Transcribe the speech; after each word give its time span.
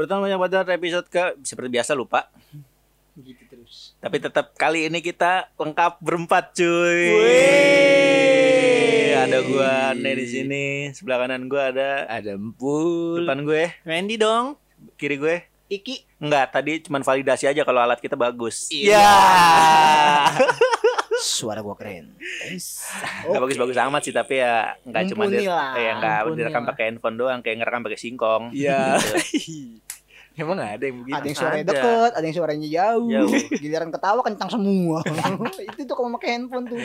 Pertama 0.00 0.24
yang 0.24 0.40
pada 0.40 0.64
episode 0.64 1.04
ke 1.06 1.36
seperti 1.44 1.68
biasa 1.70 1.92
lupa. 1.92 2.32
Gitu 3.12 3.44
terus. 3.44 3.92
Tapi 4.00 4.16
tetap 4.16 4.56
kali 4.56 4.88
ini 4.88 5.04
kita 5.04 5.52
lengkap 5.54 6.00
berempat 6.00 6.56
cuy. 6.56 7.00
Wih. 7.20 9.12
Ada 9.12 9.44
gua 9.44 9.92
Ane 9.92 10.16
di 10.16 10.24
sini, 10.24 10.64
sebelah 10.96 11.20
kanan 11.20 11.44
gua 11.44 11.68
ada 11.68 12.08
Ada 12.08 12.32
empul. 12.32 13.20
depan 13.20 13.44
gue, 13.44 13.68
Randy 13.84 14.16
dong. 14.16 14.56
kiri 14.96 15.20
gue. 15.20 15.44
Iki. 15.68 16.16
Enggak, 16.18 16.48
tadi 16.50 16.80
cuman 16.80 17.04
validasi 17.04 17.44
aja 17.44 17.60
kalau 17.60 17.84
alat 17.84 18.00
kita 18.00 18.16
bagus. 18.16 18.72
Iya. 18.72 19.04
Suara 21.20 21.60
gua 21.60 21.76
keren. 21.76 22.16
Enggak 23.28 23.42
bagus-bagus 23.44 23.76
amat 23.76 24.02
sih, 24.02 24.14
tapi 24.16 24.40
ya 24.40 24.74
enggak 24.82 25.12
cuma 25.12 25.28
Mumpuni 25.28 25.44
di, 25.44 25.46
lah, 25.46 25.72
ya 25.76 25.90
enggak 26.00 26.18
mumpuni 26.24 26.38
direkam 26.40 26.64
pakai 26.64 26.84
handphone 26.88 27.16
doang, 27.20 27.40
kayak 27.44 27.56
ngerekam 27.60 27.82
pakai 27.84 28.00
singkong. 28.00 28.44
Iya. 28.56 28.96
Gitu. 29.30 29.84
Emang 30.40 30.56
ada 30.56 30.80
yang 30.80 31.04
begitu? 31.04 31.16
Ada 31.18 31.26
yang 31.26 31.36
suaranya 31.36 31.64
Ada. 31.64 31.72
deket, 31.74 32.10
ada 32.16 32.24
yang 32.24 32.36
suaranya 32.36 32.68
jauh. 32.70 33.08
Jauh. 33.10 33.32
Giliran 33.60 33.90
ketawa 33.92 34.20
kencang 34.24 34.50
semua. 34.50 34.98
itu 35.60 35.82
tuh 35.84 35.94
kalau 35.98 36.08
pakai 36.16 36.28
handphone 36.38 36.66
tuh. 36.70 36.80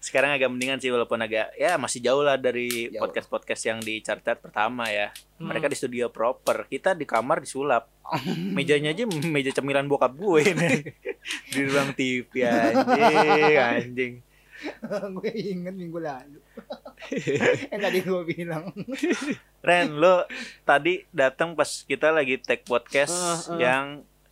Sekarang 0.00 0.32
agak 0.32 0.48
mendingan 0.48 0.80
sih 0.80 0.88
walaupun 0.88 1.20
agak 1.20 1.52
ya 1.60 1.76
masih 1.76 2.00
jauh 2.00 2.24
lah 2.24 2.40
dari 2.40 2.88
podcast-podcast 2.96 3.62
yang 3.68 3.78
di 3.84 4.00
chart-chart 4.00 4.40
pertama 4.40 4.88
ya. 4.88 5.12
Hmm. 5.36 5.52
Mereka 5.52 5.68
di 5.68 5.76
studio 5.76 6.08
proper, 6.08 6.64
kita 6.66 6.96
di 6.96 7.04
kamar 7.04 7.44
disulap. 7.44 7.86
Mejanya 8.26 8.90
aja 8.96 9.04
meja 9.06 9.52
cemilan 9.54 9.86
bokap 9.86 10.16
gue 10.16 10.42
nih. 10.56 10.78
di 11.52 11.60
ruang 11.68 11.90
TV 11.94 12.44
anjing, 12.44 13.56
anjing. 13.56 14.14
gue 15.16 15.32
inget 15.32 15.74
minggu 15.74 15.98
lalu. 16.00 16.40
yang 17.72 17.80
tadi 17.80 17.98
gue 18.04 18.22
bilang. 18.28 18.72
Ren, 19.64 19.96
lo 19.96 20.28
tadi 20.68 21.04
datang 21.12 21.56
pas 21.56 21.84
kita 21.84 22.12
lagi 22.12 22.40
tag 22.40 22.64
podcast 22.68 23.12
Uh, 23.48 23.56
uh. 23.56 23.58
yang 23.60 23.84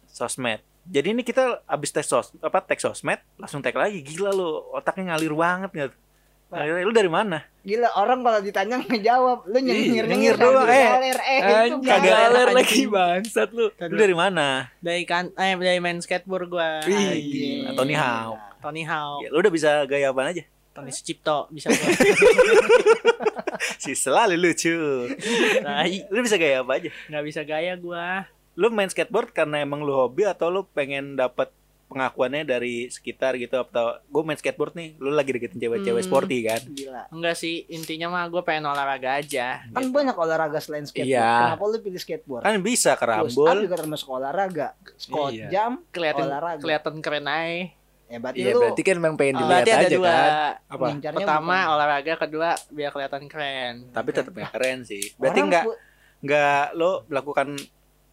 sosmed. 0.09 0.60
Jadi 0.88 1.12
ini 1.12 1.20
kita 1.24 1.60
abis 1.69 1.93
tag 1.93 2.04
sos 2.04 2.32
apa 2.40 2.65
tag 2.65 2.80
sosmed 2.80 3.20
langsung 3.41 3.60
tag 3.65 3.76
lagi. 3.76 4.01
Gila 4.04 4.32
lo, 4.32 4.73
otaknya 4.76 5.13
ngalir 5.16 5.32
banget 5.37 5.70
nggak? 5.73 5.93
Ngalir, 6.49 6.80
lu 6.80 6.93
dari 6.93 7.09
mana? 7.09 7.45
Gila 7.60 7.93
orang 7.95 8.24
kalau 8.24 8.41
ditanya 8.41 8.80
ngejawab, 8.80 9.45
lu 9.45 9.59
nyengir 9.60 10.09
nyengir 10.09 10.35
doang, 10.35 10.65
eh. 10.65 11.13
eh, 11.13 11.38
itu 11.38 11.77
Anjing, 11.77 11.85
kagak 11.85 11.93
kagak 12.01 12.09
enak, 12.09 12.24
aler 12.24 12.41
anjing. 12.41 12.57
lagi 12.57 12.82
bangsat 12.88 13.49
lu. 13.52 13.66
Lu 13.68 13.96
dari 13.99 14.16
mana? 14.16 14.73
dari 14.79 15.04
kan 15.04 15.29
eh 15.35 15.52
dari 15.52 15.76
main 15.76 15.99
skateboard 15.99 16.49
gua 16.49 16.80
Iya. 16.82 17.76
Tony 17.76 17.93
Hawk. 17.93 18.41
Tony 18.59 18.82
Hawk 18.82 19.21
Ya, 19.21 19.29
lu 19.29 19.38
udah 19.38 19.52
bisa 19.52 19.71
gaya 19.85 20.09
apa 20.09 20.21
aja? 20.26 20.43
Tony 20.73 20.88
Sucipto 20.88 21.46
bisa 21.49 21.69
gua 21.69 21.88
Si 23.76 23.93
selalu 23.93 24.35
lucu. 24.35 24.73
tai 25.60 26.09
Lu 26.09 26.23
bisa 26.23 26.35
gaya 26.35 26.63
apa 26.63 26.73
aja? 26.74 26.88
nggak 27.07 27.24
bisa 27.24 27.41
gaya 27.43 27.76
gua 27.76 28.24
Lu 28.54 28.73
main 28.73 28.88
skateboard 28.88 29.30
karena 29.30 29.60
emang 29.60 29.80
lu 29.80 29.93
hobi 29.93 30.24
atau 30.24 30.49
lu 30.49 30.65
pengen 30.66 31.15
dapat 31.15 31.52
pengakuannya 31.89 32.45
dari 32.45 32.87
sekitar 32.87 33.35
gitu 33.35 33.59
atau 33.59 33.97
gue 33.99 34.23
main 34.23 34.37
skateboard 34.37 34.73
nih, 34.73 34.95
lu 34.97 35.11
lagi 35.11 35.31
deketin 35.31 35.57
cewek-cewek 35.59 35.99
Hmm. 35.99 36.07
sporty 36.07 36.39
kan? 36.43 36.61
Gila. 36.63 37.03
enggak 37.11 37.35
sih 37.35 37.65
intinya 37.67 38.07
mah 38.11 38.25
gua 38.27 38.43
pengen 38.43 38.65
olahraga 38.67 39.17
aja 39.17 39.65
Kan 39.67 39.89
banyak 39.89 40.13
olahraga 40.13 40.59
selain 40.59 40.85
skateboard. 40.85 41.09
Iya. 41.11 41.33
Kenapa 41.49 41.65
lu 41.65 41.79
pilih 41.81 41.97
skateboard? 41.97 42.43
Kan 42.43 42.55
bisa 42.61 42.93
Push 42.93 43.01
kerambol. 43.01 43.57
juga 43.59 43.77
termasuk 43.79 44.07
olahraga. 44.07 44.69
Squat 44.95 45.33
Iya. 45.33 45.49
jam, 45.49 45.71
kelihatan 45.89 46.25
olahraga. 46.27 46.61
kelihatan 46.61 46.95
keren 46.99 47.25
aja 47.25 47.73
Ya 48.07 48.16
berarti 48.19 48.39
Iya 48.39 48.51
lu 48.51 48.61
berarti 48.63 48.83
kan 48.83 48.95
emang 48.97 49.16
pengen 49.16 49.35
Oh, 49.35 49.41
dilihat 49.43 49.69
aja 49.69 49.89
dua 49.91 50.09
kan. 50.09 50.33
Apa? 50.66 50.85
pertama 51.11 51.45
bukan- 51.55 51.69
olahraga 51.71 52.13
kedua 52.19 52.49
biar 52.69 52.91
kelihatan 52.91 53.23
keren 53.27 53.75
Tapi 53.91 54.09
tetap 54.11 54.33
ya 54.35 54.49
keren 54.49 54.79
sih. 54.83 55.13
Berarti 55.15 55.39
Orang 55.39 55.51
nggak 55.51 55.65
pu- 55.66 55.79
nggak 56.21 56.65
lo 56.75 56.91
melakukan 57.05 57.49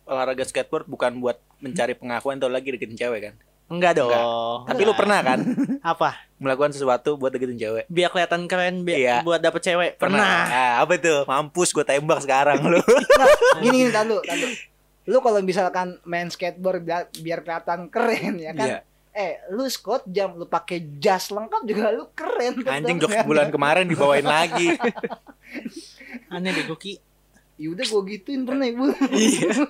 olahraga 0.03 0.43
skateboard 0.43 0.85
bukan 0.85 1.15
buat 1.17 1.39
mencari 1.57 1.93
pengakuan 1.93 2.35
atau 2.35 2.47
lagi 2.47 2.69
deketin 2.69 2.93
cewek 2.93 3.19
kan? 3.23 3.35
Enggak 3.65 3.97
dong 3.97 4.11
Tapi 4.63 4.81
lu 4.81 4.93
pernah 4.93 5.19
kan 5.19 5.39
apa 5.95 6.21
melakukan 6.35 6.69
sesuatu 6.69 7.15
buat 7.15 7.31
deketin 7.31 7.55
cewek? 7.55 7.85
biar 7.87 8.09
kelihatan 8.09 8.45
keren 8.45 8.83
biar 8.83 8.97
Iya. 8.97 9.15
buat 9.21 9.39
dapet 9.39 9.61
cewek 9.63 9.91
pernah, 9.95 10.45
Ah, 10.45 10.73
apa 10.79 10.95
itu? 10.95 11.23
Mampus 11.23 11.71
gue 11.71 11.81
tembak 11.81 12.19
sekarang 12.19 12.59
lu. 12.61 12.77
gini 13.63 13.81
gini 13.81 13.89
tahu 13.89 14.19
tahu. 14.19 14.47
Lu 15.05 15.17
kalau 15.19 15.39
misalkan 15.39 15.95
main 16.03 16.27
skateboard 16.27 16.81
biar, 16.81 17.07
biar 17.15 17.39
kelihatan 17.39 17.87
keren 17.87 18.35
ya 18.35 18.51
kan. 18.51 18.67
Iya. 18.67 18.79
Eh, 19.11 19.39
lu 19.47 19.63
squat 19.65 20.03
jam, 20.05 20.35
lu 20.35 20.43
pakai 20.43 20.99
jas 20.99 21.31
lengkap 21.31 21.63
juga 21.63 21.87
lu 21.89 22.11
keren. 22.11 22.59
Anjing 22.61 22.99
kan? 22.99 23.23
bulan 23.23 23.47
kemarin 23.47 23.87
dibawain 23.87 24.27
lagi. 24.27 24.75
aneh 26.27 26.51
bego 26.51 26.75
ki 26.75 26.99
Ya 27.55 27.71
udah 27.71 27.87
gua 27.87 28.03
gituin 28.03 28.43
pernah 28.43 28.67
ibu. 28.67 28.91
Iya. 29.07 29.55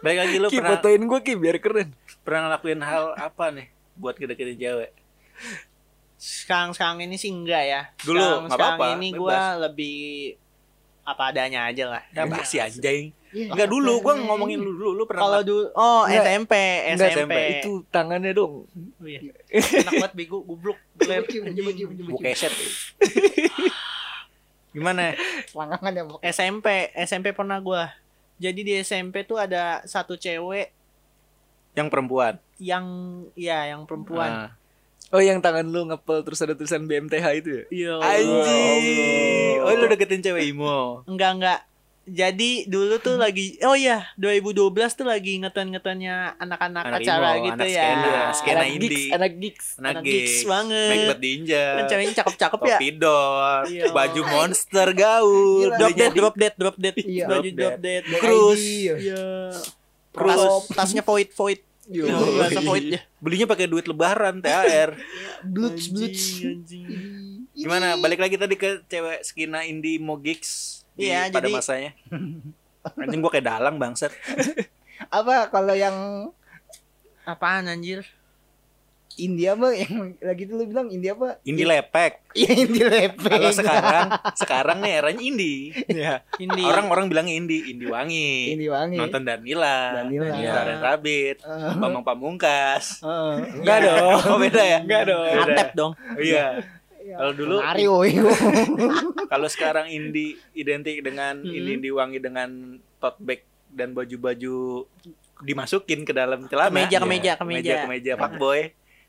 Baik 0.00 0.18
lagi 0.18 0.36
lu 0.36 0.48
Ki 0.48 0.56
pernah 0.56 0.70
fotoin 0.74 1.02
gua 1.02 1.20
Ki 1.20 1.34
biar 1.34 1.56
keren. 1.56 1.92
pernah 2.20 2.40
ngelakuin 2.46 2.80
hal 2.80 3.04
apa 3.14 3.44
nih 3.50 3.68
buat 3.94 4.14
ngedeketin 4.14 4.56
cewek? 4.56 4.90
sekarang 6.16 6.70
sekarang 6.70 7.00
ini 7.00 7.16
sih 7.16 7.28
enggak 7.28 7.64
ya 7.64 7.82
Dulu, 7.98 8.20
sekarang, 8.20 8.40
nggak 8.42 8.52
sekarang 8.52 8.76
apa-apa, 8.76 8.94
ini 8.94 9.08
bebas. 9.08 9.18
gua 9.18 9.40
lebih 9.62 9.96
apa 11.02 11.22
adanya 11.26 11.60
aja 11.64 11.84
lah 11.88 12.02
Ya 12.10 12.22
basi 12.24 12.56
anjing. 12.58 13.04
Iya, 13.30 13.46
Enggak 13.48 13.68
dulu, 13.68 13.92
gua 14.00 14.12
keren. 14.12 14.26
ngomongin 14.26 14.58
lu 14.58 14.72
dulu, 14.74 14.90
lu 14.94 15.04
pernah 15.04 15.22
kalau 15.22 15.40
dulu 15.40 15.64
oh 15.72 16.02
Enggak. 16.04 16.24
SMP 16.26 16.52
Enggak, 16.88 17.08
SMP 17.14 17.34
Itu 17.56 17.72
tangannya 17.88 18.32
dong. 18.32 18.52
Oh, 18.66 19.06
iya. 19.06 19.20
enak 19.80 19.92
banget 19.94 20.12
bego 20.14 20.38
goblok 20.42 20.76
Coba 20.94 21.24
cium, 21.24 21.44
coba 21.46 21.70
cium, 21.72 21.88
coba 21.90 22.04
Gua 22.06 22.18
cium. 22.18 22.24
keset. 22.26 22.52
Gimana? 24.72 25.16
Selangkangan 25.46 25.92
ya, 25.92 26.02
Bok. 26.04 26.18
SMP 26.22 26.66
SMP 27.00 27.26
pernah 27.30 27.58
gua 27.58 27.90
jadi 28.40 28.56
di 28.58 28.72
SMP 28.76 29.22
tuh 29.22 29.36
ada 29.36 29.84
satu 29.84 30.16
cewek 30.16 30.72
Yang 31.72 31.88
perempuan. 31.88 32.34
yang 32.58 32.84
ya 33.32 33.68
yang 33.68 33.84
perempuan 33.84 34.32
Ah. 34.48 34.50
Oh 35.10 35.18
yang 35.18 35.38
tangan 35.38 35.64
lu 35.64 35.84
ngepel 35.84 36.22
terus 36.22 36.38
ada 36.38 36.52
tulisan 36.52 36.84
BMTH 36.84 37.26
itu 37.36 37.50
ya? 37.52 37.64
iya 37.68 37.94
Anjing. 38.00 39.58
Oh, 39.60 39.72
lu 39.72 39.86
deketin 39.86 40.20
cewek 40.20 40.48
imo. 40.48 41.02
enggak 41.04 41.30
enggak 41.34 41.60
jadi 42.02 42.64
dulu 42.64 42.96
tuh 42.96 43.20
lagi 43.20 43.60
oh 43.60 43.76
iya 43.76 44.08
2012 44.16 44.72
tuh 44.96 45.06
lagi 45.06 45.36
ngeton-ngetonnya 45.38 46.34
anak-anak 46.40 46.84
Anak 46.88 47.00
acara 47.04 47.28
gitu 47.38 47.60
anak 47.60 47.68
ya 47.68 47.84
skena, 47.84 48.14
skena 48.32 48.56
anak 48.56 48.68
indie. 48.72 48.88
gigs, 48.88 49.04
anak 49.12 49.32
gigs. 49.36 49.66
Anak 49.70 49.90
Anak 49.90 50.02
gigs 50.02 50.16
gigs 50.16 50.36
banget. 50.42 50.88
Macbeth 50.90 51.20
Ninja. 51.20 51.64
kan 51.70 51.84
ceweknya 51.86 52.14
cakep-cakep 52.16 52.58
ya 52.58 52.68
Topi 52.72 52.88
door, 52.96 53.58
Iya. 53.68 53.84
baju 53.92 54.20
monster 54.26 54.88
gaul, 54.90 55.60
Gila. 55.62 55.76
drop 55.76 55.94
dead 55.94 56.12
drop 56.12 56.34
dead 56.34 56.54
drop 56.56 56.76
dead 56.76 56.94
Iya. 56.96 57.26
baju 57.28 57.48
Drop 57.52 57.76
dead. 57.78 58.02
Cruise. 58.16 58.64
Iya. 58.64 58.94
iya 58.96 59.24
Cruise. 60.10 60.40
Tas, 60.40 60.88
tasnya 60.90 61.02
void 61.04 61.30
void 61.30 61.60
Yo. 61.86 62.06
bahasa 62.34 62.60
void 62.60 62.86
ya 62.88 63.00
Belinya 63.18 63.44
pakai 63.44 63.68
duit 63.68 63.84
lebaran 63.84 64.40
THR. 64.40 64.96
Bluts, 65.44 65.92
bluts. 65.92 66.40
Gimana? 67.52 68.00
Balik 68.00 68.18
lagi 68.18 68.34
tadi 68.34 68.56
ke 68.56 68.80
cewek 68.86 69.20
skina 69.20 69.62
indie 69.62 70.00
mo 70.00 70.16
gigs 70.16 70.79
di 70.92 71.06
Iya, 71.06 71.28
pada 71.28 71.42
jadi- 71.42 71.54
masanya. 71.54 71.90
Anjing 72.96 73.20
gua 73.20 73.30
kayak 73.30 73.46
dalang 73.46 73.76
bangsat. 73.76 74.12
Apa 75.10 75.48
kalau 75.48 75.72
yang 75.72 76.28
apaan 77.22 77.66
anjir 77.66 78.04
India 79.12 79.52
apa 79.52 79.74
yang 79.74 80.16
lagi 80.18 80.44
itu 80.44 80.54
lu 80.54 80.64
bilang 80.64 80.88
India 80.88 81.12
apa? 81.12 81.36
Indie 81.42 81.66
lepek. 81.66 82.24
Iya 82.32 82.50
India 82.58 82.86
lepek. 82.86 83.28
Kalau 83.28 83.52
sekarang, 83.52 84.06
sekarang 84.34 84.78
nih 84.80 84.92
eranya 84.94 85.20
indie. 85.20 85.76
Iya. 85.84 86.24
ini 86.38 86.62
Orang-orang 86.62 87.08
bilangnya 87.08 87.34
indie, 87.34 87.68
indie 87.68 87.84
wangi. 87.86 88.54
Indie 88.54 88.70
wangi. 88.70 88.96
Nonton 88.96 89.20
Danila, 89.22 90.00
Danila. 90.00 90.30
Dan 90.64 90.78
Rabbit, 90.80 91.36
Eh, 91.38 91.74
Bambang 91.76 92.00
Pamungkas. 92.00 93.02
eh. 93.02 93.60
Enggak 93.60 93.78
dong. 93.82 94.20
Oh 94.24 94.38
beda 94.38 94.62
ya? 94.62 94.78
Enggak 94.80 95.02
dong. 95.04 95.26
Beda. 95.26 95.52
atep 95.52 95.68
dong 95.74 95.92
Iya. 96.16 96.46
Kalau 97.12 97.32
dulu 97.32 97.56
Mario 97.58 97.94
kalau 99.32 99.46
sekarang 99.46 99.86
indie 99.86 100.36
identik 100.52 101.00
dengan 101.00 101.38
Hmm. 101.38 101.48
indie 101.48 101.74
indie 101.76 101.90
wangi 101.90 102.18
dengan 102.18 102.50
tote 102.96 103.18
bag 103.18 103.40
dan 103.68 103.90
baju-baju 103.90 104.84
dimasukin 105.40 106.02
ke 106.02 106.12
dalam 106.12 106.44
celana. 106.44 106.68
Kemeja, 106.68 106.88
Iya. 106.90 106.98
kemeja, 106.98 107.32
kemeja. 107.34 107.72
kemeja, 107.72 107.74
kemeja 107.84 108.12
Pak 108.16 108.32
Boy. 108.36 108.60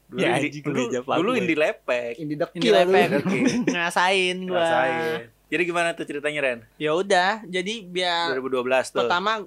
Dulu, 0.08 0.20
Ya, 0.20 0.28
indie, 0.34 0.48
anjing, 0.50 0.64
dulu, 0.64 0.76
kemeja 0.86 1.00
dulu 1.18 1.32
indie 1.34 1.58
lepek. 1.58 2.14
Indie 2.16 2.36
ini 2.36 2.36
dekil 2.38 2.72
lepek 2.74 3.06
lu. 3.08 3.20
Oke. 3.22 3.40
ngasain 3.70 4.38
gua 4.44 4.60
Rasain. 4.60 5.20
Jadi 5.48 5.64
gimana 5.66 5.90
tuh 5.92 6.06
ceritanya 6.06 6.40
Ren? 6.42 6.60
ya 6.76 6.92
udah 6.94 7.44
jadi 7.44 7.74
biar 7.82 8.32
2012 8.34 8.88
tuh. 8.88 9.04
pertama 9.04 9.44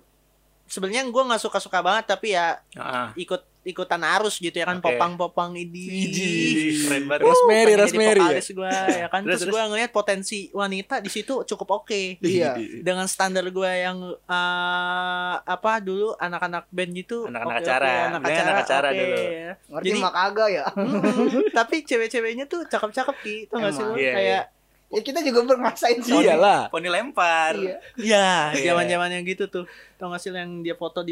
sebenarnya 0.66 1.04
gua 1.06 1.22
nggak 1.26 1.40
suka 1.40 1.58
suka 1.58 1.80
banget 1.80 2.04
tapi 2.06 2.32
ya 2.32 2.60
Ah. 2.74 3.12
ikut 3.14 3.40
ikutan 3.64 4.00
arus 4.14 4.36
gitu 4.36 4.52
ya 4.52 4.64
kan 4.64 4.76
Oke. 4.76 4.84
popang-popang 4.86 5.52
ini 5.54 5.84
keren 6.80 7.04
banget. 7.04 7.24
Rosemary, 7.24 7.72
Rosemary 7.74 8.20
ya? 8.20 8.40
gua 8.52 8.70
ya 8.86 9.06
kan 9.08 9.20
Terus, 9.22 9.40
terus, 9.40 9.50
gua 9.50 9.62
ngeliat 9.66 9.90
potensi 9.90 10.48
wanita 10.50 11.00
di 11.00 11.08
situ 11.08 11.42
cukup 11.42 11.82
oke 11.82 12.20
Iya. 12.20 12.54
dengan 12.78 13.04
standar 13.04 13.42
gua 13.48 13.72
yang 13.72 13.98
eh, 14.14 15.34
apa 15.40 15.80
dulu 15.80 16.12
anak-anak 16.14 16.68
band 16.68 16.92
gitu 16.94 17.24
Anak-anak 17.24 17.54
oke, 17.54 17.64
acara. 17.64 17.88
oke, 17.88 18.04
anak 18.06 18.22
acara, 18.22 18.44
anak 18.44 18.56
acara 18.62 18.86
oke. 18.86 18.98
dulu. 18.98 19.16
Ngerti 19.70 19.88
Jadi- 19.88 20.00
mak 20.00 20.16
agak 20.20 20.48
ya? 20.50 20.64
Mm, 20.74 21.50
tapi 21.50 21.76
cewek-ceweknya 21.82 22.44
tuh 22.44 22.62
cakep-cakep 22.64 23.16
ki 23.18 23.36
tau 23.48 23.58
gak 23.58 23.72
sih 23.72 23.84
Iya, 23.96 24.12
kayak 24.12 24.42
Ya 24.94 25.02
kita 25.02 25.18
juga 25.20 25.38
pernah 25.42 25.58
ngerasain 25.66 25.98
soalnya. 26.00 26.38
Iyalah. 26.38 26.60
Poni 26.70 26.88
lempar. 26.88 27.54
Iya. 27.58 27.76
Iya, 27.98 28.28
Iya. 28.54 28.62
zaman-zamannya 28.70 29.20
gitu 29.26 29.44
tuh. 29.50 29.64
Tau 29.98 30.08
gak 30.08 30.22
sih 30.22 30.30
yang 30.30 30.62
dia 30.62 30.74
foto 30.74 31.02
di 31.02 31.10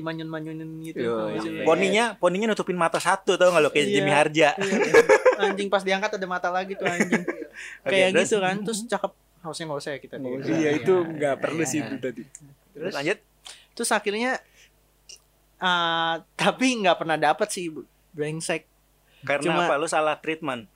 gitu. 0.83 0.99
Yo, 1.03 1.15
gak 1.29 1.43
sih? 1.43 1.51
iya. 1.51 1.65
Poninya, 1.67 2.05
poninya 2.17 2.47
nutupin 2.51 2.79
mata 2.79 3.03
satu 3.03 3.35
tau 3.35 3.51
gak 3.51 3.59
lo 3.59 3.71
kayak 3.71 3.87
Iya. 3.87 3.95
Jimmy 3.99 4.13
Harja. 4.15 4.49
Iya. 4.55 4.79
Anjing 5.43 5.67
pas 5.67 5.83
diangkat 5.83 6.15
ada 6.15 6.27
mata 6.27 6.49
lagi 6.49 6.79
tuh 6.79 6.87
anjing. 6.87 7.25
Kayak 7.83 8.09
gitu 8.23 8.39
kan, 8.39 8.57
terus 8.63 8.87
cakep. 8.87 9.13
Harusnya 9.43 9.65
nggak 9.67 9.81
usah 9.83 9.91
ya 9.91 9.99
kita. 9.99 10.15
Iya 10.23 10.71
itu 10.79 10.95
Iya. 10.95 11.11
nggak 11.13 11.37
perlu 11.43 11.63
sih 11.67 11.83
Iya. 11.83 11.87
itu 11.91 11.97
tadi. 11.99 12.23
Terus 12.73 12.93
lanjut. 12.95 13.19
Terus 13.75 13.91
akhirnya 13.91 14.31
eh 15.59 16.15
tapi 16.35 16.67
nggak 16.79 16.97
pernah 16.99 17.19
dapet 17.19 17.49
sih 17.51 17.67
brengsek. 18.13 18.67
Karena 19.23 19.43
Cuma- 19.43 19.67
apa? 19.67 19.75
Lu 19.79 19.87
salah 19.87 20.19
treatment. 20.19 20.67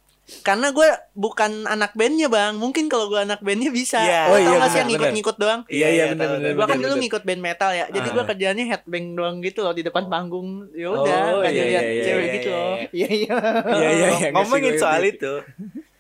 Karena 0.42 0.74
gue 0.74 0.88
bukan 1.14 1.64
anak 1.64 1.94
bandnya 1.94 2.26
bang. 2.26 2.58
Mungkin 2.58 2.90
kalau 2.90 3.06
gue 3.06 3.22
anak 3.22 3.38
bandnya 3.38 3.70
bisa. 3.70 4.02
Iya. 4.02 4.22
Tau 4.26 4.34
Oh, 4.34 4.38
iya, 4.38 4.48
nggak 4.52 4.68
sih 4.68 4.78
yang 4.78 4.88
ngikut-ngikut 4.90 5.36
doang? 5.38 5.60
Iya 5.66 5.86
iya 5.88 6.04
benar 6.10 6.26
tahu, 6.26 6.34
benar. 6.34 6.42
tahu. 6.42 6.58
Gue 6.58 6.66
kan 6.66 6.78
dulu 6.82 6.94
ngikut 6.98 7.22
band 7.22 7.40
metal 7.40 7.70
ya. 7.70 7.86
Jadi 7.86 8.08
Ah. 8.10 8.12
gue 8.12 8.24
kerjanya 8.26 8.64
headbang 8.66 9.06
doang 9.14 9.36
gitu 9.38 9.58
loh 9.62 9.70
di 9.70 9.82
depan 9.82 10.04
panggung. 10.06 10.66
Ya 10.74 10.88
udah, 10.90 11.20
Oh, 11.32 11.42
iya, 11.42 11.62
lihat 11.62 11.84
iya, 11.84 12.02
cewek 12.02 12.24
iya, 12.24 12.34
gitu 12.34 12.48
iya, 12.48 12.58
loh. 12.58 12.74
iya. 12.74 12.86
Iya 12.90 13.08
iya. 13.08 13.34
Iya 13.70 13.90
iya 13.92 14.08
iya. 14.10 14.28
Ngomongin 14.34 14.74
soal 14.74 15.02
itu, 15.02 15.32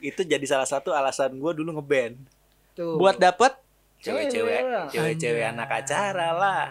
itu 0.00 0.20
jadi 0.20 0.42
salah 0.44 0.66
satu 0.66 0.90
alasan 0.90 1.30
gue 1.32 1.52
dulu 1.54 1.78
ngeband. 1.78 2.18
Tuh. 2.74 2.98
Buat 2.98 3.16
dapet 3.16 3.54
Cewek-cewek, 3.96 4.60
Cewek. 4.60 4.86
cewek-cewek 4.92 5.44
anak 5.46 5.70
acara 5.72 6.28
lah. 6.30 6.64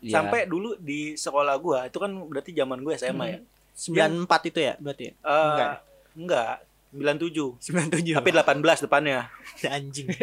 Iya. 0.00 0.12
Sampai 0.12 0.44
dulu 0.44 0.74
di 0.76 1.12
sekolah 1.12 1.54
gua 1.56 1.84
itu 1.84 1.96
kan 1.96 2.08
berarti 2.08 2.50
zaman 2.50 2.80
gue 2.80 2.96
SMA 2.96 3.26
ya. 3.28 3.38
94 3.72 4.48
itu 4.48 4.58
ya 4.58 4.74
berarti. 4.76 5.04
Eh, 5.06 5.14
Enggak. 5.22 5.74
enggak. 6.12 6.56
97. 6.90 7.58
97. 7.62 8.18
Tapi 8.18 8.30
18 8.34 8.84
depannya. 8.86 9.30
anjing. 9.76 10.08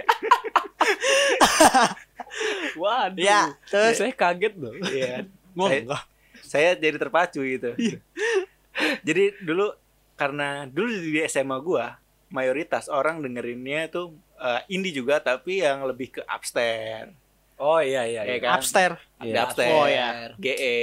Waduh. 2.78 3.18
Ya, 3.22 3.56
terus 3.68 3.98
saya 3.98 4.14
kaget 4.14 4.54
loh. 4.60 4.74
Iya. 4.78 5.26
Saya- 5.58 5.82
enggak. 5.82 6.04
Saya 6.48 6.70
jadi 6.78 6.96
terpacu 6.96 7.42
gitu. 7.44 7.74
jadi 9.04 9.36
dulu 9.42 9.74
karena 10.16 10.64
dulu 10.70 10.88
di 10.88 11.20
SMA 11.28 11.58
gua 11.60 11.98
mayoritas 12.30 12.88
orang 12.88 13.20
dengerinnya 13.20 13.90
tuh 13.90 14.14
eh, 14.38 14.62
indie 14.70 14.94
juga 14.94 15.20
tapi 15.20 15.60
yang 15.66 15.84
lebih 15.84 16.20
ke 16.20 16.22
upstairs. 16.24 17.12
Oh 17.58 17.82
iya 17.82 18.06
iya. 18.06 18.22
Ya 18.24 18.38
iya. 18.38 18.40
kan? 18.40 18.62
Upstairs. 18.62 19.02
Ada 19.18 19.28
Iya. 19.28 19.42
upstairs. 19.50 19.74
Oh, 19.74 19.88
ya. 19.90 20.08
GE, 20.38 20.78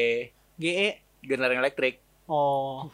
GE. 0.59 0.89
General 1.25 1.55
Electric. 1.57 2.03
Oh. 2.27 2.91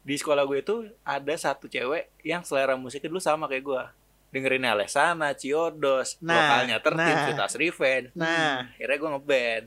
Di 0.00 0.16
sekolah 0.16 0.48
gue 0.48 0.64
itu 0.64 0.76
ada 1.04 1.34
satu 1.36 1.68
cewek 1.68 2.08
yang 2.24 2.40
selera 2.40 2.74
musiknya 2.74 3.12
dulu 3.12 3.20
sama 3.20 3.44
kayak 3.46 3.64
gua. 3.64 3.84
Dengerin 4.30 4.62
Alessana, 4.62 5.34
Ciodos, 5.34 6.14
Nah, 6.22 6.38
lokalnya 6.38 6.78
tertib, 6.78 7.16
nah. 7.18 7.26
Citas 7.26 7.52
Revenge. 7.58 8.08
Nah, 8.14 8.70
Akhirnya 8.78 8.96
gue 8.96 9.10
ngeband 9.10 9.64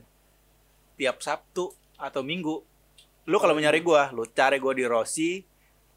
tiap 0.96 1.16
Sabtu 1.20 1.68
atau 2.00 2.22
Minggu. 2.24 2.64
Lu 3.24 3.36
kalau 3.40 3.52
mau 3.56 3.62
nyari 3.62 3.80
gua, 3.84 4.08
lu 4.12 4.24
cari 4.28 4.56
gua 4.60 4.72
di 4.76 4.84
Rossi, 4.84 5.44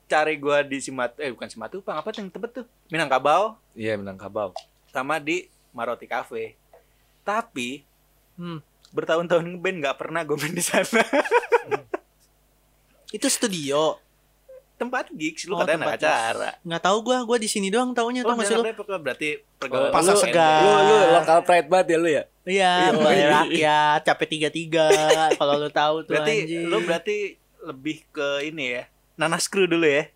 cari 0.08 0.40
gua 0.40 0.64
di 0.64 0.80
Simat 0.80 1.16
eh 1.20 1.32
bukan 1.32 1.48
Simatupang, 1.48 2.00
apa 2.00 2.12
tuh 2.12 2.24
yang 2.24 2.32
tebet 2.32 2.52
tuh? 2.64 2.66
Minangkabau 2.88 3.60
Iya 3.76 4.00
Minangkabau. 4.00 4.56
sama 4.88 5.20
di 5.20 5.46
Maroti 5.76 6.08
Cafe. 6.08 6.56
Tapi 7.22 7.84
hmm. 8.40 8.60
bertahun-tahun 8.96 9.44
ngeband 9.44 9.78
nggak 9.84 9.98
pernah 10.00 10.24
gue 10.24 10.38
main 10.40 10.56
di 10.56 10.64
sana. 10.64 11.04
itu 13.16 13.28
studio. 13.28 14.00
Tempat 14.78 15.10
gigs, 15.10 15.44
lu 15.44 15.54
Oh, 15.54 15.60
katanya 15.60 15.84
tempat 15.84 15.94
anak 15.94 16.02
acara. 16.02 16.50
Nggak 16.62 16.82
tahu 16.82 16.98
gua, 17.02 17.18
gua 17.24 17.38
di 17.38 17.46
sini 17.46 17.68
doang 17.68 17.92
taunya 17.92 18.22
Oh, 18.22 18.30
tau 18.30 18.36
nggak 18.38 18.46
sih 18.46 18.56
lu? 18.56 18.64
Berarti 18.98 19.30
pergaulan 19.58 19.90
Pasar 19.90 20.14
lu 20.14 20.22
Segar. 20.22 20.62
Lu 20.62 20.72
lu 20.84 20.98
lokal 21.12 21.40
pride 21.42 21.68
banget 21.68 21.88
ya 21.88 21.98
lu 21.98 22.10
ya. 22.10 22.24
Iya, 22.44 22.72
Iya, 22.88 23.12
iya. 23.12 23.28
rakyat, 23.34 24.00
capek 24.06 24.28
tiga 24.30 24.50
tiga. 24.50 24.88
Kalau 25.40 25.58
lu 25.58 25.68
tahu 25.68 26.02
tuh 26.02 26.14
Berarti 26.14 26.34
anjing. 26.46 26.64
lu 26.64 26.78
berarti 26.80 27.18
lebih 27.60 28.06
ke 28.08 28.28
ini 28.44 28.66
ya. 28.72 28.84
Nanas 29.16 29.46
Crew 29.46 29.66
dulu 29.66 29.84
ya. 29.84 30.08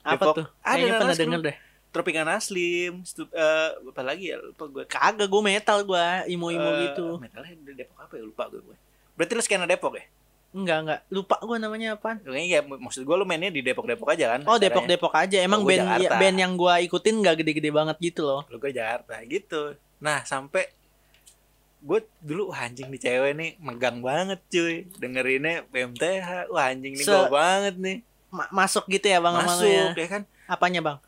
apa 0.00 0.16
Depok. 0.16 0.34
tuh? 0.34 0.46
Ada 0.60 0.68
Kayaknya 0.70 0.84
pernah 0.90 1.04
Nanas 1.06 1.18
denger 1.18 1.40
deh. 1.42 1.56
Tropicana 1.90 2.38
Slim, 2.38 2.94
stu, 3.02 3.26
eh, 3.26 3.68
apa 3.74 4.00
lagi 4.00 4.30
ya? 4.30 4.38
Lupa 4.38 4.64
gue. 4.64 4.84
Kagak, 4.86 5.26
gua 5.26 5.42
metal 5.42 5.82
gua, 5.82 6.22
imo-imo 6.24 6.70
Eh, 6.70 6.86
gitu. 6.86 7.18
Metalnya 7.18 7.50
Depok 7.74 7.98
apa 7.98 8.14
ya? 8.14 8.22
Lupa 8.22 8.46
gue. 8.46 8.62
gue. 8.62 8.76
Berarti 9.12 9.32
lu 9.32 9.42
skena 9.42 9.66
Depok 9.66 9.92
ya? 9.92 10.04
Enggak, 10.50 10.78
enggak. 10.80 11.00
Lupa 11.08 11.38
gua 11.38 11.56
namanya 11.56 11.94
apaan. 11.94 12.18
Kayaknya 12.18 12.46
ya 12.48 12.60
maksud 12.64 13.02
gue 13.02 13.14
lu 13.14 13.22
mainnya 13.22 13.48
di 13.48 13.60
Depok-Depok 13.60 14.10
aja 14.10 14.34
kan? 14.34 14.40
Oh. 14.44 14.56
Depok-Depok 14.56 15.14
aja. 15.14 15.38
Emang 15.38 15.60
Oh, 15.60 15.64
gua 15.64 15.72
band 15.72 15.80
ya, 15.80 15.94
Jakarta. 16.00 16.18
band 16.18 16.36
yang 16.36 16.52
gua 16.54 16.74
ikutin 16.78 17.14
nggak 17.16 17.34
gede-gede 17.38 17.70
banget 17.70 17.96
gitu 18.00 18.22
loh. 18.24 18.42
Lu 18.44 18.56
gue 18.56 18.70
Jakarta 18.70 19.14
gitu. 19.24 19.78
Nah, 19.98 20.24
sampai 20.24 20.66
gue 21.80 21.96
dulu 22.20 22.50
wah 22.50 22.60
anjing 22.62 22.88
nih 22.88 23.00
cewek 23.00 23.32
nih 23.32 23.50
megang 23.56 23.98
banget 24.00 24.36
cuy 24.44 24.84
dengerinnya 24.94 25.64
BMTH 25.66 26.50
wah 26.50 26.68
anjing 26.68 26.92
nih 26.92 27.00
Se- 27.00 27.08
gue 27.08 27.32
banget 27.32 27.74
nih 27.74 27.98
Ma- 28.28 28.52
masuk 28.54 28.84
gitu 28.86 29.06
ya 29.06 29.16
Bang 29.16 29.32
masuk 29.34 29.64
Amalnya. 29.64 29.96
ya 29.96 30.08
kan 30.10 30.22
Apanya, 30.44 30.80
Bang? 30.82 30.98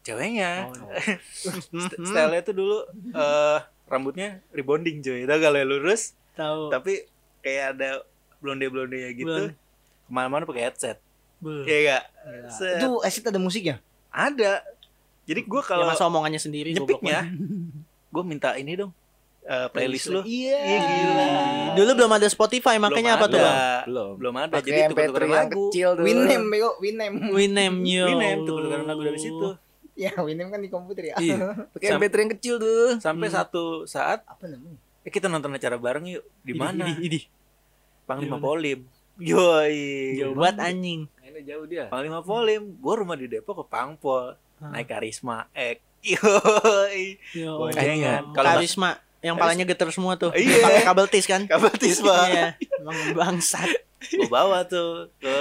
ceweknya 0.00 0.72
Oh, 0.72 0.88
St- 1.76 2.00
stylenya 2.00 2.40
tuh 2.40 2.54
dulu 2.54 2.78
eh 3.12 3.58
rambutnya 3.84 4.40
rebonding 4.50 4.98
cuy 5.00 5.22
tau 5.22 5.36
kalau 5.36 5.60
lurus 5.60 6.16
Tahu. 6.32 6.72
tapi 6.72 7.04
kayak 7.38 7.76
ada 7.76 8.00
blonde 8.46 8.66
blonde 8.66 8.94
ya 8.96 9.10
gitu 9.10 9.50
ke 9.50 9.54
mana-mana 10.06 10.42
pakai 10.42 10.62
headset. 10.64 11.02
Iya 11.42 11.76
gak? 11.84 12.02
Set. 12.48 12.78
Itu 12.78 13.02
Asit 13.02 13.24
ada 13.24 13.36
musiknya? 13.36 13.82
ada 14.08 14.62
jadi 15.22 15.42
gue 15.42 15.58
Ya 15.58 15.66
kalau 15.66 15.84
masa 15.84 16.06
omongannya 16.06 16.38
sendiri 16.38 16.70
nyepiknya 16.70 17.26
gue 18.14 18.22
minta 18.22 18.54
ini 18.54 18.72
dong 18.74 18.94
eh, 19.42 19.66
playlist 19.68 20.08
lu 20.08 20.22
Iya. 20.22 20.56
Iya, 20.56 20.78
gila. 20.80 21.26
Dulu 21.74 21.90
belum 21.94 22.12
ada 22.12 22.26
Spotify 22.26 22.78
makanya 22.78 23.12
Belum 23.12 23.20
apa 23.20 23.26
tuh, 23.28 23.36
ada. 23.36 23.44
Bang? 23.44 23.84
Belum. 23.84 24.10
belum 24.16 24.34
ada 24.38 24.52
Pakai 24.54 24.64
jadi 24.64 24.80
tuker-tuker 24.86 25.04
MP3 25.12 25.26
yang 25.26 25.36
lagu 25.36 25.64
kecil 25.68 25.88
tuh. 25.92 26.02
Winem 26.02 26.42
bego, 26.54 26.70
Winem. 26.78 27.12
Winem 27.28 27.74
yo. 27.84 28.04
Winem 28.08 28.38
tuker-tukeran 28.40 28.86
lagu 28.86 29.02
dari 29.02 29.20
situ 29.20 29.48
Ya, 29.94 30.12
Winem 30.14 30.48
kan 30.48 30.58
di 30.58 30.68
komputer 30.68 31.04
ya. 31.06 31.14
Iya. 31.16 31.36
Pakai 31.74 31.86
Sam- 31.86 32.00
MP3 32.00 32.14
yang 32.16 32.32
kecil 32.32 32.54
tuh. 32.56 32.86
sampai 32.98 33.26
Hmm. 33.26 33.36
satu 33.36 33.64
saat 33.84 34.24
Apa 34.24 34.46
namanya? 34.46 34.78
eh, 35.02 35.10
kita 35.10 35.26
nonton 35.26 35.52
acara 35.52 35.76
bareng 35.76 36.08
yuk 36.08 36.24
di 36.40 36.50
Idi, 36.50 36.58
mana 36.58 36.84
idi, 36.88 37.02
idi. 37.02 37.20
Panglima? 38.06 38.38
Polim 38.38 38.86
yoi 39.16 40.16
Jauh 40.16 40.32
banget 40.32 40.56
anjing. 40.62 41.00
Ini 41.20 41.40
jauh 41.42 41.64
dia. 41.64 41.88
Panglima 41.88 42.20
Polim 42.20 42.76
gua 42.76 42.94
rumah 42.96 43.14
di 43.14 43.26
Depok 43.26 43.60
ke 43.60 43.64
Pangpol 43.66 44.38
Ah. 44.56 44.72
naik 44.72 44.88
karisma 44.88 45.52
ek 45.52 45.84
yoi 46.16 47.20
Yo. 47.32 47.58
Oh. 47.58 47.68
Kalau 47.68 48.32
Karisma 48.32 48.96
yang 49.20 49.36
palanya 49.36 49.64
geter 49.64 49.90
semua 49.90 50.14
tuh. 50.14 50.32
Iya. 50.32 50.62
Pakai 50.62 50.82
kabel 50.82 51.06
tis 51.06 51.26
kan? 51.26 51.44
kabel 51.50 51.72
tisma 51.72 52.16
Iya. 52.26 52.46
Emang 52.78 52.96
bangsat. 53.12 53.68
gua 54.16 54.28
bawa 54.30 54.58
tuh 54.64 55.12
ke 55.18 55.34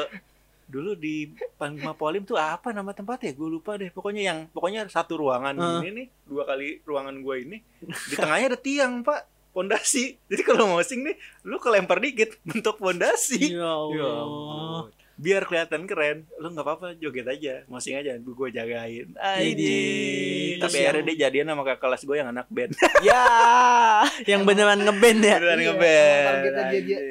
dulu 0.65 0.97
di 0.97 1.29
Panglima 1.55 1.93
Polim 1.93 2.23
tuh 2.23 2.35
apa 2.35 2.73
nama 2.73 2.89
tempatnya 2.89 3.31
gue 3.31 3.47
lupa 3.47 3.77
deh 3.77 3.87
pokoknya 3.87 4.21
yang 4.25 4.39
pokoknya 4.49 4.89
satu 4.89 5.15
ruangan 5.15 5.53
Ah. 5.55 5.79
ini 5.79 5.91
nih 5.93 6.07
dua 6.25 6.43
kali 6.43 6.81
ruangan 6.81 7.15
gua 7.21 7.37
ini 7.37 7.61
di 7.85 8.15
tengahnya 8.17 8.47
ada 8.49 8.59
tiang 8.59 8.99
pak 8.99 9.21
pondasi 9.55 10.19
jadi 10.27 10.43
kalau 10.43 10.67
mau 10.67 10.81
sing 10.81 11.01
nih 11.01 11.15
lu 11.41 11.55
kelempar 11.57 11.97
dikit 11.97 12.35
bentuk 12.45 12.75
pondasi 12.75 13.55
Ya 13.55 13.63
Ya 13.87 14.03
Allah. 14.03 14.91
biar 15.15 15.41
kelihatan 15.41 15.87
keren 15.87 16.27
lu 16.35 16.51
nggak 16.51 16.59
apa-apa 16.61 16.87
joget 16.95 17.23
aja 17.25 17.63
mosing 17.65 17.95
aja 17.95 18.13
gue 18.13 18.33
gue 18.35 18.49
jagain 18.51 19.07
Idi. 19.07 19.15
Aji. 19.15 19.79
tapi 20.59 20.75
akhirnya 20.77 21.03
dia 21.05 21.17
jadian 21.21 21.47
sama 21.47 21.63
kakak 21.63 21.79
kelas 21.81 22.01
gue 22.03 22.15
yang 22.15 22.29
anak 22.29 22.47
band 22.47 22.75
Ya, 23.01 23.23
yang 24.27 24.43
beneran 24.43 24.75
ngeband 24.77 25.19
ya. 25.21 25.39
beneran 25.39 25.55
Iya, 25.55 25.65
ngeband 25.71 26.35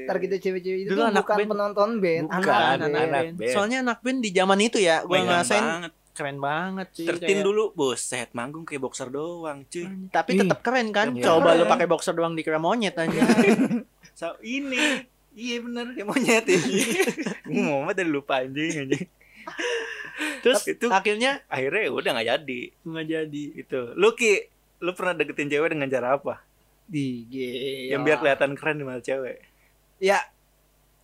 Targetnya 0.05 0.39
cewek-cewek 0.39 0.81
itu 0.83 0.91
Dulu 0.93 1.01
anak 1.03 1.25
bukan 1.25 1.37
band. 1.39 1.49
penonton 1.49 1.91
band, 1.99 2.25
Bukan, 2.29 2.45
anak, 2.45 2.53
anak 2.55 2.77
band. 2.77 2.93
anak 2.95 3.09
band. 3.25 3.35
band. 3.41 3.53
Soalnya 3.57 3.79
anak 3.81 3.99
band 3.99 4.19
di 4.21 4.31
zaman 4.31 4.59
itu 4.61 4.79
ya, 4.79 4.97
gua 5.01 5.17
Megang 5.17 5.27
ngerasain 5.27 5.65
banget 5.65 5.93
keren 6.14 6.38
banget 6.38 6.88
sih. 6.92 7.04
tertin 7.04 7.26
kayak- 7.35 7.44
dulu 7.44 7.75
buset 7.75 8.30
manggung 8.30 8.62
kayak 8.62 8.80
boxer 8.80 9.09
doang 9.09 9.66
cuy 9.66 9.85
Tapi 10.09 10.30
Ih. 10.30 10.40
tetap 10.40 10.59
keren 10.61 10.88
kan? 10.88 11.11
Iya. 11.11 11.26
Coba 11.26 11.52
lu 11.52 11.62
Keren. 11.62 11.73
pakai 11.75 11.87
boxer 11.87 12.14
doang 12.14 12.33
dikira 12.33 12.56
monyet 12.56 12.94
aja. 12.94 13.11
so, 14.14 14.30
ini 14.40 15.02
iya 15.35 15.59
bener 15.59 15.90
kayak 15.90 16.06
monyet 16.06 16.47
ya 16.47 16.59
mau 17.50 17.90
tadi 17.90 18.06
lupa 18.06 18.38
anjing 18.38 18.87
anjing 18.87 19.06
Terus 20.40 20.62
itu 20.64 20.87
akhirnya 20.87 21.42
akhirnya 21.49 21.90
udah 21.90 22.11
nggak 22.12 22.28
jadi 22.30 22.61
nggak 22.80 23.06
jadi. 23.09 23.42
gitu 23.56 23.80
lu 23.92 24.14
ki 24.14 24.47
lu 24.78 24.94
pernah 24.94 25.12
deketin 25.12 25.50
cewek 25.50 25.75
dengan 25.75 25.90
cara 25.90 26.14
apa 26.14 26.38
Di 26.85 27.26
yang 27.88 28.02
biar 28.02 28.21
kelihatan 28.21 28.54
keren 28.54 28.78
di 28.78 28.85
mata 28.85 29.02
cewek 29.02 29.42
Ya 29.99 30.23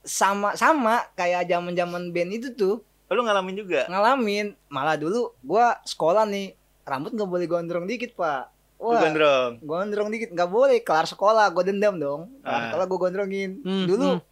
sama 0.01 0.55
sama 0.55 1.11
kayak 1.13 1.45
zaman-zaman 1.47 2.09
band 2.09 2.31
itu 2.33 2.55
tuh 2.55 2.87
Oh, 3.11 3.15
lu 3.15 3.23
ngalamin 3.23 3.57
juga 3.57 3.85
ngalamin. 3.85 4.55
Malah 4.67 4.95
dulu 4.95 5.35
gua 5.41 5.75
sekolah 5.83 6.23
nih 6.25 6.55
rambut 6.83 7.11
nggak 7.11 7.27
boleh 7.27 7.47
gondrong 7.47 7.85
dikit 7.85 8.15
pak. 8.15 8.47
lu 8.79 8.87
Wah, 8.89 9.03
gondrong 9.03 9.51
gondrong 9.61 10.09
dikit 10.09 10.31
nggak 10.31 10.47
boleh. 10.47 10.79
Kelar 10.81 11.05
sekolah 11.05 11.51
gue 11.51 11.65
dendam 11.67 11.95
dong. 11.95 12.31
Kelar 12.41 12.55
Ah. 12.57 12.65
sekolah 12.71 12.85
gue 12.87 12.99
gondrongin. 13.01 13.51
Hmm, 13.61 13.85
dulu 13.85 14.09
hmm. 14.15 14.23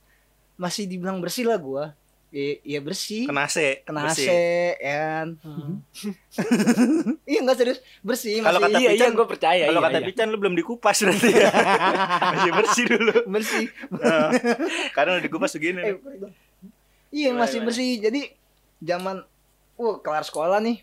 masih 0.56 0.86
dibilang 0.86 1.18
bersih 1.18 1.44
lah 1.44 1.58
gua. 1.58 1.90
Iya 2.28 2.60
iya 2.62 2.78
bersih. 2.78 3.24
Kena 3.24 3.44
AC. 3.44 3.82
Kena 3.82 4.04
bersih. 4.04 4.24
AC 4.24 4.36
ya 4.78 4.94
kan. 4.96 5.26
Iya 7.24 7.38
enggak 7.40 7.56
serius, 7.56 7.78
bersih 8.00 8.40
Kalau 8.40 8.56
kata 8.58 8.76
Iya 8.76 8.80
iya 8.86 8.90
Pican- 8.94 9.16
gue 9.16 9.26
percaya. 9.26 9.64
Kalau 9.64 9.80
iya, 9.80 9.86
kata 9.88 9.98
iya. 9.98 10.06
Pican 10.06 10.26
lu 10.28 10.36
belum 10.36 10.54
dikupas 10.54 10.96
berarti 10.98 11.30
ya. 11.30 11.48
Masih 12.30 12.52
bersih 12.54 12.84
dulu. 12.86 13.14
bersih. 13.26 13.64
Heeh. 13.90 14.28
Karena 14.96 15.10
udah 15.16 15.24
dikupas 15.24 15.50
begini. 15.52 15.80
Eh, 15.82 15.96
Iya 17.08 17.32
masih 17.32 17.64
bersih. 17.64 17.96
Jadi 17.98 18.28
zaman 18.82 19.22
wah 19.78 19.96
kelar 20.02 20.24
sekolah 20.26 20.58
nih. 20.62 20.82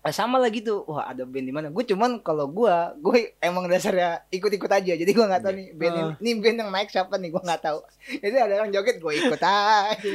Eh, 0.00 0.16
sama 0.16 0.40
lagi 0.40 0.64
tuh. 0.64 0.80
Wah, 0.88 1.12
ada 1.12 1.28
band 1.28 1.44
di 1.44 1.52
mana? 1.52 1.68
Gue 1.68 1.84
cuman 1.84 2.24
kalau 2.24 2.48
gua, 2.48 2.96
gue 2.96 3.36
emang 3.36 3.68
dasarnya 3.68 4.24
ikut-ikut 4.32 4.72
aja. 4.72 4.96
Jadi 4.96 5.12
gua 5.12 5.28
nggak 5.28 5.44
tahu 5.44 5.52
nih 5.52 5.68
band 5.76 5.92
ini, 5.92 6.12
nih 6.24 6.34
band 6.40 6.56
yang 6.56 6.70
naik 6.72 6.88
siapa 6.88 7.20
nih, 7.20 7.28
gua 7.28 7.44
nggak 7.44 7.60
tahu. 7.60 7.84
Jadi 8.24 8.36
ada 8.40 8.52
orang 8.64 8.72
joget, 8.72 8.96
gue 8.96 9.12
ikut 9.20 9.40
aja. 9.44 10.12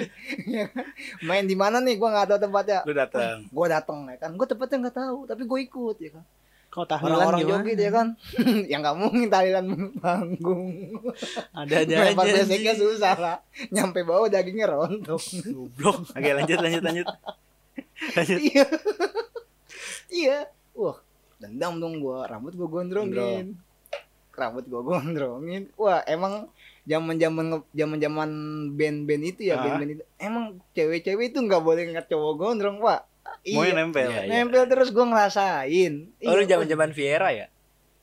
Main 1.29 1.45
di 1.45 1.53
mana 1.53 1.77
nih, 1.85 2.01
gua 2.01 2.17
nggak 2.17 2.33
tahu 2.33 2.39
tempatnya. 2.49 2.79
Lu 2.81 2.97
datang. 2.97 3.45
Gue 3.45 3.67
datang 3.69 3.99
ya 4.09 4.17
kan. 4.17 4.31
Gue 4.33 4.47
tempatnya 4.49 4.77
nggak 4.89 4.97
tahu, 4.97 5.19
tapi 5.29 5.43
gue 5.45 5.59
ikut 5.69 5.97
ya 6.01 6.09
kan. 6.17 6.25
Kau 6.75 6.83
tahlilan 6.83 7.23
Orang-orang 7.23 7.63
joget 7.63 7.79
ya 7.79 7.91
kan. 7.95 8.07
yang 8.71 8.83
nggak 8.83 8.97
mungkin 8.99 9.31
tahlilan 9.31 9.95
panggung. 10.03 10.91
Ada 11.55 11.75
aja 11.87 11.95
Lempar 12.11 12.27
beseknya 12.27 12.75
susah 12.75 13.15
lah. 13.15 13.37
Nyampe 13.71 14.03
bawah 14.03 14.27
dagingnya 14.27 14.67
rontok. 14.67 15.23
Goblok. 15.55 16.11
Oke, 16.11 16.29
lanjut 16.35 16.59
lanjut 16.59 16.83
lanjut. 16.83 17.07
Lanjut. 18.19 18.39
iya 18.43 18.65
iya 20.11 20.37
wah 20.75 20.99
dendam 21.39 21.79
dong 21.79 21.99
gua 21.99 22.27
rambut 22.27 22.55
gua 22.55 22.67
gondrongin 22.67 23.59
rambut 24.35 24.65
gua 24.67 24.81
gondrongin 24.83 25.71
wah 25.79 26.03
emang 26.07 26.47
zaman 26.85 27.17
zaman 27.17 27.45
zaman 27.73 27.97
zaman 27.97 28.29
band-band 28.77 29.23
itu 29.25 29.41
ya 29.49 29.57
band-band 29.57 29.91
itu 29.99 30.03
emang 30.21 30.59
cewek-cewek 30.77 31.33
itu 31.33 31.39
nggak 31.41 31.63
boleh 31.63 31.89
ngeliat 31.89 32.07
cowok 32.07 32.33
gondrong 32.37 32.77
pak 32.83 33.07
Mau 33.47 33.61
iya 33.61 33.73
nempel. 33.73 34.07
Iya, 34.07 34.21
iya. 34.21 34.41
nempel 34.41 34.65
terus 34.65 34.89
gua 34.89 35.05
ngerasain 35.05 35.93
Oh 36.19 36.33
lu 36.33 36.41
Iya, 36.41 36.49
zaman-zaman 36.51 36.89
Viera 36.91 37.29
ya? 37.29 37.47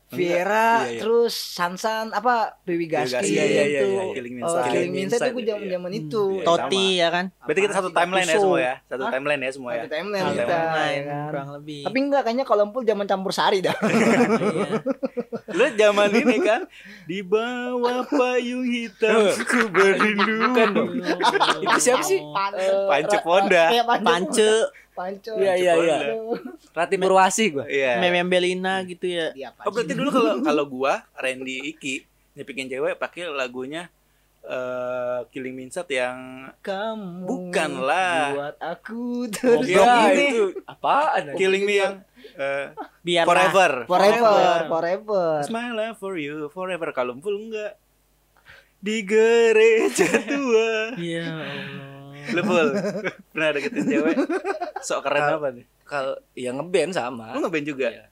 Viera 0.06 0.84
Iya, 0.84 0.92
iya. 0.92 1.00
terus 1.00 1.32
Sansan 1.32 2.12
apa 2.12 2.60
Dewi 2.62 2.84
Gaski 2.84 3.16
Gaski, 3.16 3.32
iya, 3.32 3.44
iya, 3.44 3.62
itu 3.64 3.86
iya, 3.88 4.02
iya. 4.02 4.12
Killing 4.12 4.34
Me 4.36 4.42
Oh. 4.44 4.60
Killing 4.60 4.92
itu 4.92 5.00
Inside, 5.08 5.32
gua 5.32 5.44
zaman 5.48 5.66
zaman 5.66 5.90
iya. 5.90 6.00
itu 6.04 6.22
Iya, 6.28 6.44
Toti 6.44 6.86
ya 6.94 7.08
kan? 7.08 7.24
Berarti 7.40 7.60
kita 7.60 7.72
satu 7.72 7.88
Apaan 7.88 7.96
sih, 7.96 7.98
timeline 8.04 8.28
ya 8.28 8.36
semua 8.38 8.58
ya. 8.60 8.74
Satu 8.84 9.02
Hah? 9.02 9.10
timeline 9.10 9.40
ya 9.40 9.50
semua 9.50 9.70
ya. 9.72 9.80
Satu 9.80 9.90
timeline 9.90 10.22
Satu 10.22 10.34
kita 10.36 10.44
timeline. 10.46 10.92
ya 10.92 11.02
kan. 11.08 11.24
kurang 11.26 11.48
lebih. 11.56 11.80
tapi 11.82 11.98
enggak 11.98 12.22
kayaknya 12.22 12.44
kalau 12.44 12.62
empul 12.62 12.82
zaman 12.84 13.06
campur 13.08 13.32
sari 13.32 13.58
dah 13.58 13.72
Iya. 13.82 15.58
Lu 15.58 15.66
zaman 15.74 16.10
ini 16.14 16.36
kan 16.40 16.60
di 17.04 17.20
bawah 17.20 18.04
payung 18.06 18.64
hitam 18.64 19.16
ku 19.42 19.68
berindu. 19.68 20.32
Bukan 20.46 20.68
dong. 20.72 20.90
Itu 21.60 21.76
siapa 21.78 22.00
sih? 22.00 22.20
Pance 22.88 23.16
Ponda. 23.20 23.68
Iya, 23.68 23.82
Pance. 23.84 24.50
Pance. 24.92 25.32
Iya, 25.32 25.52
iya, 25.54 25.72
iya. 25.74 25.96
Aduh. 26.10 26.36
Rati 26.70 26.96
Purwasi 26.96 27.44
gue. 27.50 27.64
Iya. 27.64 27.96
Meme 27.98 28.22
Belina 28.24 28.80
gitu 28.82 29.04
ya. 29.04 29.32
Apa 29.50 29.64
Oh 29.64 29.70
berarti 29.70 29.92
dulu 29.92 30.08
kalau 30.08 30.32
kalau 30.46 30.64
gua 30.66 31.04
Randy 31.14 31.72
Iki 31.72 31.94
nyepikin 32.32 32.66
cewek 32.66 32.96
pakai 32.96 33.28
lagunya 33.28 33.88
eh 34.42 35.20
Killing 35.28 35.54
Me 35.54 35.62
Inside 35.64 35.86
yang 35.88 36.18
kamu 36.58 37.22
Bukan 37.22 37.70
lah. 37.78 38.34
buat 38.34 38.56
aku 38.58 39.22
Oh, 39.22 39.30
terus 39.30 39.64
iya. 39.64 39.78
Ya 39.78 39.94
ini. 40.10 40.26
itu 40.28 40.44
apaan? 40.64 41.22
Killing 41.32 41.62
Me 41.62 41.74
yang 41.78 41.94
eh, 42.34 42.74
Biar 43.00 43.22
Forever. 43.22 43.86
forever 43.86 44.66
forever 44.66 45.26
my 45.46 45.70
love 45.70 45.94
for 45.94 46.14
you 46.14 46.48
forever 46.48 46.90
kalau 46.90 47.14
full 47.16 47.38
enggak 47.38 47.78
di 48.76 49.06
gereja 49.06 50.10
tua. 50.26 50.98
Iya 50.98 51.22
Allah. 51.22 51.91
Lu 52.30 52.40
full 52.46 52.68
pernah 53.34 53.48
deketin 53.54 53.84
cewek? 53.86 54.16
Sok 54.82 55.00
keren 55.06 55.38
apa 55.38 55.48
nih? 55.54 55.66
Kalau 55.86 56.14
yang 56.38 56.58
ngeband 56.58 56.92
sama. 56.94 57.34
Lu 57.34 57.42
ngeband 57.42 57.66
juga? 57.66 57.88
Iya. 57.90 58.06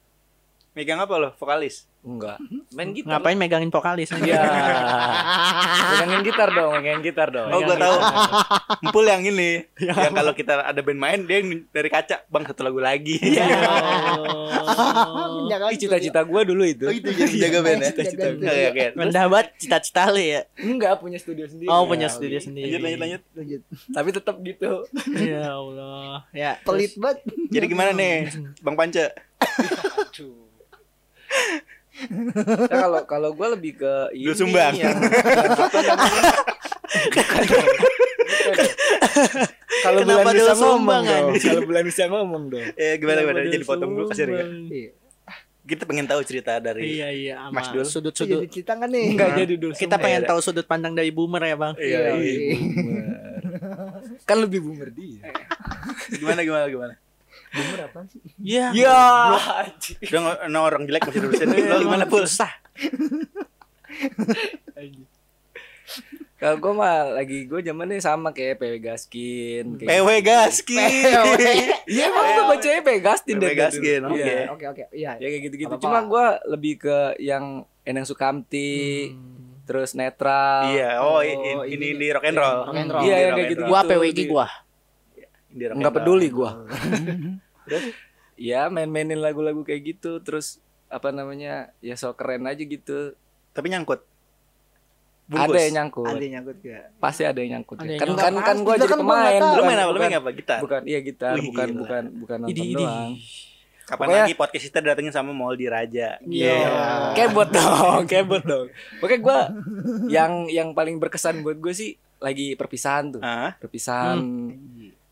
Megang 0.75 1.02
apa 1.02 1.14
lo? 1.19 1.31
Vokalis? 1.38 1.89
Enggak. 2.00 2.40
Main 2.73 2.97
gitar. 2.97 3.12
Ngapain 3.12 3.37
megangin 3.37 3.69
vokalis? 3.69 4.09
Iya. 4.16 4.40
Megangin 5.92 6.25
gitar 6.25 6.49
dong, 6.49 6.73
megangin 6.73 7.02
gitar 7.04 7.28
dong. 7.28 7.52
Oh, 7.52 7.61
gua 7.61 7.76
tahu. 7.76 7.97
Empul 8.80 9.04
yang 9.04 9.21
ini. 9.21 9.69
yang 9.76 10.16
kalau 10.16 10.33
kita 10.33 10.64
ada 10.64 10.80
band 10.80 10.97
main 10.97 11.21
dia 11.28 11.45
dari 11.69 11.92
kaca, 11.92 12.25
"Bang, 12.33 12.49
satu 12.49 12.64
lagu 12.64 12.80
lagi." 12.80 13.21
Ya 13.21 13.45
Jangan 15.50 15.71
Ih, 15.75 15.78
cita-cita 15.78 16.21
gue 16.23 16.40
dulu 16.47 16.62
itu. 16.62 16.87
Oh, 16.87 16.95
itu 16.95 17.11
jadi 17.11 17.49
jaga 17.49 17.59
band 17.61 17.80
ya? 17.83 17.90
Cita-cita 17.90 18.25
Oke, 18.30 18.47
oke. 18.71 18.73
Terus, 18.73 18.97
Rendah 18.97 19.25
banget 19.26 19.49
cita-cita 19.59 20.02
lu 20.09 20.21
ya. 20.23 20.40
Enggak 20.57 20.92
punya 20.99 21.19
studio 21.19 21.45
sendiri. 21.45 21.69
Oh, 21.69 21.85
punya 21.85 22.07
Ya, 22.07 22.12
studio 22.12 22.38
oke. 22.38 22.47
sendiri. 22.47 22.64
Lanjut, 22.71 22.80
lanjut, 22.80 23.00
lanjut. 23.02 23.23
lanjut 23.35 23.61
Tapi 23.90 24.09
tetap 24.14 24.37
gitu. 24.40 24.73
Ya 25.21 25.47
Allah. 25.52 26.25
Ya. 26.30 26.52
pelit 26.62 26.95
banget 26.97 27.19
Jadi 27.50 27.64
gimana 27.66 27.90
nih, 27.92 28.30
Bang 28.62 28.78
Pance? 28.78 29.11
Nah, 32.00 32.78
kalau 32.80 33.00
kalau 33.04 33.30
gue 33.33 33.49
lebih 33.52 33.73
ke 33.76 33.92
ini 34.12 34.25
Lu 34.25 34.33
sumbang. 34.33 34.73
yang, 34.73 34.97
yang 34.97 35.52
apa 35.52 35.78
namanya? 35.78 36.33
Bukan. 36.90 37.42
Kalau 39.80 40.00
bulan 40.02 40.25
bisa 40.30 40.54
ngomong 40.54 41.02
dong. 41.02 41.26
Kalau 41.38 41.62
bulan 41.62 41.83
bisa 41.83 42.02
ngomong 42.07 42.42
dong. 42.49 42.66
Eh, 42.75 42.97
gimana 42.97 43.19
Kenapa 43.19 43.33
gimana? 43.37 43.50
Jadi 43.50 43.64
potong 43.64 43.90
dulu 43.90 44.07
kasih 44.09 44.25
ya. 44.26 44.45
iya 44.66 44.90
Kita 45.62 45.85
pengen 45.85 46.02
tahu 46.04 46.21
cerita 46.23 46.59
dari 46.59 46.97
Iya 46.97 47.09
iya 47.11 47.35
Mas 47.49 47.69
Dul. 47.69 47.85
Sudut-sudut. 47.85 48.40
jadi 48.40 48.49
cerita 48.50 48.73
kan 48.75 48.88
nih 48.88 49.07
Enggak 49.12 49.28
jadi 49.37 49.54
dulu. 49.57 49.73
Kita 49.73 49.97
pengen 49.97 50.23
Iya. 50.25 50.28
tahu 50.28 50.38
sudut 50.40 50.64
pandang 50.64 50.92
dari 50.92 51.11
boomer 51.11 51.42
ya, 51.42 51.54
Bang. 51.54 51.75
Iya, 51.76 51.87
Iya, 51.87 52.11
iya. 52.16 52.33
iya. 52.33 52.57
Boomer. 52.57 53.04
Kan 54.25 54.37
lebih 54.40 54.61
boomer 54.61 54.88
dia. 54.90 55.30
Gimana 56.12 56.40
gimana 56.40 56.64
gimana? 56.66 56.95
Boomer 57.50 57.80
apaan 57.83 58.07
sih 58.07 58.21
Iya. 58.38 58.71
Ya. 58.73 59.00
Udah 60.07 60.21
nggak- 60.21 60.40
no, 60.47 60.61
orang 60.62 60.83
jelek 60.85 61.02
masih 61.04 61.21
terusin. 61.21 61.47
Lo 61.50 61.76
gimana, 61.80 62.04
Pul? 62.04 62.23
Susah. 62.23 62.50
Kalau 66.37 66.57
gue 66.57 66.73
mah 66.73 66.97
lagi 67.12 67.45
gue 67.45 67.61
zamannya 67.61 68.00
sama 68.00 68.30
kayak 68.30 68.57
PW 68.57 68.80
Gaskin. 68.80 69.76
kayak 69.76 69.88
PW 69.90 70.09
Gaski. 70.23 70.78
Iya 71.85 72.04
emang 72.07 72.25
gue 72.30 72.45
bacanya 72.49 72.80
PW 72.80 72.99
Gaskin 72.99 73.37
PW. 73.37 73.52
Gaskin, 73.52 74.00
oke. 74.02 74.16
Iya. 74.16 74.37
oke 74.49 74.64
oke 74.66 74.83
iya 74.90 75.12
Ya 75.14 75.26
kayak 75.28 75.42
gitu-gitu. 75.45 75.75
Cuma 75.78 76.00
gue 76.00 76.26
lebih 76.49 76.75
ke 76.78 76.99
yang 77.19 77.45
Enang 77.83 78.04
Sukamti, 78.04 79.11
Hmm. 79.11 79.66
terus 79.66 79.92
netral. 79.92 80.71
Iya, 80.71 81.00
oh, 81.00 81.19
Oh, 81.19 81.64
ini 81.64 81.90
ini- 81.90 81.99
di 81.99 82.09
rock 82.09 82.23
and 82.23 82.37
roll. 82.37 82.59
rock 82.62 82.76
and 82.78 82.88
roll. 82.88 83.02
Iya, 83.02 83.16
kayak 83.30 83.49
gitu. 83.50 83.62
Gua 83.66 83.80
PWG 83.83 84.19
gua. 84.26 84.47
And 85.50 85.76
Nggak 85.76 85.95
peduli 85.97 86.28
gue. 86.28 86.50
ya 88.40 88.66
main-mainin 88.66 89.19
lagu-lagu 89.19 89.61
kayak 89.61 89.83
gitu, 89.90 90.19
terus 90.21 90.59
apa 90.87 91.11
namanya 91.11 91.71
ya 91.78 91.95
so 91.95 92.14
keren 92.14 92.47
aja 92.47 92.61
gitu. 92.61 93.14
Tapi 93.50 93.66
nyangkut. 93.69 94.07
Ada 95.28 95.59
yang 95.62 95.75
nyangkut, 95.78 96.11
ada 96.11 96.19
yang 96.19 96.35
nyangkut 96.37 96.57
gak 96.59 96.85
pasti 96.99 97.23
ada 97.23 97.38
yang 97.38 97.50
nyangkut. 97.57 97.78
Ada 97.78 97.87
ya. 97.87 97.90
yang 97.92 98.00
Kan 98.00 98.09
nyangkut. 98.11 98.26
kan 98.26 98.35
kan 98.40 98.57
gue 98.57 98.66
Pasti, 98.66 98.80
jadi 98.80 98.90
kan 98.90 98.99
pemain. 98.99 99.30
Lu 99.30 99.47
bukan- 99.47 99.62
main 99.62 99.78
apa? 99.78 99.87
Lu 99.87 99.95
bukan- 99.95 100.02
main 100.02 100.19
apa? 100.19 100.30
Gitar. 100.35 100.59
Bukan, 100.59 100.80
iya 100.83 100.99
gitar, 101.00 101.35
Wih, 101.38 101.47
bukan 101.47 101.66
gila. 101.69 101.78
bukan 101.78 102.02
bukan 102.19 102.37
nonton 102.40 102.50
Idi 102.52 102.62
idi. 102.64 102.75
doang. 102.76 103.12
Kapan 103.80 103.95
Pokoknya- 104.00 104.25
lagi 104.25 104.35
podcast 104.35 104.64
kita 104.64 104.78
datengin 104.80 105.11
sama 105.11 105.30
Moldi 105.30 105.66
Raja? 105.66 106.09
Iya. 106.21 106.59
Kebot 107.14 107.47
dong, 107.49 108.02
kebot 108.07 108.42
dong. 108.42 108.66
Pokoknya 108.99 109.21
gue 109.21 109.38
yang 110.09 110.33
yang 110.47 110.69
paling 110.73 110.99
berkesan 110.99 111.42
buat 111.42 111.59
gue 111.59 111.71
sih 111.71 111.90
lagi 112.19 112.52
perpisahan 112.54 113.14
tuh, 113.14 113.23
Ah, 113.23 113.54
perpisahan 113.57 114.19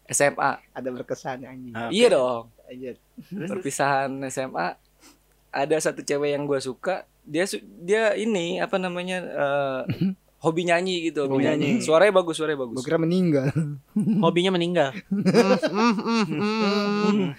SMA. 0.09 0.53
ada 0.69 0.89
berkesan 0.89 1.43
anjing 1.43 1.73
Ah. 1.73 1.89
Iya 1.89 2.09
dong, 2.11 2.49
Lanjut. 2.65 2.97
perpisahan 3.29 4.09
SMA. 4.27 4.75
Ada 5.49 5.77
satu 5.83 6.01
cewek 6.01 6.33
yang 6.33 6.45
gue 6.45 6.59
suka, 6.59 7.05
dia 7.23 7.45
su- 7.45 7.61
dia 7.79 8.13
ini 8.15 8.57
apa 8.57 8.77
namanya 8.77 9.19
eh, 9.21 9.83
hobi 10.39 10.65
nyanyi 10.65 11.07
gitu, 11.07 11.25
hobi 11.25 11.35
Hobi 11.35 11.45
nyanyi. 11.45 11.69
nyanyi. 11.75 11.83
Suaranya 11.83 12.15
bagus, 12.15 12.37
suaranya 12.37 12.61
bagus. 12.63 12.77
Gue 12.77 12.87
kira 12.87 12.97
meninggal. 12.97 13.49
Hobinya 14.19 14.49
meninggal. 14.51 14.93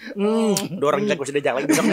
Hmm. 0.10 0.54
Dua 0.72 0.88
orang 0.88 1.06
jelek 1.06 1.20
masih 1.20 1.34
diajak 1.34 1.54
lagi 1.56 1.68
besok. 1.68 1.86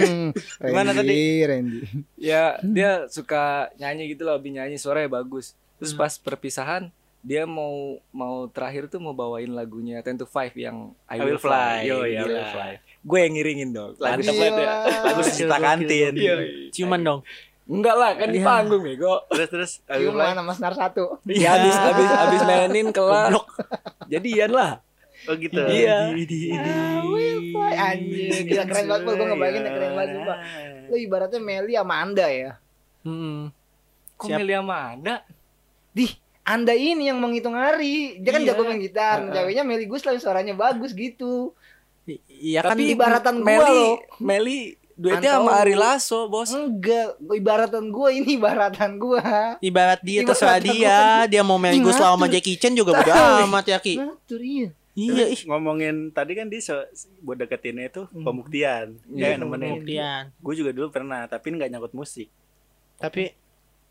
Gimana 0.59 0.91
tadi? 0.93 1.17
Randy. 1.43 1.79
Ya 2.31 2.59
dia 2.61 3.07
suka 3.09 3.71
nyanyi 3.77 4.11
gitu 4.11 4.25
loh, 4.25 4.37
hobi 4.37 4.53
nyanyi, 4.53 4.77
suaranya 4.77 5.11
bagus. 5.13 5.53
Terus 5.77 5.93
pas 5.93 6.13
perpisahan 6.17 6.89
dia 7.27 7.43
mau 7.43 7.99
mau 8.15 8.47
terakhir 8.47 8.87
tuh 8.87 9.03
mau 9.03 9.11
bawain 9.11 9.51
lagunya 9.51 9.99
Ten 9.99 10.15
to 10.15 10.23
Five 10.25 10.55
yang 10.55 10.95
I, 11.11 11.19
I 11.19 11.27
Will 11.27 11.43
Fly. 11.43 11.83
Yo, 11.83 12.07
I 12.07 12.23
Will. 12.23 12.39
Fly. 12.47 12.73
Gue 13.03 13.19
yang 13.19 13.35
ngiringin 13.35 13.71
dong. 13.75 13.93
Lagu 13.99 14.23
banget 14.23 14.55
ya. 14.55 14.67
Lagu 15.03 15.21
sejuta 15.27 15.57
kantin. 15.59 16.15
Iya. 16.15 16.35
Ciuman 16.71 17.03
dong. 17.03 17.21
Enggak 17.67 17.99
lah, 17.99 18.15
kan 18.15 18.31
di 18.31 18.39
Iya. 18.39 18.47
panggung 18.47 18.79
bego. 18.79 19.27
Terus 19.27 19.49
terus. 19.51 19.73
I 19.91 19.99
Will 19.99 20.15
Fly. 20.15 20.23
Cuma 20.23 20.39
nama 20.39 20.53
Senar 20.55 20.75
satu. 20.79 21.19
Ya 21.27 21.59
habis 21.59 21.75
habis 21.75 22.07
habis 22.09 22.41
mainin 22.49 22.95
kelar. 22.95 23.35
Jadian 24.07 24.55
lah. 24.55 24.79
Oh 25.27 25.35
gitu. 25.35 25.59
Iya. 25.59 26.15
Anjing, 27.67 28.47
gila 28.47 28.65
keren 28.65 28.85
banget 28.87 29.03
gue 29.03 29.27
ngebayangin 29.27 29.63
ya, 29.63 29.71
keren 29.75 29.91
banget 29.93 30.11
sumpah. 30.15 30.37
Lu 30.87 30.97
ibaratnya 30.97 31.41
Meli 31.43 31.75
sama 31.75 31.95
Anda 31.99 32.27
ya. 32.31 32.51
Hmm. 33.03 33.51
Kok 34.15 34.29
milih 34.31 34.55
sama 34.63 34.77
Anda? 34.95 35.15
Di 35.91 36.07
anda 36.47 36.71
ini 36.71 37.11
yang 37.11 37.19
menghitung 37.19 37.53
hari 37.53 38.17
dia 38.17 38.31
kan 38.31 38.41
Iya. 38.41 38.55
jago 38.55 38.63
main 38.63 38.79
gitar 38.79 39.19
Heeh. 39.21 39.35
ceweknya 39.35 39.63
Meli 39.63 39.85
suaranya 40.17 40.55
bagus 40.55 40.95
gitu 40.95 41.51
I- 42.07 42.23
Iya 42.55 42.63
kan 42.63 42.79
Tapi 42.79 42.95
ibaratan 42.95 43.35
gua 43.37 43.49
Meli, 43.51 43.67
loh. 43.83 43.95
Meli 44.17 44.59
duetnya 44.95 45.37
sama 45.37 45.59
Ari 45.59 45.75
Lasso, 45.75 46.25
Bos. 46.25 46.49
enggak 46.49 47.19
ibaratan 47.21 47.91
gua 47.91 48.09
ini 48.09 48.39
ibaratan 48.39 48.97
gua 48.97 49.59
ibarat 49.61 50.01
dia 50.01 50.23
Ibarat 50.23 50.31
terserah 50.33 50.59
dia, 50.63 50.99
dia 51.27 51.43
mau 51.43 51.59
Meli 51.59 51.77
Ih, 51.77 51.85
Guslau 51.85 52.15
sama. 52.15 52.31
Jackie 52.31 52.55
Chan 52.55 52.73
juga 52.73 52.95
bodo 52.95 53.11
Tahu. 53.11 53.45
amat 53.45 53.67
ya 53.67 53.79
Ki. 53.79 53.99
ngatur 53.99 54.41
iya 54.41 54.71
Iya, 54.97 55.29
ih. 55.29 55.45
ngomongin 55.45 56.09
tadi 56.09 56.33
kan 56.33 56.47
dia 56.47 56.57
so, 56.59 56.73
buat 57.21 57.37
deketinnya 57.37 57.93
itu 57.93 58.09
pembuktian 58.17 58.97
Iya, 59.07 59.35
ya 59.35 59.37
nemenin 59.37 59.83
Kemudian, 59.83 60.23
gue 60.33 60.55
juga 60.55 60.71
dulu 60.73 60.89
pernah 60.89 61.27
tapi 61.27 61.53
nggak 61.53 61.69
nyangkut 61.69 61.93
musik 61.93 62.33
tapi 62.97 63.37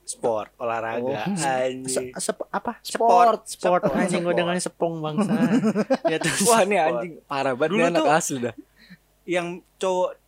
sport 0.05 0.53
olahraga 0.55 1.01
Oh. 1.01 1.33
anjing 1.35 1.81
se- 1.83 2.13
sep- 2.15 2.45
apa? 2.47 2.77
sport 2.79 3.41
Sport 3.43 3.81
Sport. 3.83 3.91
anjing 3.91 4.21
gue 4.21 4.29
Sport. 4.29 4.38
dengerin 4.38 4.62
sepong 4.62 4.95
bangsa. 5.00 5.33
ya 6.12 6.17
terus. 6.17 6.45
Wah, 6.45 6.62
ini 6.62 6.77
anjing 6.77 7.13
parah 7.24 7.51
banget 7.51 7.71
Dulu 7.71 7.81
anak 7.83 8.00
tuh- 8.00 8.13
asli 8.13 8.38
dah. 8.39 8.55
yang 9.25 9.47
cowok 9.75 10.21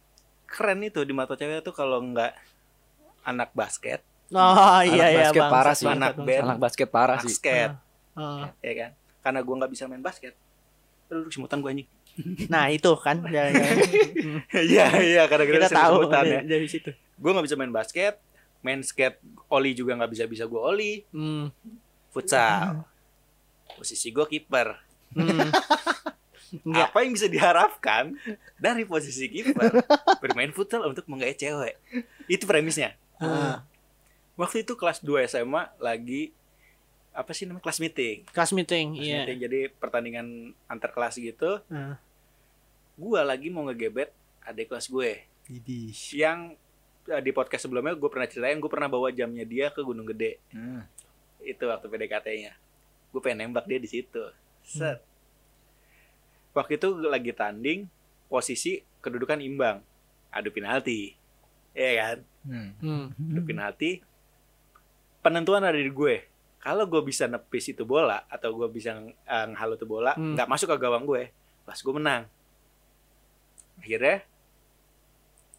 keren 0.43 0.81
itu 0.81 0.99
di 0.99 1.11
mata 1.11 1.33
cewek 1.33 1.61
tuh 1.61 1.71
kalau 1.71 2.01
nggak 2.01 2.33
anak 3.23 3.53
basket 3.53 4.01
Oh 4.27 4.43
iya 4.81 4.91
Anak 4.99 5.07
iya 5.07 5.19
basket 5.23 5.39
bang. 5.39 5.51
parah 5.53 5.73
sih. 5.73 5.85
Anak 5.87 6.13
band. 6.17 6.43
Anak 6.43 6.59
basket 6.59 6.87
parah 6.89 7.19
sih. 7.21 7.31
skate 7.31 7.75
Ah. 8.11 8.49
ya 8.59 8.73
kan 8.75 8.91
karena 9.21 9.39
gue 9.39 9.55
nggak 9.55 9.71
bisa 9.71 9.85
main 9.85 10.01
basket 10.01 10.33
Aduh, 11.07 11.29
semutan 11.29 11.59
gue 11.59 11.71
anjing. 11.71 11.89
Nah 12.49 12.67
itu 12.67 12.89
kan 12.97 13.21
ya, 13.29 13.45
ya. 13.47 13.67
Iya, 14.51 14.85
iya, 14.99 15.23
karena 15.23 15.45
kita 15.45 15.67
sering 15.67 15.77
tahu 15.77 15.95
sebutan 16.01 16.23
ya. 16.23 16.31
dari, 16.33 16.47
dari 16.49 16.67
situ. 16.67 16.89
Gue 17.13 17.29
nggak 17.29 17.45
bisa 17.45 17.55
main 17.55 17.69
basket, 17.69 18.17
main 18.59 18.81
skate, 18.81 19.19
oli 19.47 19.71
juga 19.71 19.93
nggak 19.93 20.11
bisa-bisa 20.11 20.43
gue 20.43 20.57
oli, 20.59 20.93
Hmm. 21.09 21.49
futsal. 22.09 22.83
Posisi 23.69 24.09
gue 24.09 24.25
kiper. 24.25 24.73
Hmm. 25.13 25.49
Apa 26.87 27.03
yang 27.03 27.11
bisa 27.11 27.27
diharapkan 27.27 28.15
dari 28.55 28.83
posisi 28.83 29.27
kiper 29.27 29.83
bermain 30.17 30.51
futsal 30.51 30.87
untuk 30.87 31.03
menggait 31.05 31.35
cewek? 31.35 31.75
Itu 32.25 32.47
premisnya. 32.47 32.95
Ah. 33.19 33.67
Waktu 34.33 34.63
itu 34.63 34.73
kelas 34.73 35.01
2 35.01 35.27
SMA 35.27 35.73
lagi 35.77 36.31
apa 37.11 37.33
sih 37.33 37.49
namanya 37.49 37.65
kelas 37.65 37.81
meeting. 37.81 38.17
Kelas 38.29 38.51
meeting, 38.53 38.93
Kelas 38.93 39.03
iya. 39.03 39.15
meeting 39.25 39.39
jadi 39.41 39.59
pertandingan 39.73 40.27
antar 40.67 40.93
kelas 40.93 41.17
gitu. 41.17 41.59
Ah. 41.67 41.97
Gua 42.93 43.25
lagi 43.25 43.49
mau 43.49 43.65
ngegebet 43.65 44.13
adik 44.41 44.69
kelas 44.69 44.87
gue. 44.87 45.25
yang 46.13 46.39
eh, 46.53 46.66
di 47.07 47.31
podcast 47.31 47.63
sebelumnya 47.65 47.95
gue 47.95 48.09
pernah 48.11 48.27
ceritain 48.27 48.59
gue 48.59 48.67
pernah 48.67 48.91
bawa 48.91 49.07
jamnya 49.09 49.47
dia 49.47 49.71
ke 49.71 49.79
Gunung 49.79 50.07
Gede. 50.11 50.43
Hmm. 50.51 50.83
itu 51.39 51.63
waktu 51.63 51.87
PDKT-nya 51.87 52.51
gue 53.07 53.21
pengen 53.23 53.47
nembak 53.47 53.63
dia 53.63 53.79
di 53.79 53.87
situ. 53.87 54.19
Set. 54.59 54.99
Waktu 56.51 56.75
itu 56.75 56.91
lagi 56.99 57.31
tanding 57.31 57.87
posisi 58.27 58.83
kedudukan 58.99 59.39
imbang. 59.39 59.79
Adu 60.27 60.51
penalti. 60.51 61.15
Ya 61.71 61.95
kan? 62.03 62.17
Hmm. 62.43 62.69
Hmm. 62.83 63.05
adu 63.31 63.41
penalti. 63.47 64.03
Penentuan 65.23 65.63
ada 65.63 65.79
di 65.79 65.87
gue. 65.87 66.27
Kalau 66.59 66.83
gue 66.83 66.99
bisa 66.99 67.31
nepis 67.31 67.71
itu 67.71 67.87
bola 67.87 68.27
atau 68.27 68.51
gue 68.51 68.67
bisa 68.67 68.99
eh, 69.07 69.45
ngehalu 69.47 69.79
tuh 69.79 69.87
bola 69.87 70.11
Hmm. 70.19 70.35
nggak 70.35 70.51
masuk 70.51 70.67
ke 70.75 70.83
gawang 70.83 71.07
gue. 71.07 71.31
Pas 71.63 71.79
gue 71.79 71.93
menang. 71.95 72.27
Akhirnya 73.79 74.27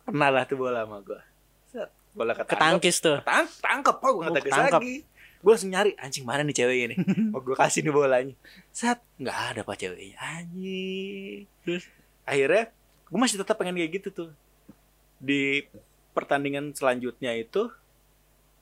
kena 0.05 0.29
lah 0.29 0.45
tuh 0.45 0.61
bola 0.61 0.85
sama 0.85 1.01
gue 1.01 1.21
bola 2.11 2.33
ketangkep. 2.35 2.51
Ketangkis 2.51 2.97
tuh. 2.99 3.19
Tang 3.23 3.47
tangkep. 3.59 3.97
Oh 4.01 4.11
gue 4.17 4.25
nggak 4.27 4.45
Oh, 4.45 4.67
lagi. 4.75 4.95
Gue 5.39 5.51
langsung 5.55 5.71
nyari 5.71 5.95
anjing 5.95 6.27
mana 6.27 6.43
nih 6.43 6.57
cewek 6.57 6.79
ini 6.85 6.97
oh 7.35 7.39
gue 7.39 7.55
kasih 7.55 7.81
nih 7.81 7.95
bolanya. 7.95 8.35
Set. 8.69 8.99
Nggak 9.17 9.39
ada 9.47 9.61
pak 9.63 9.77
ceweknya. 9.77 10.17
Anjing. 10.19 11.47
Terus? 11.63 11.85
Akhirnya 12.25 12.75
gue 13.07 13.19
masih 13.19 13.39
tetap 13.39 13.55
pengen 13.55 13.75
kayak 13.75 13.93
gitu 13.95 14.09
tuh. 14.11 14.31
Di 15.17 15.63
pertandingan 16.11 16.73
selanjutnya 16.73 17.33
itu 17.33 17.71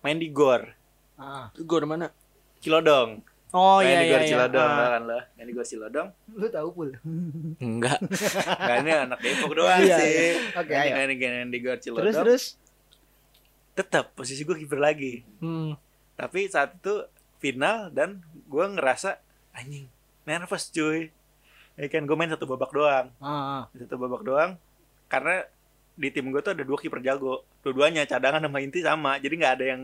main 0.01 0.17
di 0.17 0.29
gor. 0.29 0.69
Ah, 1.17 1.49
Gue 1.51 1.81
mana? 1.83 2.13
Cilodong. 2.61 3.25
Oh 3.51 3.81
main 3.81 3.89
iya 3.89 3.97
di 3.97 4.05
iya 4.05 4.13
gor 4.13 4.21
iya. 4.21 4.29
Cilodong 4.29 4.69
Ah. 4.69 4.77
lah 4.77 4.89
kan 4.93 5.03
lo? 5.03 5.19
Main 5.33 5.47
di 5.47 5.55
gor 5.55 5.65
Cilodong. 5.65 6.09
Lu 6.31 6.47
tahu 6.47 6.69
pul? 6.71 6.89
Enggak. 7.59 7.99
nggak 8.61 8.77
ini 8.85 8.91
anak 8.93 9.19
Depok 9.19 9.53
doang 9.55 9.81
Iya, 9.81 9.97
sih. 9.97 10.37
oke 10.53 10.69
main, 10.69 10.85
ayo. 10.85 10.95
main, 10.95 11.09
main 11.17 11.49
di 11.49 11.59
gor 11.59 11.81
terus 11.81 11.85
Cilodong. 11.89 12.13
terus 12.21 12.45
tetap 13.77 14.17
posisi 14.17 14.43
gue 14.43 14.57
kiper 14.57 14.81
lagi. 14.81 15.21
Hmm. 15.39 15.77
tapi 16.17 16.49
saat 16.49 16.73
itu 16.75 17.05
final 17.37 17.93
dan 17.93 18.25
gue 18.49 18.65
ngerasa 18.65 19.21
anjing 19.53 19.85
nervous 20.25 20.73
cuy. 20.73 21.13
Ya 21.77 21.87
kan 21.87 22.09
gue 22.09 22.17
main 22.17 22.33
satu 22.33 22.49
babak 22.49 22.73
doang. 22.73 23.13
Ah, 23.21 23.69
satu 23.71 24.01
babak 24.01 24.25
doang 24.25 24.57
karena 25.07 25.45
di 25.93 26.09
tim 26.09 26.29
gue 26.29 26.41
tuh 26.41 26.57
ada 26.57 26.65
dua 26.65 26.81
kiper 26.81 27.05
jago. 27.05 27.45
Dua-duanya 27.61 28.09
cadangan 28.09 28.41
sama 28.41 28.65
inti 28.65 28.81
sama. 28.81 29.21
Jadi 29.21 29.35
nggak 29.37 29.55
ada 29.61 29.65
yang 29.69 29.81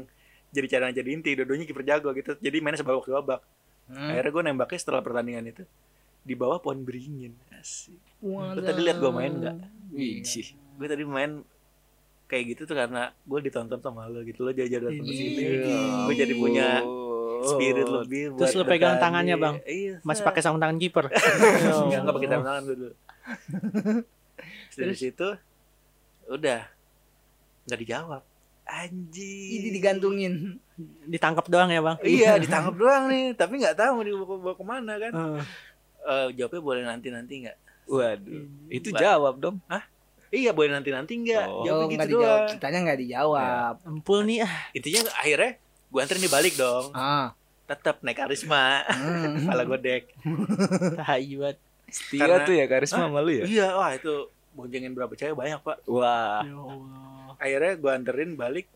jadi 0.48 0.66
cadangan 0.72 0.94
jadi 0.96 1.08
inti. 1.12 1.30
Dua-duanya 1.36 1.68
kiper 1.68 1.84
jago 1.84 2.08
gitu. 2.12 2.32
Jadi 2.40 2.56
mainnya 2.58 2.80
sebabak 2.80 3.06
babak 3.06 3.40
Hmm. 3.82 4.14
akhirnya 4.14 4.30
gue 4.30 4.42
nembaknya 4.46 4.78
setelah 4.78 5.02
pertandingan 5.02 5.42
itu 5.42 5.66
di 6.22 6.32
bawah 6.32 6.62
pohon 6.62 6.86
beringin. 6.86 7.34
Asik. 7.50 7.98
Lu 8.22 8.62
tadi 8.62 8.78
lihat 8.78 9.02
gue 9.02 9.10
main 9.10 9.32
nggak? 9.34 9.56
Wih, 9.92 10.22
sih. 10.22 10.54
gue 10.54 10.86
tadi 10.86 11.02
main 11.02 11.42
kayak 12.32 12.44
gitu 12.48 12.62
tuh 12.64 12.72
karena 12.72 13.12
gue 13.12 13.38
ditonton 13.42 13.76
sama 13.76 14.08
lo 14.08 14.24
gitu 14.24 14.40
lo 14.40 14.50
jajar 14.50 14.80
datang 14.80 15.04
ke 15.04 15.12
sini 15.12 15.42
Iya. 15.60 16.08
gue 16.08 16.14
jadi 16.16 16.34
punya 16.34 16.68
spirit 17.44 17.84
Oh. 17.84 18.00
lebih 18.00 18.22
Terus 18.32 18.50
buat 18.50 18.56
lu 18.56 18.64
pegang 18.64 18.96
bertanding. 18.96 19.02
tangannya, 19.02 19.36
Bang? 19.36 19.56
iya 19.64 19.94
Masih 20.00 20.22
pakai 20.22 20.40
sarung 20.40 20.56
tangan 20.56 20.78
kiper. 20.78 21.10
Enggak, 21.82 22.00
enggak 22.00 22.14
pakai 22.14 22.28
tangan 22.30 22.46
tangan 22.46 22.62
gue 22.62 22.76
dulu. 22.78 22.94
Terus 24.70 24.72
dari 24.72 24.86
Terus? 24.88 24.98
situ 24.98 25.28
udah 26.26 26.60
nggak 27.62 27.78
dijawab. 27.78 28.22
Anjing. 28.64 29.48
ini 29.52 29.68
digantungin 29.70 30.34
Ditangkap 31.04 31.46
doang 31.46 31.68
ya, 31.68 31.78
Bang. 31.78 31.98
Iya, 32.00 32.38
ditangkap 32.42 32.74
doang 32.74 33.04
nih, 33.06 33.34
tapi 33.34 33.58
nggak 33.58 33.76
tahu 33.76 33.90
mau 33.92 34.02
dibawa 34.02 34.36
bawa 34.40 34.54
ke 34.54 34.64
mana 34.64 34.92
kan. 34.96 35.12
Heeh. 35.12 35.42
Eh, 36.02 36.26
jawabnya 36.34 36.60
boleh 36.60 36.82
nanti-nanti 36.82 37.34
nggak? 37.42 37.56
Waduh. 37.84 38.46
Itu 38.68 38.88
Wah. 38.90 38.98
jawab 38.98 39.34
dong. 39.36 39.56
Iya, 40.32 40.50
boleh 40.50 40.72
nanti-nanti 40.72 41.12
nggak? 41.14 41.44
Oh. 41.44 41.60
Jawabnya 41.62 41.76
oh 41.76 41.86
gitu 41.86 41.92
nggak 41.94 42.08
dijawab 42.08 42.24
doang. 42.32 42.48
ceritanya 42.48 42.78
nggak 42.82 43.00
dijawab 43.04 43.74
Empul 43.84 44.18
nih 44.24 44.38
ah. 44.40 44.54
Intinya 44.72 45.00
akhirnya 45.12 45.50
gue 45.60 46.00
anterin 46.00 46.22
dia 46.24 46.32
balik 46.32 46.54
dong. 46.56 46.86
ah 46.92 47.28
Tetap 47.62 48.00
naik 48.00 48.16
karisma. 48.16 48.80
hmm. 48.88 49.32
Kepala 49.44 49.62
godek. 49.62 50.02
Tai 50.98 51.20
banget. 51.20 51.56
Setia 51.86 52.20
Karena- 52.24 52.46
tuh 52.48 52.54
ya 52.56 52.64
karisma 52.64 53.04
sama 53.04 53.20
lu 53.20 53.30
ya. 53.30 53.44
Iya, 53.44 53.68
wah 53.76 53.92
itu 53.92 54.12
boncengin 54.52 54.92
berapa 54.92 55.12
cewek 55.12 55.32
banyak, 55.32 55.60
Pak. 55.60 55.84
Wah. 55.86 56.40
Ya 56.40 56.56
Allah. 56.56 57.36
akhirnya 57.36 57.72
gue 57.74 57.90
anterin 57.90 58.32
balik 58.32 58.66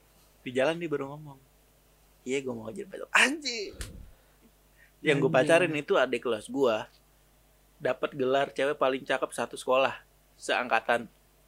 di 0.43 0.51
jalan 0.51 0.77
dia 0.77 0.87
baru 0.87 1.11
ngomong 1.11 1.39
iya 2.23 2.39
gue 2.39 2.51
mau 2.51 2.67
jadi 2.67 2.87
pacar 2.87 3.07
anjing 3.13 3.75
yang 4.99 5.19
gue 5.19 5.27
pacarin 5.27 5.71
itu 5.71 5.95
adik 5.95 6.23
kelas 6.23 6.47
gue 6.47 6.77
dapat 7.79 8.11
gelar 8.15 8.51
cewek 8.51 8.75
paling 8.75 9.03
cakep 9.03 9.31
satu 9.31 9.55
sekolah 9.55 9.95
seangkatan 10.35 11.07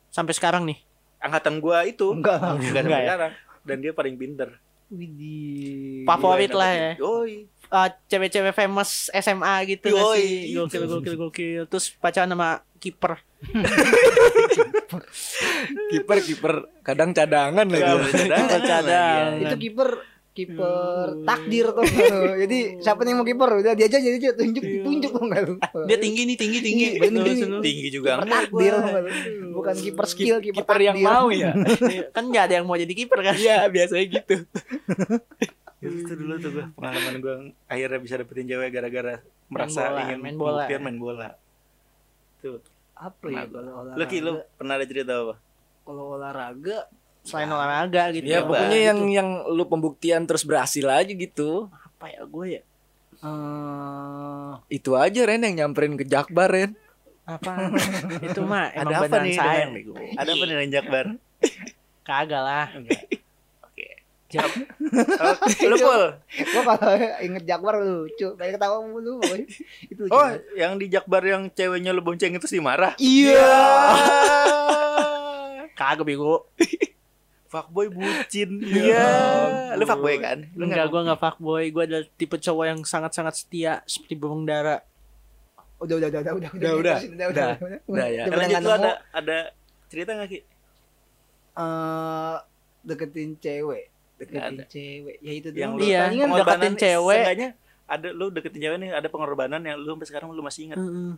Sampai 0.08 0.32
sekarang 0.32 0.64
nih. 0.64 0.78
angkatan 1.18 1.58
gue 1.58 1.78
itu 1.88 2.06
enggak 2.08 2.38
enggak 2.38 2.62
Enggak 2.62 2.78
sampai 2.78 2.94
ya? 2.94 3.02
sekarang 3.04 3.32
dan 3.60 3.76
dia 3.78 3.92
paling 3.92 4.14
pinter 4.14 4.48
Widih. 4.88 6.06
Favorit 6.06 6.48
Gua 6.48 6.58
lah 6.58 6.72
ya. 6.72 6.92
Yoi. 6.96 7.44
Ah, 7.68 7.92
cewek-cewek 8.06 8.56
famous 8.56 9.12
SMA 9.12 9.54
gitu 9.68 9.92
Yoi. 9.92 10.16
sih? 10.16 10.56
Gokil 10.56 10.84
gokil 10.88 11.14
gokil. 11.18 11.62
Terus 11.66 11.92
pacaran 11.92 12.24
sama 12.26 12.50
kiper. 12.78 13.20
Kiper 15.90 16.18
kiper 16.20 16.54
kadang 16.80 17.12
cadangan 17.12 17.66
lagi. 17.66 17.84
boleh 17.84 18.12
cadangan 18.14 18.48
Kiper 18.48 18.64
cadang. 18.64 19.28
lagi, 19.34 19.44
itu 19.44 19.56
kiper 19.60 19.88
kiper 20.38 21.06
Hmm. 21.10 21.26
takdir 21.26 21.66
tuh 21.68 21.82
jadi 22.38 22.58
siapa 22.78 23.02
nih 23.02 23.10
yang 23.10 23.18
mau 23.18 23.26
kiper 23.26 23.50
udah 23.58 23.72
dia 23.74 23.86
aja 23.86 23.98
jadi 23.98 24.16
tunjuk 24.30 24.62
tunjuk 24.86 25.10
tuh 25.10 25.22
nggak 25.24 25.42
lu 25.42 25.54
Dia 25.84 25.98
tinggi 25.98 26.22
nih, 26.24 26.36
tinggi 26.36 26.58
tinggi. 26.60 26.86
Bener, 26.96 27.22
Terus, 27.24 27.38
tinggi. 27.40 27.58
tinggi 27.60 27.88
juga. 27.90 28.10
Kiper 28.14 28.22
enggak 28.22 28.42
takdir 28.46 28.74
bukan 29.50 29.74
kiper 29.74 30.06
skill 30.06 30.36
kiper 30.38 30.78
yang 30.78 30.98
mau 31.00 31.26
ya. 31.28 31.50
kan 32.14 32.24
nggak 32.24 32.44
ada 32.46 32.54
yang 32.60 32.66
mau 32.68 32.76
jadi 32.76 32.94
kiper 32.94 33.18
kan? 33.18 33.34
Iya, 33.34 33.66
biasanya 33.66 34.04
gitu. 34.06 34.34
itu 35.78 36.12
dulu 36.12 36.34
tuh 36.38 36.50
gue 36.52 36.64
pengalaman 36.74 37.14
gue 37.18 37.34
akhirnya 37.66 37.98
bisa 37.98 38.14
dapetin 38.18 38.46
cewek 38.46 38.68
gara-gara 38.68 39.22
merasa 39.46 39.80
bola, 39.86 40.00
ingin 40.02 40.18
main 40.18 40.34
bola. 40.34 40.54
buktian 40.60 40.80
main 40.82 40.98
bola. 40.98 41.28
Tuh. 42.38 42.58
Apa 42.94 43.24
ya 43.26 43.46
kalau 43.46 43.72
olahraga 43.78 43.94
lu 43.96 44.04
Ki, 44.06 44.18
lu 44.18 44.32
pernah 44.54 44.74
ada 44.74 44.86
cerita 44.86 45.12
apa? 45.16 45.34
Kalau 45.86 46.04
olahraga 46.14 46.78
Selain 47.28 47.44
olahraga 47.46 48.08
gitu. 48.10 48.24
Ya 48.24 48.40
Iya, 48.40 48.40
pokoknya 48.42 48.78
yang 48.82 48.98
yang 49.06 49.28
lu 49.46 49.64
pembuktian 49.64 50.24
terus 50.24 50.42
berhasil 50.42 50.80
aja 50.82 51.04
gitu. 51.06 51.68
apa 51.68 52.08
ya 52.08 52.22
gue 52.24 52.46
ya? 52.48 52.62
eh 53.18 54.50
Itu 54.70 54.94
aja 54.94 55.20
Ren 55.22 55.42
yang 55.42 55.54
nyamperin 55.60 55.94
ke 55.94 56.04
Jakbar 56.04 56.48
Ren. 56.48 56.72
Apa? 57.24 57.68
itu 58.24 58.40
mah 58.40 58.72
emang 58.72 58.88
Ada 58.88 58.96
apa 59.04 59.16
nih 59.18 59.36
dengan- 59.36 59.68
nih 59.68 59.82
gue. 59.84 60.04
ada 60.14 60.30
apa 60.30 60.42
nih 60.42 60.56
Renjak 60.56 60.84
Bar 60.86 61.06
Kagak 62.08 62.40
lah. 62.40 62.66
oke 62.72 62.96
Lu 65.64 65.76
Pul? 65.78 66.02
Gua 66.46 66.62
kalau 66.66 66.92
inget 67.18 67.44
Jakbar 67.44 67.74
lucu, 67.78 68.28
pengen 68.34 68.54
ketawa 68.54 68.76
mulu. 68.82 69.16
boy. 69.18 69.40
Itu 69.82 70.04
lucu 70.04 70.10
Oh, 70.10 70.20
banget. 70.22 70.40
yang 70.54 70.72
di 70.76 70.86
Jakbar 70.86 71.22
yang 71.22 71.42
ceweknya 71.50 71.90
lu 71.90 72.00
bonceng 72.00 72.32
itu 72.32 72.44
sih 72.44 72.60
marah. 72.60 72.92
Iya. 72.98 73.48
Kagak 75.74 76.04
bego. 76.04 76.44
Fuckboy 77.48 77.88
bucin. 77.88 78.50
Ya 78.62 78.76
Iya. 78.84 79.06
Lu 79.72 79.80
ampun. 79.80 79.88
fuckboy 79.88 80.16
kan? 80.18 80.38
Lu 80.52 80.62
Enggak, 80.62 80.76
nggak- 80.78 80.90
gue 80.90 81.00
nggak 81.02 81.20
fuckboy. 81.20 81.64
Gue 81.68 81.82
adalah 81.84 82.04
tipe 82.12 82.36
cowok 82.36 82.64
yang 82.66 82.80
sangat-sangat 82.82 83.34
setia 83.34 83.72
seperti 83.82 84.14
burung 84.14 84.44
dara. 84.44 84.84
Udah 85.78 85.94
udah 85.96 86.08
udah 86.10 86.20
udah 86.20 86.32
udah 86.34 86.50
Udah, 86.50 86.72
udah. 86.74 86.96
udah 86.98 86.98
udah 86.98 87.28
Udah. 87.28 87.48
udah 87.56 87.78
Udah, 87.86 88.06
ya. 88.06 88.22
Udah 88.24 88.36
Lanjut 88.36 88.50
nggak 88.50 88.62
lu 88.62 88.70
ada 88.74 88.90
ada 89.12 89.38
cerita 89.86 90.10
gak 90.12 90.28
Ki? 90.28 90.40
Eh, 91.54 92.36
deketin 92.84 93.30
cewek 93.36 93.84
Nggak 93.88 94.28
deketin 94.30 94.58
cewek 94.68 95.16
ya 95.18 95.32
itu 95.32 95.48
Yang 95.50 95.72
lu 95.72 95.80
Iya, 95.80 96.00
palingan 96.00 96.28
deketin 96.28 96.28
Pengorbanan 96.28 96.74
cewek. 96.76 97.16
seenggaknya 97.16 97.48
ada 97.88 98.08
lu 98.12 98.26
deketin 98.28 98.60
cewek 98.60 98.78
nih 98.78 98.90
ada 98.92 99.08
pengorbanan 99.08 99.60
yang 99.60 99.76
lu 99.76 99.90
sampai 99.90 100.06
sekarang 100.06 100.28
lu 100.28 100.42
masih 100.42 100.62
ingat. 100.66 100.76
Heeh, 100.76 101.12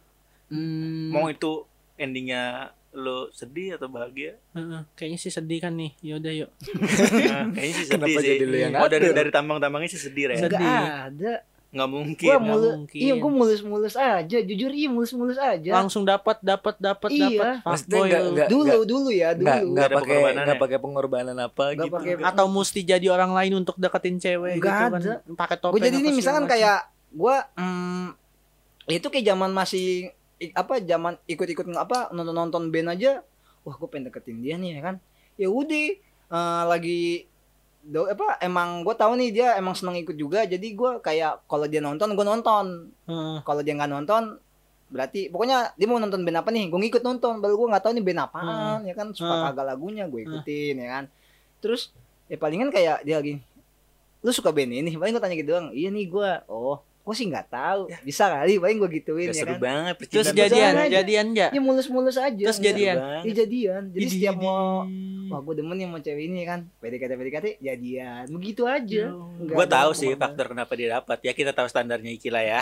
hmm, 0.48 1.08
Mau 1.10 1.26
itu 1.26 1.52
endingnya 1.96 2.70
lu 2.92 3.30
sedih 3.30 3.74
atau 3.74 3.86
bahagia? 3.86 4.34
heeh. 4.50 4.82
Kayaknya 4.92 5.18
sih 5.18 5.30
sedih 5.30 5.58
kan 5.58 5.72
nih. 5.72 5.94
Yaudah 6.00 6.32
yuk. 6.34 6.50
Nah, 6.50 7.46
kayaknya 7.50 7.74
sih 7.76 7.86
sedih 7.86 7.94
Kenapa 8.02 8.18
sih. 8.18 8.28
jadi 8.32 8.44
lu 8.44 8.56
yang 8.58 8.72
oh, 8.74 8.88
dari 8.88 9.06
dari 9.10 9.30
tambang-tambangnya 9.30 9.88
sih 9.88 10.00
sedih 10.00 10.24
Ren. 10.28 10.38
Sedih. 10.40 10.58
nggak 10.58 10.98
ada 11.08 11.34
Nggak 11.70 11.86
mungkin. 11.88 12.26
gua 12.26 12.34
nggak 12.34 12.50
mulus 12.50 12.72
mungkin. 12.74 12.98
iya 12.98 13.14
gua 13.14 13.30
mulus 13.32 13.60
mulus 13.62 13.94
aja 13.94 14.38
jujur 14.42 14.72
iya 14.72 14.88
mulus 14.88 15.12
mulus 15.12 15.38
aja 15.38 15.70
Langsung 15.72 16.02
dapat 16.02 16.36
dapat 16.40 16.74
dapat 16.76 17.08
Iya. 17.08 17.30
dapat 17.30 17.46
Maksudnya 17.62 17.70
fuckboy 17.94 18.08
nggak- 18.10 18.18
lu. 18.20 18.30
nggak- 18.32 18.50
dulu 18.50 18.78
dulu 18.84 19.08
ya 19.08 19.28
Nggak 19.30 19.38
dulu 19.38 19.70
nggak 19.70 19.86
ada 19.86 19.94
pakai 19.94 20.10
pengorbanan 20.10 20.34
nggak 20.40 20.50
ya? 20.50 20.60
pakai 20.60 20.78
pengorbanan 20.80 21.36
apa 21.38 21.62
Nggak 21.68 21.78
gitu. 21.80 21.94
pakai- 21.94 22.26
Atau 22.26 22.46
mesti 22.48 22.80
jadi 22.82 23.06
orang 23.08 23.30
lain 23.30 23.52
untuk 23.56 23.76
deketin 23.76 24.16
cewek 24.18 24.52
Nggak 24.52 24.66
gitu 24.66 24.82
kan. 24.82 24.90
ada. 24.92 25.12
Pakai 25.32 25.56
topeng. 25.56 25.72
gue 25.72 25.82
jadi 25.84 25.94
segala 25.96 26.16
misalkan 26.18 26.44
kayak 26.48 26.78
gua 27.12 27.36
hmm, 27.54 28.06
itu 28.88 29.06
kayak 29.06 29.26
zaman 29.28 29.50
masih 29.52 30.10
apa 30.50 30.80
zaman 30.80 31.20
ikut-ikut 31.24 31.68
apa 31.76 32.08
nonton-nonton 32.10 32.68
band 32.68 32.88
aja 32.90 33.20
wah 33.60 33.76
gue 33.76 33.88
pengen 33.88 34.08
deketin 34.08 34.40
dia 34.40 34.56
nih 34.56 34.80
ya 34.80 34.82
kan? 34.82 34.96
Ya 35.36 35.48
udah 35.52 35.86
eh, 36.30 36.62
lagi 36.64 37.28
do 37.80 38.04
apa 38.04 38.36
emang 38.40 38.84
gue 38.84 38.92
tahu 38.92 39.16
nih 39.16 39.30
dia 39.30 39.48
emang 39.56 39.72
seneng 39.72 39.96
ikut 39.96 40.12
juga 40.12 40.44
jadi 40.44 40.64
gua 40.72 41.00
kayak 41.00 41.44
kalau 41.44 41.64
dia 41.64 41.80
nonton 41.80 42.12
gue 42.12 42.24
nonton. 42.24 42.92
Heeh. 43.04 43.36
kalau 43.40 43.60
dia 43.60 43.72
nggak 43.72 43.88
nonton 43.90 44.36
berarti 44.90 45.30
pokoknya 45.30 45.70
dia 45.78 45.86
mau 45.86 45.96
nonton 45.96 46.20
band 46.20 46.40
apa 46.40 46.50
nih 46.50 46.66
gue 46.66 46.76
ngikut 46.76 47.00
nonton 47.00 47.38
baru 47.38 47.54
gue 47.54 47.68
nggak 47.70 47.84
tahu 47.84 47.92
nih 47.94 48.04
band 48.04 48.20
apaan 48.22 48.80
ya 48.84 48.94
kan? 48.94 49.12
Suka 49.12 49.32
Hmm. 49.32 49.44
kagak 49.48 49.66
lagunya 49.66 50.04
gue 50.08 50.20
ikutin 50.24 50.74
ya 50.76 50.88
kan? 50.90 51.04
Terus 51.60 51.92
ya 52.26 52.36
palingan 52.36 52.68
kayak 52.68 53.04
dia 53.04 53.16
lagi 53.16 53.40
lu 54.20 54.30
suka 54.30 54.52
band 54.52 54.72
ini? 54.72 54.92
Paling 54.96 55.12
gue 55.12 55.22
tanya 55.22 55.36
gitu 55.36 55.48
doang 55.50 55.68
iya 55.72 55.88
nih 55.88 56.04
gue 56.04 56.30
oh 56.48 56.80
gue 57.00 57.14
sih 57.16 57.26
nggak 57.26 57.48
tahu 57.48 57.80
bisa 58.00 58.28
kali 58.28 58.56
paling 58.56 58.76
gue 58.78 58.90
gituin 58.94 59.26
Ya, 59.26 59.32
ya 59.32 59.36
seru 59.36 59.52
kan 59.52 59.60
banget 59.60 59.94
Terus 60.06 60.30
jadian, 60.30 60.72
aja. 60.74 60.88
jadian 60.96 61.26
enggak? 61.28 61.50
ya 61.50 61.58
mulus-mulus 61.58 62.14
aja 62.14 62.30
Terus 62.40 62.56
nggak- 62.56 62.70
jadian? 62.70 62.96
Iya 63.20 63.32
jadian 63.36 63.82
jadi 63.88 64.02
Idi, 64.02 64.12
setiap 64.14 64.36
mau 64.36 64.84
wah 65.26 65.40
gue 65.40 65.54
demen 65.56 65.74
nih 65.74 65.86
sama 65.86 65.98
cewek 66.00 66.24
ini 66.24 66.42
kan 66.42 66.60
PDKT 66.76 67.12
PDKT 67.12 67.46
jadian 67.58 68.24
begitu 68.28 68.62
aja 68.64 69.04
Gue 69.40 69.66
tahu 69.66 69.90
sih 69.92 70.06
pengorbanan. 70.08 70.20
faktor 70.20 70.46
kenapa 70.48 70.72
dia 70.74 70.88
dapat. 70.92 71.18
Ya 71.20 71.32
kita 71.32 71.50
tahu 71.50 71.66
standarnya 71.66 72.10
Iki 72.12 72.28
lah 72.28 72.42
ya. 72.42 72.58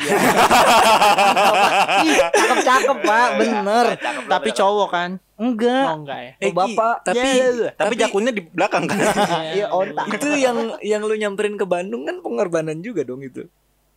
Ih, 1.99 2.15
cakep 2.31 2.59
cakep 2.63 2.97
pak 3.03 3.29
bener 3.37 3.87
Tapi 4.25 4.49
cowok 4.51 4.89
kan? 4.89 5.11
enggak 5.35 5.87
Oh 5.89 5.97
enggak 5.99 6.19
ya. 6.19 6.33
Oh, 6.41 6.53
bapak 6.53 6.95
tapi 7.05 7.21
Tapi 7.21 7.73
tapi 7.73 7.95
jakunnya 7.97 8.33
di 8.33 8.43
belakang 8.45 8.85
kan. 8.85 8.99
iya 9.57 9.67
otak 9.69 10.11
itu 10.13 10.29
yang 10.35 10.57
yang 10.81 11.01
lu 11.01 11.15
nyamperin 11.15 11.55
ke 11.55 11.65
Bandung 11.65 12.05
kan 12.05 12.19
pengorbanan 12.19 12.79
juga 12.79 13.01
dong 13.01 13.23
itu. 13.23 13.47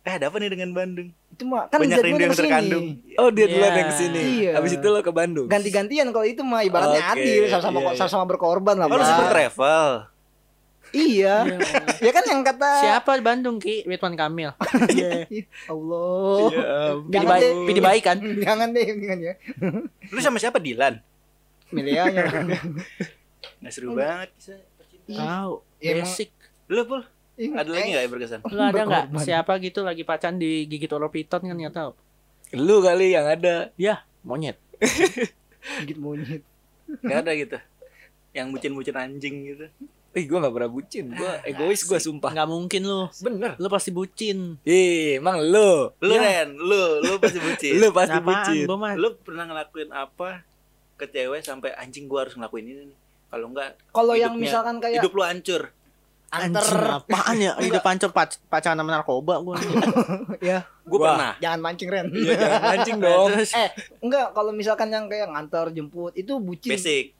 Eh 0.02 0.12
ada 0.12 0.26
apa 0.26 0.36
nih 0.36 0.50
dengan 0.50 0.70
Bandung? 0.72 1.14
itu 1.32 1.44
mah 1.44 1.64
kan 1.64 1.78
Banyak 1.78 1.98
rindu 2.00 2.18
yang 2.18 2.28
ke 2.28 2.36
sini. 2.36 2.44
terkandung. 2.44 2.86
Oh 3.16 3.28
dia 3.28 3.46
duluan 3.46 3.62
Iya. 3.64 3.78
yang 3.78 3.88
ke 3.88 3.96
sini. 3.96 4.20
Iya. 4.20 4.50
Habis 4.54 4.72
itu 4.74 4.86
lo 4.86 4.98
ke 4.98 5.10
Bandung. 5.10 5.46
ganti-gantian 5.46 6.06
kalau 6.08 6.24
itu 6.24 6.42
mah 6.42 6.60
ibaratnya 6.60 7.00
Oke, 7.00 7.12
adil 7.16 7.42
sama-sama 7.46 7.78
iya, 7.78 7.86
iya. 7.86 7.96
sama-sama 7.96 8.24
berkorban 8.26 8.76
lah 8.76 8.86
Oh, 8.86 8.92
Pak. 8.92 9.06
sibuk 9.06 9.28
travel. 9.28 9.86
iya 10.92 11.48
ya 11.98 12.10
kan 12.10 12.20
yang 12.22 12.42
kata 12.42 12.68
Siapa 12.78 13.10
di 13.14 13.22
Bandung 13.22 13.56
Ki? 13.56 13.80
Ridwan 13.82 14.12
Kamil. 14.12 14.52
Iya. 14.88 15.24
Allah 15.72 16.36
Ya, 16.50 16.68
Pidi 17.00 17.08
Jangan 17.08 17.30
baik, 17.30 17.40
deh. 17.40 17.52
pidi 17.64 17.80
baik 17.80 18.02
kan? 18.02 18.18
jangan 18.44 18.68
deh 18.70 18.84
jangan 18.92 19.18
ya 19.22 19.34
Lu 20.04 20.20
sama 20.20 20.36
siapa 20.36 20.58
Dilan? 20.58 21.00
milianya 21.70 22.28
Nggak 23.58 23.72
seru 23.72 23.94
banget 23.94 24.28
kisah 24.36 24.60
percintaan. 24.76 25.16
Tahu. 25.16 25.52
Ya, 25.78 25.92
Basic. 25.96 26.30
Lu 26.68 26.82
pul 26.84 27.02
ada 27.34 27.68
lagi 27.68 27.88
nggak 27.90 28.02
yang 28.02 28.12
berkesan? 28.12 28.40
Lu 28.44 28.60
ada 28.60 28.82
nggak 28.82 29.04
siapa 29.20 29.52
gitu 29.58 29.80
lagi 29.82 30.02
pacaran 30.02 30.36
di 30.36 30.68
gigit 30.68 30.92
ular 30.92 31.08
piton 31.08 31.42
kan 31.42 31.56
nggak 31.56 31.74
tahu. 31.74 31.90
Lu 32.54 32.80
kali 32.80 33.16
yang 33.16 33.24
ada. 33.24 33.72
Ya, 33.74 34.04
monyet. 34.22 34.60
gigit 35.82 35.96
monyet 35.96 36.42
Nggak 37.00 37.18
ada 37.24 37.32
gitu. 37.32 37.58
Yang 38.32 38.46
bucin-bucin 38.52 38.96
anjing 38.96 39.34
gitu. 39.48 39.66
Ih, 40.12 40.28
gua 40.28 40.44
gak 40.44 40.52
pernah 40.52 40.68
bucin. 40.68 41.08
Gua 41.08 41.40
Ah, 41.40 41.48
egois 41.48 41.88
gua 41.88 41.96
asik. 41.96 42.12
sumpah. 42.12 42.36
Nggak 42.36 42.48
mungkin 42.52 42.82
lu. 42.84 43.08
Bener. 43.24 43.56
Lu 43.56 43.68
pasti 43.72 43.88
bucin. 43.88 44.60
Ih, 44.60 45.16
emang 45.16 45.40
lu. 45.40 45.88
Lu 46.04 46.12
Ya. 46.12 46.44
Ren, 46.44 46.52
lu, 46.52 47.00
lu 47.00 47.16
pasti 47.16 47.40
bucin. 47.40 47.72
Lu 47.80 47.88
pasti 47.96 48.18
bucin. 48.20 48.68
Gua 48.68 48.76
mah 48.76 48.92
lu 48.92 49.16
pernah 49.16 49.48
ngelakuin 49.48 49.88
apa 49.88 50.44
ke 51.00 51.08
cewek 51.08 51.40
sampai 51.40 51.72
anjing 51.80 52.04
gua 52.04 52.28
harus 52.28 52.36
ngelakuin 52.36 52.68
ini 52.68 52.82
nih. 52.92 52.98
Kalau 53.32 53.46
enggak 53.48 53.68
kalau 53.88 54.12
yang 54.12 54.36
misalkan 54.36 54.76
kayak 54.84 55.00
hidup 55.00 55.16
lu 55.16 55.24
hancur. 55.24 55.72
Anter 56.32 56.64
apaan 56.90 57.36
ya? 57.36 57.52
Hidup 57.56 57.80
pancur 57.80 58.08
pac 58.08 58.40
pacaran 58.46 58.74
sama 58.74 58.90
narkoba 58.90 59.34
gua. 59.38 59.56
ya 60.42 60.64
Gua 60.82 60.98
Wah. 60.98 61.06
pernah. 61.10 61.32
jangan 61.38 61.60
mancing 61.60 61.86
Ren 61.86 62.06
Iya, 62.08 62.34
jangan 62.34 62.60
mancing 62.66 62.98
dong. 63.04 63.28
Eh 63.36 63.68
enggak 64.00 64.26
kalau 64.30 64.50
misalkan 64.50 64.88
yang 64.88 65.06
kayak 65.06 65.28
ngantar 65.28 65.70
jemput 65.70 66.12
itu 66.12 66.32
bucin 66.36 66.72
Basic. 66.72 67.12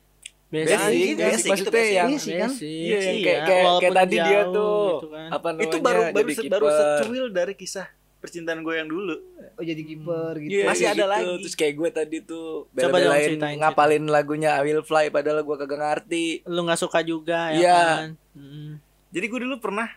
basic, 0.48 0.68
Basic, 0.68 0.77
Basic, 0.77 0.92
basic, 0.92 1.16
basic, 1.16 1.48
maksudnya 1.48 1.72
itu 1.81 1.94
yang 1.94 2.09
basic 2.11 2.33
kan? 2.35 2.51
basic, 2.51 2.68
Iya, 2.68 2.98
iya. 2.98 3.22
kayak 3.22 3.40
kayak, 3.79 3.92
tadi 3.94 4.16
dia 4.18 4.40
tuh. 4.46 4.85
gitu 4.92 5.09
kan. 5.09 5.29
Apa 5.31 5.46
namanya? 5.51 5.64
Itu 5.64 5.77
baru 5.79 6.01
baru 6.11 6.29
se- 6.31 6.51
baru 6.51 6.66
secuil 6.68 7.27
dari 7.31 7.55
kisah 7.55 7.88
percintaan 8.18 8.61
gue 8.61 8.75
yang 8.75 8.87
dulu. 8.87 9.16
oh 9.53 9.64
jadi 9.64 9.83
kiper 9.83 10.35
gitu 10.38 10.53
Iya, 10.53 10.64
Masih 10.64 10.87
ada 10.87 10.94
gitu. 10.98 11.09
lagi. 11.09 11.35
Terus 11.40 11.55
kayak 11.55 11.75
gue 11.75 11.88
tadi 11.90 12.16
tuh 12.22 12.68
Coba 12.70 12.96
ceritain, 13.18 13.57
ngapalin 13.59 14.05
lagunya 14.07 14.55
I 14.55 14.62
Will 14.62 14.81
Fly 14.81 15.09
padahal 15.09 15.40
gue 15.40 15.57
kagak 15.57 15.79
ngerti. 15.79 16.25
Lu 16.44 16.62
nggak 16.62 16.79
suka 16.79 17.01
juga 17.01 17.48
ya 17.51 17.59
Iya. 17.59 17.81
kan? 17.81 18.09
Mm. 18.33 18.72
Jadi 19.12 19.25
gue 19.27 19.40
dulu 19.40 19.57
pernah 19.59 19.88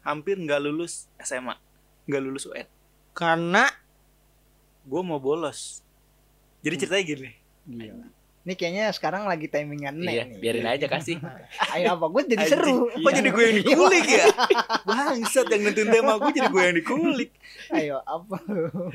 hampir 0.00 0.36
nggak 0.36 0.60
lulus 0.62 1.08
SMA, 1.18 1.56
nggak 2.04 2.22
lulus 2.22 2.44
UN. 2.44 2.68
Karena 3.12 3.66
Gue 4.84 5.04
mau 5.04 5.20
bolos. 5.20 5.84
Jadi 6.58 6.74
ceritanya 6.78 7.04
gini. 7.04 7.30
Gila. 7.62 8.08
Ini 8.40 8.54
kayaknya 8.54 8.88
sekarang 8.88 9.28
lagi 9.28 9.44
timingan 9.44 10.00
Iya, 10.00 10.24
nih. 10.24 10.40
biarin 10.40 10.64
aja 10.64 10.88
kasih. 10.88 11.20
Ayo 11.76 11.92
apa 11.92 12.08
gue 12.08 12.22
jadi 12.24 12.40
Anjing. 12.40 12.52
seru. 12.56 12.76
Kok 12.88 13.12
jadi 13.12 13.28
gue 13.28 13.44
yang 13.44 13.56
dikulik 13.58 14.06
ya? 14.08 14.24
Bangsat 14.88 15.52
yang 15.52 15.62
nentuin 15.62 15.92
tema 15.92 16.16
gue 16.16 16.32
jadi 16.32 16.48
gue 16.48 16.62
yang 16.62 16.76
dikulik. 16.80 17.30
Ayo 17.68 18.00
apa? 18.00 18.40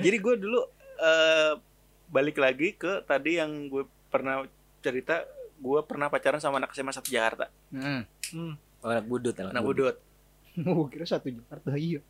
Jadi 0.01 0.17
gue 0.17 0.35
dulu 0.39 0.61
eh, 0.97 1.51
balik 2.09 2.37
lagi 2.37 2.73
ke 2.73 3.05
tadi 3.05 3.37
yang 3.37 3.69
gue 3.69 3.85
pernah 4.09 4.41
cerita 4.79 5.21
gue 5.55 5.79
pernah 5.83 6.09
pacaran 6.09 6.37
sama 6.37 6.57
anak 6.57 6.73
SMA 6.73 6.89
satu 6.89 7.07
Jakarta 7.07 7.53
Hmm. 7.69 8.01
Oh, 8.83 8.89
anak 8.89 9.05
budut, 9.05 9.31
anak 9.33 9.63
budut 9.63 9.95
Oh, 10.61 10.85
kira 10.85 11.03
satu 11.03 11.27
Jakarta 11.27 11.73
iya. 11.73 12.03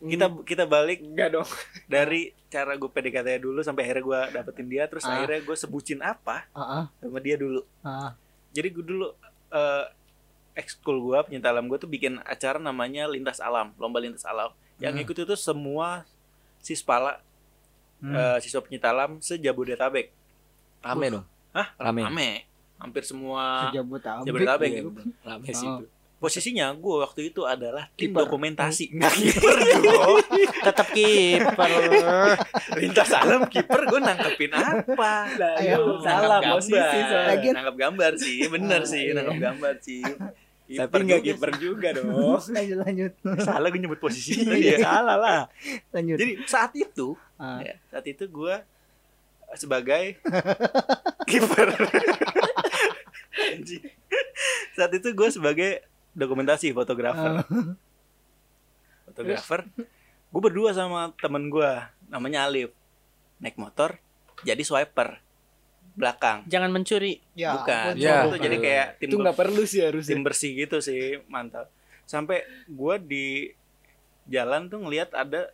kita 0.00 0.26
kita 0.42 0.64
balik 0.64 1.00
Enggak 1.00 1.32
dong. 1.32 1.48
dari 1.86 2.30
cara 2.46 2.72
gue 2.72 2.86
PDKT 2.86 3.40
dulu 3.40 3.60
sampai 3.60 3.82
akhirnya 3.82 4.04
gue 4.04 4.20
dapetin 4.32 4.66
dia 4.66 4.84
terus 4.84 5.02
Ah. 5.02 5.16
akhirnya 5.16 5.40
gue 5.40 5.52
sebutin 5.54 6.00
apa 6.00 6.44
Heeh. 6.50 6.84
sama 6.98 7.18
dia 7.18 7.34
dulu 7.34 7.60
Ah. 7.80 8.12
jadi 8.50 8.68
gue 8.70 8.84
dulu 8.84 9.06
eh 9.50 9.84
ekskul 10.54 11.02
gue 11.02 11.18
penyinta 11.24 11.48
alam 11.48 11.66
gue 11.66 11.76
tuh 11.76 11.86
bikin 11.86 12.22
acara 12.22 12.56
namanya 12.56 13.04
lintas 13.04 13.36
alam 13.38 13.74
lomba 13.74 13.98
lintas 13.98 14.22
alam 14.22 14.48
yang 14.76 14.92
Hmm. 14.92 15.02
ikut 15.02 15.16
itu 15.18 15.34
semua 15.34 16.06
sispala 16.58 17.18
Hmm. 17.96 18.12
eh, 18.12 18.38
siswa 18.38 18.60
penyinta 18.60 18.88
alam 18.88 19.18
sejabodetabek 19.18 20.12
Rame 20.80 21.06
dong. 21.10 21.26
Hah? 21.50 21.72
Rame. 21.76 22.02
rame 22.02 22.30
hampir 22.76 23.02
semua 23.02 23.70
Jabodetabek. 23.70 24.26
Jabodetabek 24.26 24.68
Iya, 24.68 24.78
gitu. 24.78 24.90
bener. 24.90 25.14
Rame 25.22 25.48
sih 25.48 25.64
Oh. 25.64 25.80
itu. 25.80 25.86
Posisinya 26.24 26.72
gue 26.72 26.96
waktu 26.98 27.20
itu 27.28 27.44
adalah 27.44 27.92
tim 27.92 28.08
Kiper. 28.08 28.24
dokumentasi 28.24 28.84
nggak 28.90 29.12
kiper 29.12 29.56
tetap 30.64 30.88
kiper. 30.88 31.70
lintas 32.74 33.10
alam 33.10 33.44
kiper 33.44 33.80
gue 33.84 34.00
nangkepin 34.00 34.50
apa 34.50 35.28
Ayo, 35.60 36.00
salah 36.00 36.40
Nangkep 36.40 36.56
posisi 36.56 36.72
gambar. 36.72 37.04
soalnya. 37.04 37.28
Lagian- 37.28 37.54
nangkep 37.54 37.76
gambar 37.76 38.12
sih 38.16 38.38
bener 38.46 38.80
Ah, 38.80 38.88
sih 38.88 39.02
iya. 39.02 39.12
nangkep 39.14 39.38
gambar 39.38 39.74
sih 39.78 40.00
Tapi 40.64 40.96
enggak 40.98 41.20
juga 41.20 41.28
kiper 41.28 41.50
juga 41.60 41.88
dong. 41.92 42.08
lanjut 42.56 42.78
lanjut. 42.80 43.12
salah 43.38 43.68
gue 43.68 43.78
nyebut 43.78 44.00
posisinya 44.00 44.56
Iya, 44.56 44.74
ya 44.74 44.78
salah 44.82 45.16
lah. 45.16 45.40
Lanjut. 45.92 46.16
jadi 46.16 46.32
saat 46.44 46.72
itu 46.72 47.12
Ah. 47.34 47.60
ya, 47.60 47.76
saat 47.86 48.06
itu 48.06 48.24
gue 48.24 48.54
sebagai 49.52 50.16
kiper 51.28 51.68
saat 54.72 54.90
itu 54.90 55.08
gue 55.10 55.28
sebagai 55.28 55.70
dokumentasi 56.14 56.70
fotografer. 56.70 57.42
Fotografer. 59.04 59.60
Gue 60.30 60.40
berdua 60.42 60.70
sama 60.72 61.14
temen 61.16 61.46
gue 61.46 61.70
namanya 62.08 62.46
Alif. 62.46 62.74
Naik 63.38 63.54
motor 63.54 63.98
jadi 64.42 64.60
swiper. 64.60 65.20
Belakang. 65.94 66.42
Jangan 66.50 66.74
mencuri. 66.74 67.22
Ya, 67.38 67.54
bukan. 67.54 67.94
Ya. 67.94 68.26
itu 68.26 68.38
jadi 68.40 68.56
kayak 68.58 68.86
tim 68.98 69.08
Itu 69.10 69.16
nggak 69.20 69.38
perlu 69.38 69.62
sih 69.62 69.78
harusnya. 69.78 70.10
tim 70.10 70.22
bersih 70.22 70.50
gitu 70.56 70.82
sih 70.82 71.22
mantap. 71.28 71.70
Sampai 72.04 72.42
gue 72.66 72.94
di 73.00 73.26
jalan 74.26 74.66
tuh 74.66 74.82
ngelihat 74.82 75.14
ada 75.14 75.52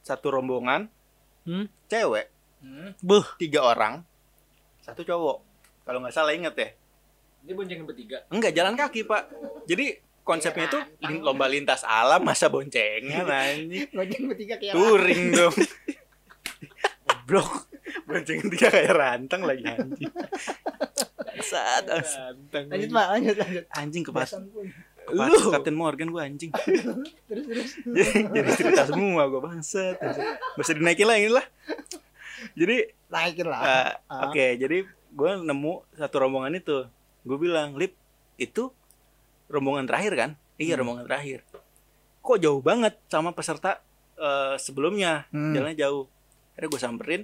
satu 0.00 0.28
rombongan 0.30 0.90
Hmm? 1.42 1.66
cewek. 1.88 2.30
Hmm. 2.62 2.94
Buh. 3.02 3.24
tiga 3.34 3.64
orang. 3.64 4.06
Satu 4.78 5.02
cowok. 5.02 5.42
Kalau 5.82 5.98
nggak 5.98 6.14
salah 6.14 6.30
inget 6.30 6.54
ya 6.54 6.68
Dia 7.42 7.52
boncengan 7.52 7.84
bertiga. 7.84 8.18
enggak 8.28 8.52
jalan 8.52 8.74
kaki 8.74 9.02
pak. 9.02 9.22
Jadi 9.64 9.86
konsepnya 10.22 10.66
tuh 10.68 10.78
lin- 11.00 11.20
lomba 11.20 11.46
lintas 11.46 11.82
alam 11.82 12.22
masa 12.22 12.46
boncengan 12.46 13.26
anjing. 13.26 13.88
Gojek 13.88 14.20
bertiga 14.24 14.54
kayak 14.56 14.72
touring 14.72 15.22
dong. 15.32 15.54
Goblok. 17.04 17.50
Boncengan 18.04 18.46
tiga 18.48 18.68
kayak 18.68 18.92
rantang 18.92 19.42
lagi 19.42 19.64
anjing. 19.64 20.10
Saat 21.42 21.90
Lanjut 22.52 22.90
Pak, 22.90 23.06
lanjut 23.10 23.36
lanjut. 23.36 23.64
anjing 23.72 24.02
kepas 24.02 24.30
kepas 25.02 25.34
Captain 25.50 25.74
Morgan 25.74 26.08
gue 26.08 26.22
anjing. 26.22 26.50
Terus 27.28 27.42
terus. 27.42 27.70
jadi, 27.82 28.22
jadi 28.30 28.50
cerita 28.54 28.82
semua 28.86 29.26
gue 29.26 29.40
bangsat. 29.40 29.98
Bisa 30.54 30.72
dinaikin 30.72 31.04
lagi 31.04 31.26
lah 31.26 31.42
jadi 32.52 32.90
Naikin 33.06 33.46
lah. 33.46 33.60
eh, 33.60 33.90
Ah. 34.08 34.26
oke 34.26 34.46
jadi 34.56 34.82
gue 34.86 35.30
nemu 35.40 35.72
satu 35.92 36.16
rombongan 36.18 36.54
itu 36.54 36.86
gue 37.22 37.36
bilang 37.36 37.74
lip 37.74 37.94
itu 38.36 38.70
rombongan 39.46 39.84
terakhir 39.84 40.12
kan? 40.14 40.30
Iya 40.56 40.74
Hmm. 40.74 40.80
rombongan 40.82 41.04
terakhir. 41.06 41.38
Kok 42.18 42.38
jauh 42.38 42.60
banget 42.60 42.94
sama 43.06 43.30
peserta 43.30 43.82
eh, 44.14 44.54
sebelumnya? 44.56 45.26
Hmm. 45.28 45.50
jalannya 45.52 45.74
jauh. 45.76 46.06
Akhirnya 46.52 46.68
gue 46.68 46.80
samperin. 46.80 47.22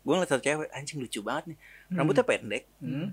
Gue 0.00 0.12
ngeliat 0.12 0.28
satu 0.28 0.40
cewek 0.40 0.68
anjing 0.70 0.98
lucu 0.98 1.20
banget 1.20 1.54
nih. 1.54 1.58
Rambutnya 1.90 2.24
pendek. 2.24 2.64
Hmm. 2.78 3.12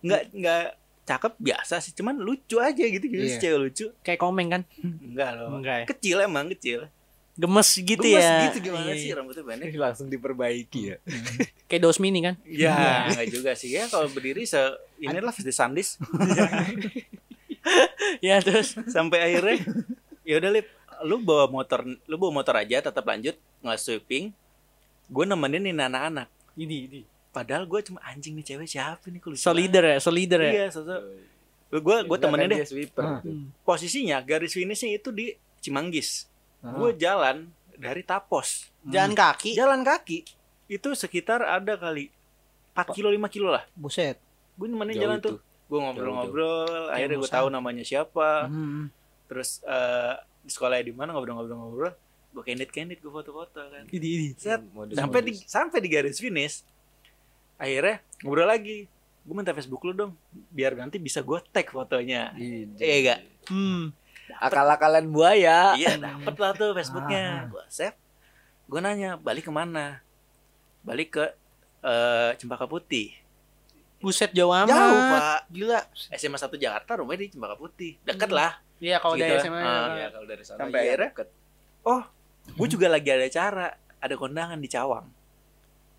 nggak 0.00 0.22
nggak 0.32 0.64
cakep 1.04 1.32
biasa 1.38 1.78
sih. 1.78 1.92
Cuman 1.92 2.18
lucu 2.18 2.58
aja 2.58 2.82
gitu. 2.82 3.04
Gitu 3.04 3.22
Iya. 3.22 3.38
cewek 3.38 3.58
lucu. 3.60 3.86
Kayak 4.00 4.18
komeng 4.18 4.48
kan? 4.50 4.62
enggak 4.82 5.30
loh. 5.34 5.54
Enggak 5.54 5.76
ya? 5.76 5.86
kecil 5.86 6.16
emang 6.20 6.50
kecil 6.50 6.90
Gemes 7.36 7.68
gitu 7.76 8.00
Gemes 8.00 8.16
ya. 8.18 8.48
gitu 8.48 8.58
gimana 8.64 8.88
Iya. 8.88 8.96
sih 8.96 9.10
rambutnya 9.12 9.44
pendek 9.44 9.76
Langsung 9.84 10.08
diperbaiki 10.08 10.80
ya. 10.82 10.96
Kayak 11.68 11.82
dos 11.82 11.98
mini 11.98 12.20
kan? 12.20 12.34
ya 12.42 13.06
enggak 13.06 13.28
juga 13.28 13.52
sih 13.52 13.70
ya 13.70 13.84
kalau 13.86 14.08
berdiri 14.08 14.42
se 14.42 14.56
inilah 14.96 15.30
Festi 15.30 15.50
Sandis 15.50 16.00
ya 18.22 18.38
terus. 18.40 18.78
sampai 18.88 19.18
akhirnya 19.22 19.58
ya 20.22 20.38
udah 20.38 20.50
lip 20.50 20.66
lu 21.02 21.18
bawa 21.18 21.44
motor 21.46 21.84
lu 21.84 22.16
bawa 22.16 22.32
motor 22.34 22.54
aja 22.56 22.80
tetap 22.80 23.02
lanjut 23.02 23.34
nggak 23.60 23.76
sweeping 23.76 24.32
gue 25.06 25.24
nemenin 25.24 25.62
nih 25.62 25.74
anak-anak 25.76 26.28
Ini, 26.56 26.76
ini. 26.88 27.00
padahal 27.28 27.62
gue 27.62 27.80
cuma 27.82 28.00
anjing 28.02 28.32
nih 28.32 28.46
cewek 28.46 28.64
siapa 28.66 29.04
nih 29.04 29.20
kulit 29.20 29.36
Solider 29.36 29.84
ya, 29.84 29.98
solider 29.98 30.40
ya. 30.40 30.52
iya 30.54 30.66
sosok 30.66 31.00
gue 31.68 31.96
gue 32.06 32.18
temenin 32.18 32.48
deh 32.48 32.58
Dia 32.58 32.66
sweeper. 32.66 33.20
Hmm. 33.20 33.50
posisinya 33.60 34.16
garis 34.20 34.54
finishnya 34.54 34.88
itu 34.92 35.10
di 35.10 35.34
Cimanggis 35.58 36.30
Gue 36.68 36.90
jalan 36.94 37.36
dari 37.72 38.02
Tapos 38.02 38.72
Jalan 38.82 39.12
kaki. 39.12 39.52
jalan 39.52 39.82
kaki 39.82 40.24
itu 40.66 40.88
sekitar 40.92 41.40
ada 41.40 41.74
kali 41.74 42.10
4 42.72 42.90
kilo 42.92 43.08
5 43.08 43.22
kilo 43.28 43.48
lah 43.48 43.62
Buset. 43.72 44.18
gue 44.52 44.66
nemenin 44.66 44.92
Jauh 44.92 45.02
jalan 45.04 45.18
itu. 45.18 45.28
tuh 45.28 45.36
gue 45.64 45.78
ngobrol-ngobrol 45.78 46.88
akhirnya 46.88 47.16
gue 47.16 47.30
tahu 47.30 47.46
namanya 47.48 47.82
siapa 47.82 48.46
Hmm. 48.46 48.90
terus 49.26 49.60
eh 49.62 50.14
di 50.38 50.48
sekolahnya 50.48 50.84
di 50.84 50.92
mana 50.92 51.10
ngobrol-ngobrol-ngobrol 51.10 51.92
gue 52.32 52.42
candid 52.42 52.68
candid 52.68 52.96
gue 52.96 53.08
foto-foto 53.08 53.60
kan 53.60 53.84
Ini, 53.86 54.06
ini. 54.08 54.28
set 54.34 54.62
Modus- 54.68 54.94
sampai 54.94 55.20
di 55.20 55.32
modus. 55.32 55.46
sampai 55.46 55.78
di 55.78 55.88
garis 55.88 56.16
finish 56.16 56.62
akhirnya 57.56 57.96
ngobrol 58.20 58.46
lagi 58.46 58.86
gue 59.20 59.34
minta 59.34 59.50
Facebook 59.50 59.82
lu 59.82 59.92
dong 59.92 60.12
biar 60.48 60.74
nanti 60.74 60.96
bisa 60.96 61.18
gue 61.20 61.38
tag 61.48 61.66
fotonya 61.66 62.30
Ini. 62.32 62.74
iya 62.76 62.96
gak 63.04 63.20
Hmm. 63.46 63.90
Akal-akalan 64.36 65.06
buaya. 65.06 65.72
iya 65.74 65.94
dapet 65.96 66.34
lah 66.34 66.50
tuh 66.52 66.72
Facebooknya 66.72 67.46
gue 67.46 67.64
save 67.66 67.96
gue 68.66 68.80
nanya 68.80 69.14
balik 69.16 69.44
ke 69.44 69.52
mana 69.52 70.02
balik 70.80 71.12
ke 71.12 71.24
eh, 71.80 72.30
Cempaka 72.34 72.64
Putih 72.64 73.14
Buset 73.96 74.30
jauh 74.30 74.52
amat. 74.52 74.68
jauh 74.68 75.00
pak 75.08 75.40
Gila. 75.48 75.80
SMA 76.12 76.36
1 76.36 76.50
Jakarta 76.56 76.90
rumahnya 76.96 77.22
di 77.22 77.32
Cempaka 77.32 77.54
Putih 77.54 77.96
deket 78.02 78.28
lah 78.28 78.58
Iya 78.76 79.00
kalau 79.00 79.16
dari. 79.16 79.40
SMA. 79.40 79.56
Ah. 79.56 79.88
Iya, 79.94 80.06
kalau 80.10 80.26
dari 80.26 80.42
sana 80.42 80.58
Sampai 80.60 80.78
iya, 80.78 80.92
akhirnya? 80.92 81.10
deket. 81.10 81.28
gue 82.48 82.68
juga 82.68 82.86
lagi 82.86 83.08
ada 83.08 83.24
acara 83.24 83.66
ada 83.96 84.14
kondangan 84.14 84.54
di 84.56 84.68
Cawang 84.68 85.06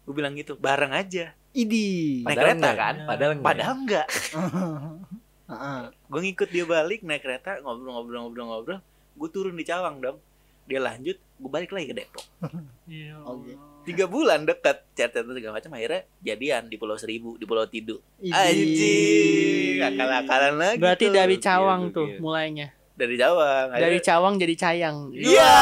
gue 0.04 0.14
bilang 0.14 0.32
gitu 0.34 0.56
bareng 0.56 0.92
aja 0.92 1.34
Idi. 1.50 2.22
naik 2.22 2.28
Padahal 2.30 2.46
kereta 2.46 2.60
enggak. 2.62 2.76
kan 2.78 2.96
Padahal 3.04 3.32
enggak. 3.34 3.44
padahal 3.44 3.74
enggak 3.78 4.08
Heeh. 5.48 5.80
gue 6.06 6.22
ngikut 6.22 6.50
dia 6.50 6.64
balik 6.64 7.02
naik 7.02 7.22
kereta 7.22 7.60
ngobrol-ngobrol-ngobrol-ngobrol 7.62 8.80
gue 9.14 9.30
turun 9.30 9.54
di 9.54 9.64
Cawang 9.64 9.98
dong 9.98 10.20
dia 10.64 10.78
lanjut 10.78 11.16
gue 11.16 11.50
balik 11.50 11.72
lagi 11.72 11.88
ke 11.88 11.96
Depok 11.96 12.26
Iya. 12.86 13.16
Oke. 13.22 13.56
tiga 13.84 14.04
bulan 14.06 14.44
deket 14.44 14.84
chat 14.92 15.10
chat 15.10 15.24
segala 15.24 15.56
macam 15.56 15.72
akhirnya 15.72 16.04
jadian 16.20 16.68
di 16.68 16.76
Pulau 16.76 16.96
Seribu 16.96 17.36
di 17.36 17.44
Pulau 17.44 17.64
Tidu 17.66 17.96
anjing 18.22 19.80
akal-akalan 19.82 20.54
lagi 20.58 20.78
Berarti 20.78 21.06
tuh. 21.06 21.14
dari 21.14 21.36
Cawang 21.38 21.82
Iya, 21.82 21.96
tuh 21.96 22.06
iya. 22.06 22.20
mulainya. 22.20 22.68
dari 22.94 23.16
Cawang 23.16 23.68
Dari 23.72 24.00
Cawang 24.02 24.34
jadi 24.36 24.56
Cayang. 24.58 24.98
iya 25.14 25.56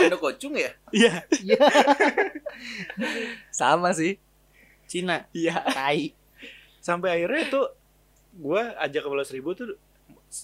ada 0.00 0.16
kocung 0.16 0.54
ya 0.54 0.70
Iya. 0.88 1.22
Iya. 1.38 1.58
Sama 3.52 3.92
sih. 3.92 4.16
Cina. 4.86 5.28
iya 5.30 5.60
Tai. 5.68 6.16
Sampai 6.88 7.20
akhirnya 7.20 7.44
tuh 7.52 7.66
gue 8.32 8.62
ajak 8.80 9.00
ke 9.04 9.08
Pulau 9.08 9.26
Seribu 9.28 9.52
tuh 9.52 9.76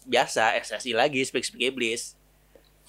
biasa 0.05 0.53
SSI 0.61 0.93
lagi 0.93 1.25
speak 1.25 1.45
speak 1.45 1.73
iblis. 1.73 2.13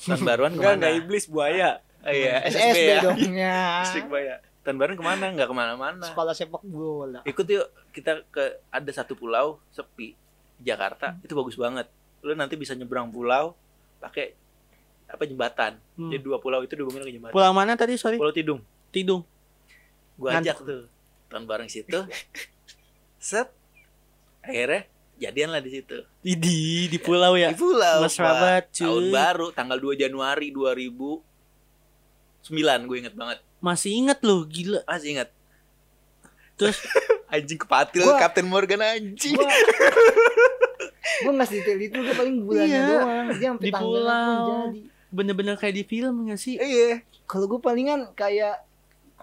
Tahun 0.04 0.20
baruan 0.28 0.52
Enggak, 0.52 0.60
ke 0.60 0.68
mana? 0.68 0.76
enggak 0.76 0.94
iblis 1.00 1.26
buaya. 1.32 1.80
Oh, 2.06 2.12
iya 2.12 2.44
SSB 2.44 2.60
SSB 2.60 2.84
ya. 2.84 3.00
dong 3.02 3.20
ya. 3.32 3.60
speak 3.90 4.06
buaya. 4.12 4.36
Tahun 4.62 4.76
baruan 4.76 4.98
ke 5.00 5.06
mana? 5.06 5.26
Nggak 5.32 5.48
ke 5.48 5.56
mana-mana. 5.56 6.04
Sekolah 6.04 6.34
sepak 6.36 6.64
bola. 6.68 7.24
ikut 7.24 7.46
yuk 7.48 7.68
kita 7.96 8.28
ke 8.28 8.60
ada 8.68 8.92
satu 8.92 9.16
pulau 9.16 9.64
sepi 9.72 10.20
Jakarta. 10.60 11.16
Itu 11.24 11.32
bagus 11.34 11.56
banget. 11.56 11.88
Lu 12.20 12.36
nanti 12.36 12.60
bisa 12.60 12.76
nyebrang 12.76 13.08
pulau 13.08 13.56
pakai 14.04 14.36
apa 15.06 15.24
jembatan. 15.24 15.78
Hmm. 15.96 16.12
jadi 16.12 16.20
dua 16.20 16.42
pulau 16.42 16.60
itu 16.60 16.76
dihubungin 16.76 17.08
ke 17.08 17.14
jembatan. 17.14 17.32
Pulau 17.32 17.52
mana 17.56 17.80
tadi 17.80 17.96
sorry? 17.96 18.20
pulau 18.20 18.36
Tidung. 18.36 18.60
Tidung. 18.92 19.24
gua 20.16 20.40
ajak 20.40 20.64
tuh 20.64 20.88
tahun 21.28 21.44
bareng 21.44 21.68
situ 21.68 22.00
set 23.26 23.50
akhirnya 24.40 24.86
jadian 25.18 25.50
lah 25.50 25.60
di 25.60 25.72
situ 25.72 25.98
Idi 26.22 26.86
di 26.86 26.98
pulau 26.98 27.34
ya. 27.34 27.50
di 27.50 27.58
pulau 27.58 27.98
Mesra 28.00 28.22
Pak. 28.24 28.36
banget, 28.36 28.66
cuy. 28.72 28.84
tahun 28.84 29.06
baru 29.10 29.48
tanggal 29.50 29.78
2 29.80 29.98
Januari 29.98 30.48
2009 30.52 31.24
gue 32.84 32.98
inget 33.00 33.14
banget 33.14 33.40
Masih 33.58 33.92
inget 33.96 34.20
loh, 34.22 34.46
gila. 34.46 34.86
masih 34.86 35.10
inget 35.12 35.30
Terus 36.56 36.78
anjing 37.34 37.58
kepatil 37.58 38.06
Gua- 38.06 38.20
Captain 38.20 38.46
Morgan 38.46 38.80
anjing 38.80 39.34
Gua 39.34 39.50
Gua 41.24 41.32
nggak 41.34 41.50
detail 41.50 41.80
itu 41.80 41.96
gua 41.98 42.14
paling 42.14 42.36
bulannya 42.40 42.68
Iya. 42.68 42.86
doang. 42.92 43.28
Dia 43.32 43.48
sampai 43.50 43.64
Di 43.64 43.72
pulau. 43.72 44.44
jadi. 44.68 44.82
bener-bener 45.08 45.56
kayak 45.56 45.72
di 45.74 45.84
film 45.86 46.28
gak 46.28 46.36
sih? 46.36 46.60
iya 46.60 47.00
Kalau 47.24 47.48
gua 47.48 47.64
palingan 47.64 48.12
kayak 48.12 48.65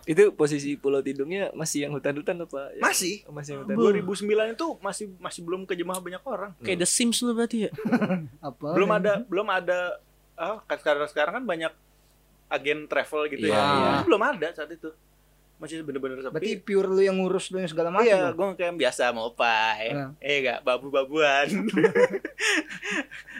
Itu 0.02 0.32
posisi 0.32 0.74
Pulau 0.74 0.98
Tidungnya 0.98 1.52
masih 1.52 1.84
yang 1.84 1.92
hutan-hutan 1.92 2.38
apa? 2.38 2.70
Ya? 2.72 2.80
masih 2.80 3.22
Masih 3.24 3.50
yang 3.54 3.60
hutan. 3.62 3.74
2009 4.02 4.52
itu 4.52 4.66
masih 4.78 5.04
masih 5.16 5.40
belum 5.40 5.62
kejemah 5.62 5.96
banyak 5.96 6.20
orang 6.22 6.50
Kayak 6.58 6.82
The 6.82 6.88
Sims 6.88 7.20
lu 7.20 7.32
berarti 7.32 7.66
ya? 7.66 7.70
apa? 8.42 8.66
belum 8.74 8.88
ada 8.90 9.12
belum 9.24 9.46
ada 9.46 9.78
ah 10.34 10.58
sekarang 10.66 11.06
sekarang 11.06 11.32
kan 11.38 11.44
banyak 11.44 11.70
agen 12.48 12.84
travel 12.84 13.26
gitu 13.26 13.46
Iya, 13.46 13.52
ya 13.52 13.62
iya. 13.62 13.90
belum 14.02 14.20
ada 14.20 14.46
saat 14.50 14.68
itu 14.68 14.90
masih 15.56 15.80
bener-bener 15.80 16.18
Berarti 16.18 16.52
sepi 16.52 16.58
pure 16.58 16.84
lu 16.84 16.98
yang 16.98 17.14
ngurus 17.14 17.48
lu 17.48 17.56
yang 17.56 17.70
segala 17.70 17.88
macam. 17.88 18.02
iya 18.02 18.28
gue 18.28 18.44
kayak 18.58 18.74
biasa 18.74 19.14
mau 19.14 19.30
pai 19.30 19.94
Iya. 19.94 20.06
eh 20.18 20.36
gak 20.42 20.58
babu-babuan 20.60 21.46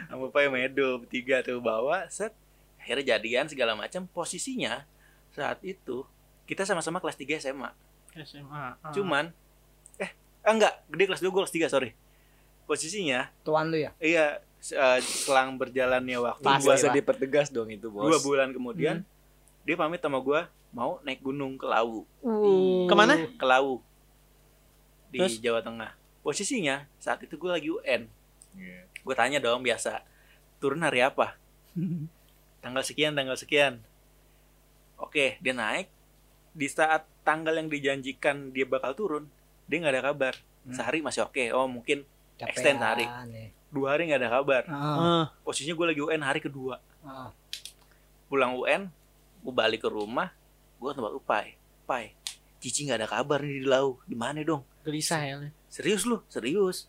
sama 0.07 0.25
pai 0.29 0.47
medo 0.47 1.03
bertiga 1.03 1.43
tuh 1.43 1.59
bawa 1.59 2.07
set 2.07 2.31
akhirnya 2.79 3.15
jadian 3.15 3.45
segala 3.47 3.75
macam 3.75 4.03
posisinya 4.07 4.83
saat 5.31 5.59
itu 5.61 6.03
kita 6.53 6.63
sama-sama 6.63 7.01
kelas 7.01 7.17
3 7.17 7.41
SMA 7.41 7.69
SMA. 8.21 8.93
cuman 8.93 9.33
eh 9.97 10.13
ah, 10.39 10.53
enggak 10.53 10.85
gede 10.87 11.03
kelas 11.09 11.19
2 11.19 11.27
gue 11.27 11.41
kelas 11.41 11.55
3 11.59 11.73
sorry 11.73 11.91
posisinya 12.63 13.27
Tuan 13.41 13.67
lu 13.67 13.77
ya. 13.79 13.91
iya 13.97 14.37
eh, 14.63 14.99
selang 15.01 15.57
berjalannya 15.57 16.15
waktu 16.15 16.45
Pasti 16.45 16.63
dua, 16.63 16.75
Bisa 16.77 16.87
lah. 16.87 16.95
dipertegas 16.95 17.47
dong 17.49 17.67
itu, 17.67 17.89
Bos. 17.89 18.05
dua 18.05 18.19
bulan 18.21 18.49
kemudian 18.49 19.01
dia 19.63 19.75
pamit 19.75 19.99
sama 19.99 20.19
gua 20.19 20.47
mau 20.69 20.97
naik 21.01 21.19
gunung 21.19 21.55
ke 21.55 21.65
Lawu 21.65 22.05
Uh. 22.21 22.87
Ke 22.87 22.93
mana? 22.93 23.13
ke 23.17 23.43
Lawu 23.43 23.83
di 25.09 25.19
Terus? 25.19 25.37
Jawa 25.39 25.59
Tengah 25.59 25.91
posisinya 26.21 26.87
saat 26.97 27.19
itu 27.19 27.35
gue 27.35 27.51
lagi 27.51 27.67
UN 27.67 28.07
gue 28.97 29.15
tanya 29.17 29.37
dong 29.37 29.59
biasa 29.59 29.99
turun 30.57 30.79
hari 30.79 31.03
apa 31.03 31.35
tanggal 32.63 32.79
sekian 32.79 33.11
tanggal 33.11 33.35
sekian 33.35 33.83
oke 34.95 35.35
dia 35.37 35.53
naik 35.53 35.91
di 36.53 36.69
saat 36.69 37.09
tanggal 37.25 37.57
yang 37.57 37.67
dijanjikan 37.67 38.53
dia 38.53 38.69
bakal 38.69 38.93
turun 38.93 39.25
dia 39.65 39.81
nggak 39.81 39.93
ada 39.99 40.03
kabar. 40.13 40.33
Hmm. 40.63 40.75
sehari 40.79 41.03
masih 41.03 41.27
oke. 41.27 41.43
Oh 41.51 41.67
mungkin 41.67 42.07
Capean 42.39 42.51
Extend 42.55 42.79
hari. 42.79 43.05
ya. 43.05 43.51
dua 43.73 43.97
hari 43.97 44.07
nggak 44.07 44.21
ada 44.21 44.31
kabar. 44.39 44.63
Eh, 44.69 45.25
posisinya 45.43 45.75
gue 45.75 45.87
lagi 45.91 46.01
UN 46.01 46.21
hari 46.23 46.39
kedua. 46.39 46.79
Ah. 47.03 47.35
pulang 48.31 48.55
UN 48.55 48.87
gue 49.43 49.53
balik 49.53 49.83
ke 49.83 49.89
rumah 49.91 50.31
gue 50.79 50.89
tempat 50.93 51.13
upai 51.13 51.59
pai. 51.83 52.15
Cici 52.63 52.87
nggak 52.87 52.99
ada 53.03 53.09
kabar 53.11 53.43
nih 53.43 53.59
di 53.59 53.67
lau. 53.67 53.99
Di 54.07 54.15
mana 54.15 54.39
dong? 54.39 54.63
Gelisah 54.87 55.21
ya. 55.23 55.35
serius 55.67 56.07
lu? 56.07 56.23
Serius. 56.31 56.87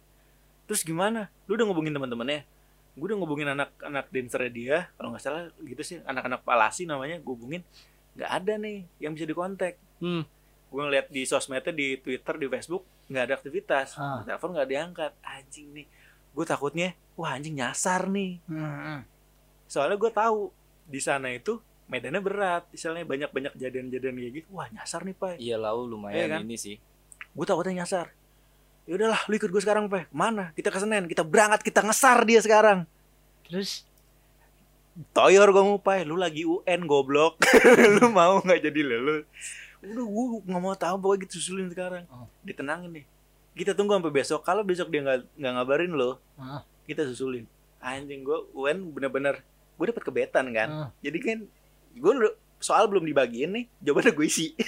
Terus 0.70 0.86
gimana? 0.86 1.28
Lu 1.50 1.58
udah 1.58 1.66
ngubungin 1.66 1.90
teman-temannya? 1.90 2.46
Gue 2.94 3.10
udah 3.10 3.18
ngubungin 3.18 3.48
anak-anak 3.58 4.06
dancernya 4.14 4.52
dia. 4.54 4.78
Kalau 4.94 5.10
nggak 5.10 5.22
salah 5.22 5.50
gitu 5.66 5.82
sih 5.82 5.98
anak-anak 6.06 6.46
palasi 6.46 6.86
namanya 6.86 7.18
gue 7.18 7.32
hubungin 7.34 7.66
nggak 8.14 8.30
ada 8.30 8.52
nih 8.56 8.78
yang 8.98 9.12
bisa 9.12 9.24
dikontak. 9.24 9.74
Hmm. 9.98 10.24
gue 10.68 10.82
ngeliat 10.82 11.06
di 11.06 11.22
sosmednya 11.22 11.70
di 11.70 11.94
Twitter 11.96 12.34
di 12.34 12.50
Facebook 12.50 12.82
nggak 13.06 13.24
ada 13.24 13.34
aktivitas. 13.36 13.94
Ah. 13.94 14.22
telepon 14.22 14.50
nggak 14.52 14.68
diangkat. 14.68 15.12
Anjing 15.22 15.70
nih. 15.70 15.86
Gue 16.30 16.42
takutnya 16.42 16.92
wah 17.14 17.30
anjing 17.30 17.54
nyasar 17.54 18.10
nih. 18.10 18.42
Hmm, 18.44 19.06
soalnya 19.64 19.94
gue 19.94 20.10
tahu 20.10 20.50
di 20.84 20.98
sana 20.98 21.30
itu 21.30 21.62
medannya 21.86 22.18
berat. 22.18 22.66
Misalnya 22.70 23.06
banyak-banyak 23.06 23.54
kejadian-kejadian 23.54 24.14
kayak 24.16 24.32
gitu 24.34 24.48
wah 24.50 24.66
nyasar 24.66 25.06
nih 25.06 25.14
pak. 25.14 25.34
Iya 25.38 25.56
lau 25.56 25.86
lumayan 25.86 26.18
Iya 26.18 26.26
kan? 26.26 26.40
ini 26.42 26.56
sih. 26.58 26.76
gue 27.30 27.44
takutnya 27.46 27.82
nyasar. 27.82 28.10
Ya 28.84 28.98
udahlah 28.98 29.22
lu 29.30 29.34
ikut 29.38 29.50
gue 29.50 29.62
sekarang 29.62 29.86
pak. 29.86 30.10
Mana? 30.10 30.50
Kita 30.52 30.74
ke 30.74 30.78
Senen. 30.78 31.06
Kita 31.06 31.22
berangkat 31.22 31.62
kita 31.62 31.86
ngesar 31.86 32.26
dia 32.26 32.42
sekarang. 32.42 32.82
Terus 33.46 33.86
toyor 35.10 35.48
gue 35.48 35.64
mau 35.64 35.76
pak 35.76 36.02
lu 36.02 36.14
lagi 36.14 36.42
UN 36.42 36.84
goblok 36.84 37.42
lu 37.94 38.08
mau 38.08 38.38
nggak 38.38 38.62
jadi 38.62 38.80
lulus 38.82 39.26
udah 39.82 40.00
gue 40.02 40.24
nggak 40.44 40.62
mau 40.62 40.74
tahu 40.74 40.96
pokoknya 40.96 41.20
gitu 41.22 41.34
susulin 41.36 41.68
sekarang 41.68 42.04
Oh. 42.08 42.30
ditenangin 42.40 42.90
deh 42.92 43.06
kita 43.52 43.70
tunggu 43.72 43.92
sampai 43.92 44.12
besok 44.12 44.40
kalau 44.40 44.62
besok 44.62 44.88
dia 44.88 45.00
nggak 45.00 45.26
nggak 45.34 45.52
ngabarin 45.52 45.92
lo 45.92 46.22
Ah. 46.34 46.62
kita 46.84 47.04
susulin 47.04 47.44
anjing 47.78 48.22
gue 48.22 48.38
UN 48.52 48.88
bener-bener 48.88 49.42
gue 49.74 49.86
dapet 49.86 50.02
kebetan 50.02 50.46
kan 50.50 50.68
Ah. 50.70 50.88
jadi 51.00 51.18
kan 51.18 51.38
gue 51.92 52.12
soal 52.56 52.86
belum 52.86 53.04
dibagiin 53.04 53.50
nih 53.52 53.64
jawabannya 53.80 54.12
gue 54.12 54.26
isi 54.26 54.46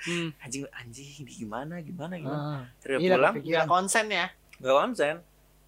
Hmm. 0.00 0.32
anjing 0.40 0.64
anjing 0.72 1.04
ini 1.20 1.32
gimana 1.36 1.76
gimana 1.78 2.16
gimana 2.16 2.40
ah. 2.56 2.62
Terus 2.80 2.98
pulang. 2.98 3.34
Nggak 3.36 3.68
konsen 3.68 4.08
ya. 4.08 4.26
nggak 4.56 4.72
konsen 4.74 5.14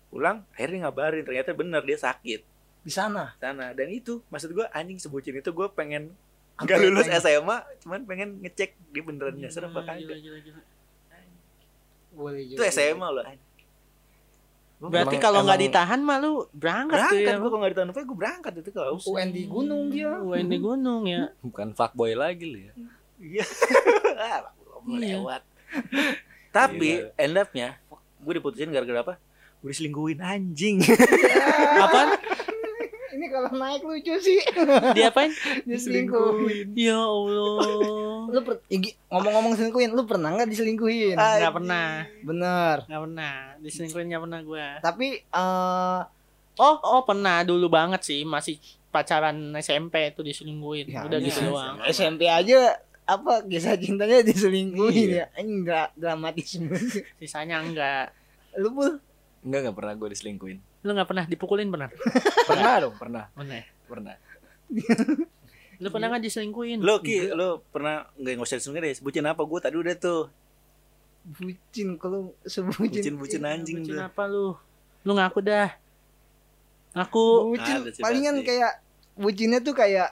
pulang 0.08 0.36
akhirnya 0.50 0.78
ngabarin 0.82 1.22
ternyata 1.22 1.52
bener 1.52 1.80
dia 1.82 1.96
sakit 1.96 2.40
di 2.82 2.90
sana 2.90 3.32
sana 3.36 3.70
dan 3.70 3.88
itu 3.88 4.20
maksud 4.26 4.50
gue 4.50 4.66
anjing 4.68 4.98
sebutin 4.98 5.34
itu 5.34 5.48
gue 5.48 5.68
pengen 5.70 6.10
Apa 6.52 6.66
nggak 6.66 6.78
lulus 6.82 7.06
yang- 7.06 7.18
SMA 7.18 7.56
cuman 7.80 8.00
pengen 8.02 8.28
ngecek 8.38 8.74
dia 8.90 9.02
beneran 9.02 9.34
nyasar 9.34 9.64
apa 9.64 9.80
Gila, 9.80 9.88
kagak 9.88 10.18
gila, 10.18 10.38
gila. 10.40 10.60
boleh 12.12 12.40
itu 12.44 12.62
SMA 12.68 13.08
loh 13.08 13.24
Berarti 14.82 15.14
kalau 15.16 15.46
nggak 15.46 15.62
ditahan 15.62 16.02
mah 16.02 16.18
lu 16.18 16.42
berangkat, 16.50 17.06
tuh 17.06 17.14
berangkat 17.14 17.22
ya. 17.28 17.38
gue 17.38 17.46
kalau 17.46 17.60
nggak 17.62 17.72
ditahan 17.72 17.88
gue 18.02 18.18
berangkat 18.18 18.52
itu 18.58 18.70
kalau 18.72 18.98
UN 18.98 19.28
di 19.30 19.42
gunung 19.46 19.82
dia 19.88 20.10
UN 20.18 20.46
di 20.50 20.58
gunung 20.58 21.02
ya. 21.06 21.30
Bukan 21.46 21.70
fuckboy 21.70 22.18
lagi 22.18 22.44
lu 22.44 22.58
ya. 22.60 22.72
iya 23.16 23.44
ah 24.26 24.50
Iya. 24.82 25.22
lewat 25.22 25.42
tapi 26.50 26.98
Gila. 27.00 27.14
end 27.16 27.36
up-nya 27.38 27.68
gue 28.18 28.32
diputusin 28.34 28.68
gara-gara 28.68 29.00
apa 29.00 29.14
gue 29.62 29.70
diselingkuhin 29.70 30.18
anjing 30.18 30.82
Apaan? 31.78 32.18
Ini 33.12 33.26
kalau 33.28 33.50
naik 33.50 33.80
lucu 33.80 34.14
sih 34.16 34.40
Diapain? 34.96 35.28
dia 35.62 35.76
selingkuhin 35.76 36.72
Ya 36.72 36.96
Allah. 36.96 38.26
lu 38.26 38.40
per- 38.40 38.64
ngomong-ngomong 39.06 39.52
selingkuhin 39.54 39.90
lu 39.90 40.02
pernah 40.02 40.32
nggak 40.32 40.48
diselingkuhin. 40.48 41.14
Nggak 41.14 41.54
pernah. 41.54 42.08
bener 42.20 42.76
Nggak 42.84 43.02
pernah. 43.02 43.34
Diselingkuhin 43.58 44.06
nggak 44.08 44.22
pernah 44.22 44.40
gue. 44.40 44.66
tapi 44.80 45.06
eh 45.22 46.00
Oh, 46.54 46.76
oh 46.78 47.00
pernah 47.02 47.40
dulu 47.40 47.68
banget 47.68 48.00
sih. 48.02 48.20
Masih 48.22 48.60
pacaran 48.88 49.34
SMP 49.56 50.04
itu 50.06 50.20
diselingkuhin. 50.20 50.84
Ya, 50.86 51.00
Udah 51.02 51.16
ini 51.16 51.28
gitu 51.28 51.48
doang. 51.48 51.80
SMP 51.86 52.28
aja 52.28 52.76
apa 53.02 53.40
kisah 53.42 53.74
cintanya 53.74 54.20
diselingkuhin 54.22 55.08
Iya. 55.10 55.26
ya 55.28 55.40
ini 55.40 55.64
dra 55.64 55.88
dramatis 55.92 56.54
banget. 56.56 57.08
Sisanya 57.16 57.58
enggak. 57.58 58.12
lu 58.54 58.68
pun 58.70 59.00
Enggak 59.40 59.58
enggak 59.64 59.76
pernah 59.76 59.94
gue 59.94 60.08
diselingkuhin. 60.08 60.58
Lu 60.82 60.90
nggak 60.94 61.08
pernah 61.08 61.24
dipukulin 61.30 61.70
benar? 61.70 61.90
Pernah 62.50 62.74
dong, 62.82 62.94
pernah. 62.98 63.30
Pernah. 63.38 63.54
ya? 63.54 63.64
Pernah. 63.86 64.14
Lu 65.82 65.88
pernah 65.90 66.06
nggak 66.14 66.22
diselingkuhin? 66.26 66.78
lo 66.82 67.02
ki 67.02 67.34
lo 67.34 67.62
pernah 67.70 68.06
nggak 68.18 68.32
nggak 68.38 68.46
usah 68.46 68.58
diselingkuhin 68.58 68.86
deh 68.86 68.94
sebutin 68.94 69.26
apa 69.26 69.42
gue 69.42 69.58
tadi 69.58 69.76
udah 69.78 69.94
tuh 69.98 70.22
bucin 71.22 71.88
kalau 71.98 72.34
sebutin 72.42 73.14
bucin-bucin 73.14 73.42
anjing 73.46 73.78
Bucin 73.86 73.98
apa 73.98 74.22
lu? 74.26 74.58
Lu 75.06 75.12
ngaku 75.14 75.38
dah. 75.42 75.70
Ngaku. 76.98 77.24
bucin 77.54 77.78
sih 77.94 78.02
palingan 78.02 78.42
pasti. 78.42 78.46
kayak 78.50 78.72
bucinnya 79.14 79.58
tuh 79.62 79.74
kayak 79.74 80.10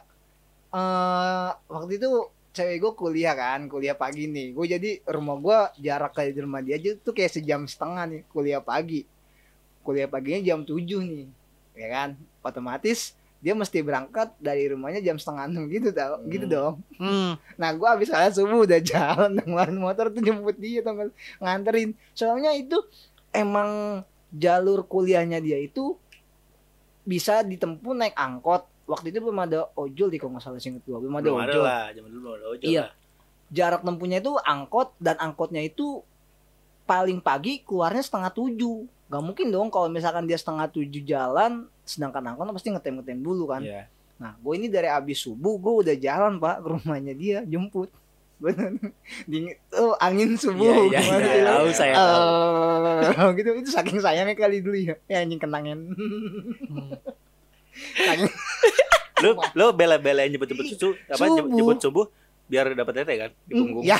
eh 0.70 1.50
waktu 1.66 1.98
itu 1.98 2.08
cewek 2.50 2.76
gue 2.82 2.92
kuliah 2.98 3.34
kan 3.34 3.70
kuliah 3.70 3.94
pagi 3.94 4.26
nih 4.26 4.54
gue 4.54 4.66
jadi 4.66 4.90
rumah 5.06 5.38
gue 5.38 5.58
jarak 5.86 6.14
ke 6.14 6.34
rumah 6.42 6.62
dia 6.62 6.78
aja 6.78 6.98
tuh 6.98 7.14
kayak 7.14 7.30
sejam 7.30 7.62
setengah 7.66 8.06
nih 8.10 8.22
kuliah 8.30 8.62
pagi 8.62 9.06
kuliah 9.80 10.06
paginya 10.06 10.40
jam 10.44 10.60
7 10.60 10.76
nih 11.00 11.26
ya 11.72 11.88
kan 11.88 12.08
otomatis 12.40 13.12
dia 13.40 13.52
mesti 13.52 13.80
berangkat 13.80 14.36
dari 14.36 14.68
rumahnya 14.68 15.00
jam 15.00 15.16
setengah 15.16 15.48
enam 15.48 15.64
gitu 15.66 15.88
tau 15.90 16.20
gitu 16.26 16.44
Hmm. 16.44 16.52
dong 16.52 16.74
Hmm. 16.94 17.32
Nah 17.56 17.72
gue 17.72 17.88
abis 17.88 18.08
salat 18.08 18.30
subuh 18.30 18.62
udah 18.62 18.76
jalan 18.78 19.32
ngeluarin 19.40 19.76
motor 19.76 20.08
tuh 20.08 20.20
jemput 20.20 20.54
dia 20.54 20.80
tau 20.80 20.92
nggak? 20.92 21.08
nganterin. 21.38 21.90
Soalnya 22.12 22.52
itu 22.52 22.76
emang 23.30 24.02
jalur 24.30 24.84
kuliahnya 24.84 25.38
dia 25.38 25.56
itu 25.56 25.96
bisa 27.02 27.40
ditempuh 27.40 27.96
naik 27.96 28.14
angkot. 28.14 28.68
Waktu 28.84 29.08
itu 29.08 29.18
belum 29.18 29.38
ada 29.40 29.72
ojol 29.72 30.08
di 30.08 30.18
kalau 30.18 30.34
nggak 30.34 30.44
salah 30.44 30.58
singkat 30.58 30.82
gue 30.82 30.98
belum 30.98 31.14
ada 31.14 31.24
belum 31.24 31.38
ada 31.38 31.48
ojol. 31.48 31.62
lah 31.62 31.84
zaman 31.90 32.08
dulu 32.10 32.20
belum 32.20 32.34
ada 32.34 32.46
ojol 32.50 32.68
Iya. 32.68 32.80
lah. 32.82 32.90
Jarak 33.50 33.80
tempuhnya 33.80 34.18
itu 34.20 34.32
angkot 34.36 34.88
dan 34.96 35.16
angkotnya 35.16 35.58
itu 35.60 36.04
paling 36.84 37.18
pagi 37.18 37.64
keluarnya 37.64 38.04
setengah 38.04 38.30
tujuh. 38.30 38.84
Gak 39.10 39.22
mungkin 39.26 39.50
dong 39.50 39.68
kalau 39.74 39.90
misalkan 39.90 40.30
dia 40.30 40.38
setengah 40.38 40.70
tujuh 40.70 41.02
jalan, 41.02 41.66
sedangkan 41.82 42.30
angkot 42.30 42.54
pasti 42.54 42.70
ngetem 42.70 43.02
ngetem 43.02 43.18
dulu 43.18 43.50
kan. 43.50 43.62
Iya. 43.66 43.90
Nah, 44.22 44.38
gue 44.38 44.52
ini 44.54 44.70
dari 44.70 44.86
abis 44.86 45.26
subuh, 45.26 45.58
gue 45.58 45.74
udah 45.82 45.96
jalan 45.98 46.38
pak 46.38 46.62
ke 46.62 46.68
rumahnya 46.70 47.14
dia 47.18 47.42
jemput. 47.42 47.90
Bener. 48.42 48.72
Dingin, 49.26 49.58
oh, 49.76 49.98
angin 49.98 50.38
subuh. 50.38 50.88
Iya, 50.88 50.96
iya, 50.96 51.00
gimana 51.02 51.26
iya, 51.26 51.34
sih? 51.34 51.42
tahu 51.44 51.68
saya 51.74 51.92
tahu. 51.98 52.24
Eh, 53.10 53.30
gitu 53.36 53.50
itu 53.66 53.70
saking 53.74 53.98
sayangnya 53.98 54.38
kali 54.38 54.62
dulu 54.62 54.78
ya. 54.78 54.94
Ya 55.10 55.26
anjing. 55.26 55.42
Hmm. 55.42 56.94
saking 57.80 58.30
lu 59.24 59.36
lu 59.52 59.66
bela-belain 59.76 60.32
jemput-jemput 60.32 60.64
susu 60.72 60.96
apa 61.12 61.24
jemput 61.28 61.76
subuh 61.76 62.06
biar 62.50 62.74
dapat 62.74 62.94
tete 63.04 63.14
kan 63.14 63.30
di 63.46 63.52
punggung 63.54 63.84
Ya. 63.86 63.94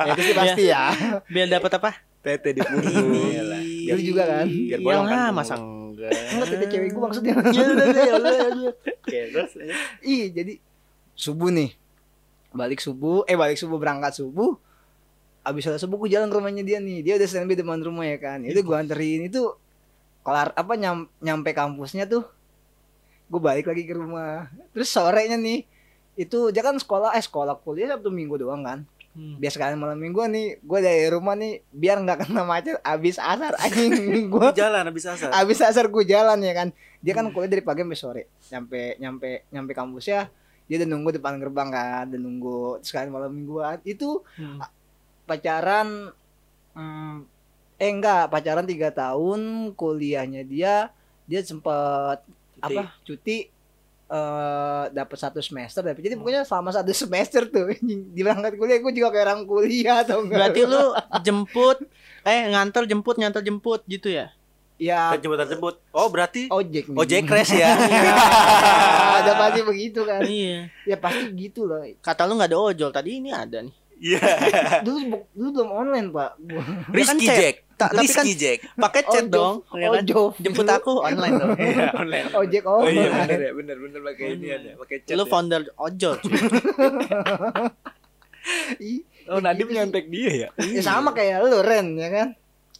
ya 0.06 0.10
itu 0.14 0.22
sih 0.22 0.34
pasti 0.36 0.62
ya. 0.70 0.94
Biar 1.26 1.48
dapat 1.50 1.70
apa? 1.82 1.90
Tete 2.20 2.52
di 2.52 2.60
punggung 2.60 3.16
Iyalah. 3.16 3.62
Lu 3.64 4.00
juga 4.04 4.22
kan? 4.28 4.46
biar 4.46 4.78
Iya 4.80 4.84
bolong 4.84 5.06
kan 5.08 5.16
lah, 5.16 5.20
punggung. 5.32 5.38
masa 5.40 5.54
enggak? 5.56 6.12
Enggak 6.12 6.48
tete 6.52 6.66
cewek 6.68 6.88
gue 6.92 7.02
maksudnya. 7.02 7.34
Ya 7.50 7.62
udah 7.64 7.86
deh, 7.88 8.04
ya 8.04 8.14
udah. 8.20 8.72
Oke, 9.00 9.18
terus 9.32 9.52
ya. 9.56 9.74
Ih, 10.04 10.24
jadi 10.30 10.52
subuh 11.16 11.48
nih. 11.48 11.70
Balik 12.50 12.80
subuh, 12.82 13.24
eh 13.30 13.36
balik 13.38 13.56
subuh 13.56 13.78
berangkat 13.80 14.20
subuh. 14.20 14.58
Abis 15.40 15.64
sholat 15.64 15.80
subuh 15.80 15.96
gue 16.04 16.12
jalan 16.12 16.28
ke 16.28 16.36
rumahnya 16.36 16.62
dia 16.66 16.78
nih. 16.82 17.00
Dia 17.00 17.14
udah 17.16 17.28
standby 17.28 17.56
depan 17.56 17.80
rumah 17.80 18.04
ya 18.04 18.20
kan. 18.20 18.44
Itu 18.44 18.60
gue 18.60 18.76
anterin 18.76 19.24
itu 19.24 19.56
kelar 20.20 20.52
apa 20.52 20.76
nyam, 20.76 21.08
nyampe 21.24 21.56
kampusnya 21.56 22.04
tuh. 22.04 22.28
Gue 23.32 23.40
balik 23.40 23.70
lagi 23.70 23.88
ke 23.88 23.94
rumah. 23.96 24.52
Terus 24.76 24.92
sorenya 24.92 25.40
nih 25.40 25.64
itu 26.20 26.52
dia 26.52 26.60
kan 26.60 26.76
sekolah 26.76 27.16
eh 27.16 27.24
sekolah 27.24 27.56
kuliah 27.64 27.96
Sabtu 27.96 28.12
Minggu 28.12 28.36
doang 28.36 28.60
kan. 28.60 28.84
Hmm. 29.20 29.36
Biar 29.36 29.52
sekalian 29.52 29.76
malam 29.76 30.00
Minggu 30.00 30.24
nih 30.32 30.64
gue 30.64 30.78
dari 30.80 31.04
rumah 31.12 31.36
nih 31.36 31.60
biar 31.68 32.00
nggak 32.00 32.24
kena 32.24 32.40
macet 32.40 32.80
abis 32.80 33.20
asar 33.20 33.52
anjing 33.60 34.00
gue 34.32 34.46
jalan 34.56 34.88
habis 34.88 35.04
asar. 35.04 35.28
abis 35.28 35.60
asar 35.60 35.92
gue 35.92 36.04
jalan 36.08 36.40
ya 36.40 36.56
kan 36.56 36.68
dia 37.04 37.12
kan 37.12 37.28
kuliah 37.28 37.52
dari 37.52 37.60
pagi 37.60 37.84
sampai 37.84 37.98
sore 38.00 38.22
nyampe 38.48 38.96
nyampe 38.96 39.44
nyampe 39.52 39.72
kampusnya 39.76 40.32
dia 40.64 40.76
udah 40.80 40.88
nunggu 40.88 41.20
depan 41.20 41.36
gerbang 41.36 41.68
kan 41.68 42.04
udah 42.08 42.20
nunggu 42.20 42.60
sekali 42.80 43.12
malam 43.12 43.28
mingguan 43.28 43.76
itu 43.84 44.24
Hmm. 44.40 44.56
pacaran 45.28 46.16
hmm, 46.72 47.16
eh 47.76 47.90
enggak 47.92 48.32
pacaran 48.32 48.64
tiga 48.64 48.88
tahun 48.88 49.72
kuliahnya 49.76 50.48
dia 50.48 50.88
dia 51.28 51.40
sempet 51.44 52.24
Cuti. 52.56 52.64
apa 52.64 52.82
cuti 53.04 53.36
eh 54.10 54.84
dapat 54.90 55.16
satu 55.16 55.38
semester 55.38 55.80
tapi 55.80 56.02
jadi 56.02 56.18
pokoknya 56.18 56.42
selama 56.42 56.74
satu 56.74 56.90
semester 57.06 57.46
tuh 57.46 57.70
anjing, 57.70 58.10
di 58.10 58.20
berangkat 58.20 58.58
kuliah 58.58 58.78
gue 58.78 58.92
juga 58.92 59.08
kayak 59.08 59.24
orang 59.24 59.40
kuliah 59.44 60.02
atau 60.02 60.26
enggak 60.26 60.50
Berarti 60.50 60.60
lu 60.66 60.82
jemput 61.26 61.78
eh 62.20 62.40
nganter 62.50 62.84
jemput 62.84 63.16
nganter 63.16 63.40
jemput 63.40 63.80
gitu 63.86 64.10
ya? 64.10 64.34
ya 64.76 65.12
Jemput 65.14 65.38
jemput. 65.44 65.76
Oh 65.92 66.08
berarti 66.08 66.48
ojek 66.48 66.88
nih. 66.88 66.98
ojek 66.98 67.22
crash 67.22 67.54
ya. 67.54 67.70
ada 69.20 69.32
pasti 69.36 69.60
begitu 69.62 70.02
kan 70.02 70.24
Iya. 70.24 70.72
ya 70.84 70.96
pasti 70.96 71.30
gitu 71.32 71.64
loh 71.64 71.84
Kata 72.00 72.24
lu 72.24 72.34
nggak 72.34 72.50
ada 72.50 72.58
ojol 72.58 72.90
tadi 72.90 73.20
ini 73.20 73.30
ada 73.30 73.62
nih. 73.62 73.74
Iya. 74.00 74.80
dulu 74.80 74.98
bu- 75.06 75.28
dulu 75.30 75.48
belum 75.54 75.70
online 75.70 76.08
pak 76.08 76.30
Rizky 76.88 77.20
chat. 77.22 77.36
Jack. 77.36 77.56
Ta- 77.76 77.88
tapi 77.90 78.08
kan- 78.08 78.24
Jack. 78.26 78.58
Pakai 78.74 79.02
chat 79.04 79.24
Ojo- 79.24 79.32
dong. 79.32 79.54
ya 79.74 79.88
kan? 79.88 80.00
ojo 80.02 80.20
Jemput 80.36 80.64
aku 80.66 80.92
online 80.98 81.34
dong. 81.34 81.52
Iya, 81.54 81.86
online. 81.94 82.26
ojek 82.40 82.62
Oh 82.64 82.80
iya 82.82 83.06
online 83.06 83.28
bener 83.28 83.40
ya, 83.40 83.52
bener 83.52 83.76
bener 83.78 84.00
pakai 84.02 84.26
ini 84.34 84.46
ada, 84.48 84.70
pakai 84.78 84.96
chat. 85.02 85.14
Lu 85.14 85.22
ya. 85.22 85.28
founder 85.28 85.60
ojol. 85.78 86.16
Ih, 88.80 89.04
Oh 89.28 89.38
Nadim 89.38 89.68
nyontek 89.68 90.08
dia 90.08 90.32
ya. 90.32 90.48
ya 90.58 90.80
sama 90.80 91.12
kayak 91.12 91.44
lu 91.44 91.60
Ren 91.60 91.92
ya 91.94 92.08
kan 92.10 92.28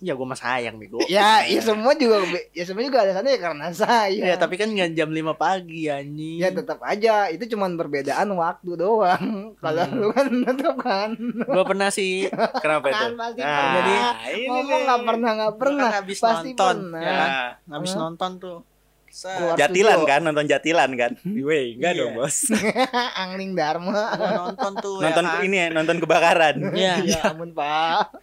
ya 0.00 0.12
gue 0.12 0.24
mah 0.24 0.34
sayang 0.34 0.76
bego. 0.76 0.96
ya 1.06 1.44
ya 1.44 1.60
semua 1.60 1.92
juga 1.92 2.24
ya 2.50 2.64
semua 2.64 2.80
juga 2.80 3.00
alasannya 3.00 3.30
ya 3.30 3.40
karena 3.42 3.66
saya 3.70 4.08
Ya, 4.08 4.34
tapi 4.34 4.56
kan 4.56 4.66
nggak 4.66 4.92
jam 4.92 5.08
5 5.08 5.20
pagi 5.34 5.86
anjing. 5.86 6.40
ya 6.40 6.48
tetap 6.50 6.80
aja 6.80 7.28
itu 7.28 7.44
cuman 7.46 7.76
perbedaan 7.76 8.28
waktu 8.30 8.70
doang 8.74 9.52
kalau 9.56 9.82
Hmm. 9.82 9.96
lu 9.96 10.08
kan 10.08 10.26
tetap 10.26 10.76
kan 10.78 11.10
Gua 11.44 11.64
pernah 11.64 11.88
sih 11.88 12.32
Kenapa 12.58 12.88
itu? 12.88 12.96
Kan 12.98 13.12
pasti 13.14 13.40
Nah, 13.40 13.52
pernah. 13.52 13.72
jadi 13.76 13.94
ngomong 14.42 14.80
nggak 14.82 15.00
pernah 15.04 15.30
nggak 15.34 15.54
pernah 15.54 15.84
kan 15.86 15.96
habis 16.00 16.18
pasti 16.18 16.48
nonton, 16.50 16.76
pernah 16.80 17.00
ya 17.00 17.12
kan? 17.12 17.30
Habis 17.70 17.90
Hah? 17.90 18.00
nonton 18.02 18.32
tuh. 18.38 18.58
Set. 19.06 19.34
Keluar 19.34 19.56
Jatilan 19.58 19.98
studio. 19.98 20.08
kan, 20.08 20.20
nonton 20.22 20.46
Jatilan 20.46 20.90
kan. 20.94 21.12
Weh, 21.46 21.74
enggak 21.74 21.92
Iya. 21.92 22.00
dong, 22.00 22.12
Bos. 22.16 22.36
Angling 23.20 23.52
Dharma 23.52 24.14
Gua 24.14 24.30
nonton 24.40 24.72
tuh 24.78 24.96
Nonton 25.04 25.24
ya 25.24 25.30
kan? 25.30 25.42
ini 25.42 25.56
ya, 25.56 25.66
nonton 25.68 25.96
kebakaran. 25.98 26.54
Iya, 26.72 26.94
ya 27.04 27.20
ampun 27.28 27.50
pak 27.50 28.16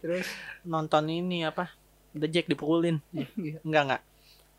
terus 0.00 0.24
nonton 0.62 1.04
ini 1.06 1.42
apa? 1.42 1.70
The 2.10 2.26
Jack 2.26 2.46
dipukulin. 2.46 2.98
Iya. 3.12 3.60
Enggak 3.62 3.82
enggak. 3.86 4.02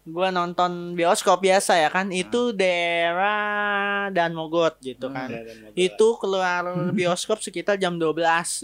Gua 0.01 0.27
nonton 0.29 0.93
bioskop 0.93 1.39
biasa 1.39 1.77
ya 1.77 1.89
kan. 1.89 2.09
Itu 2.09 2.55
daerah 2.55 4.09
dan 4.09 4.31
Mogot 4.31 4.79
gitu 4.79 5.09
kan. 5.09 5.29
Itu 5.73 6.17
keluar 6.17 6.63
bioskop 6.89 7.37
sekitar 7.39 7.75
jam 7.75 7.95
12 7.95 8.17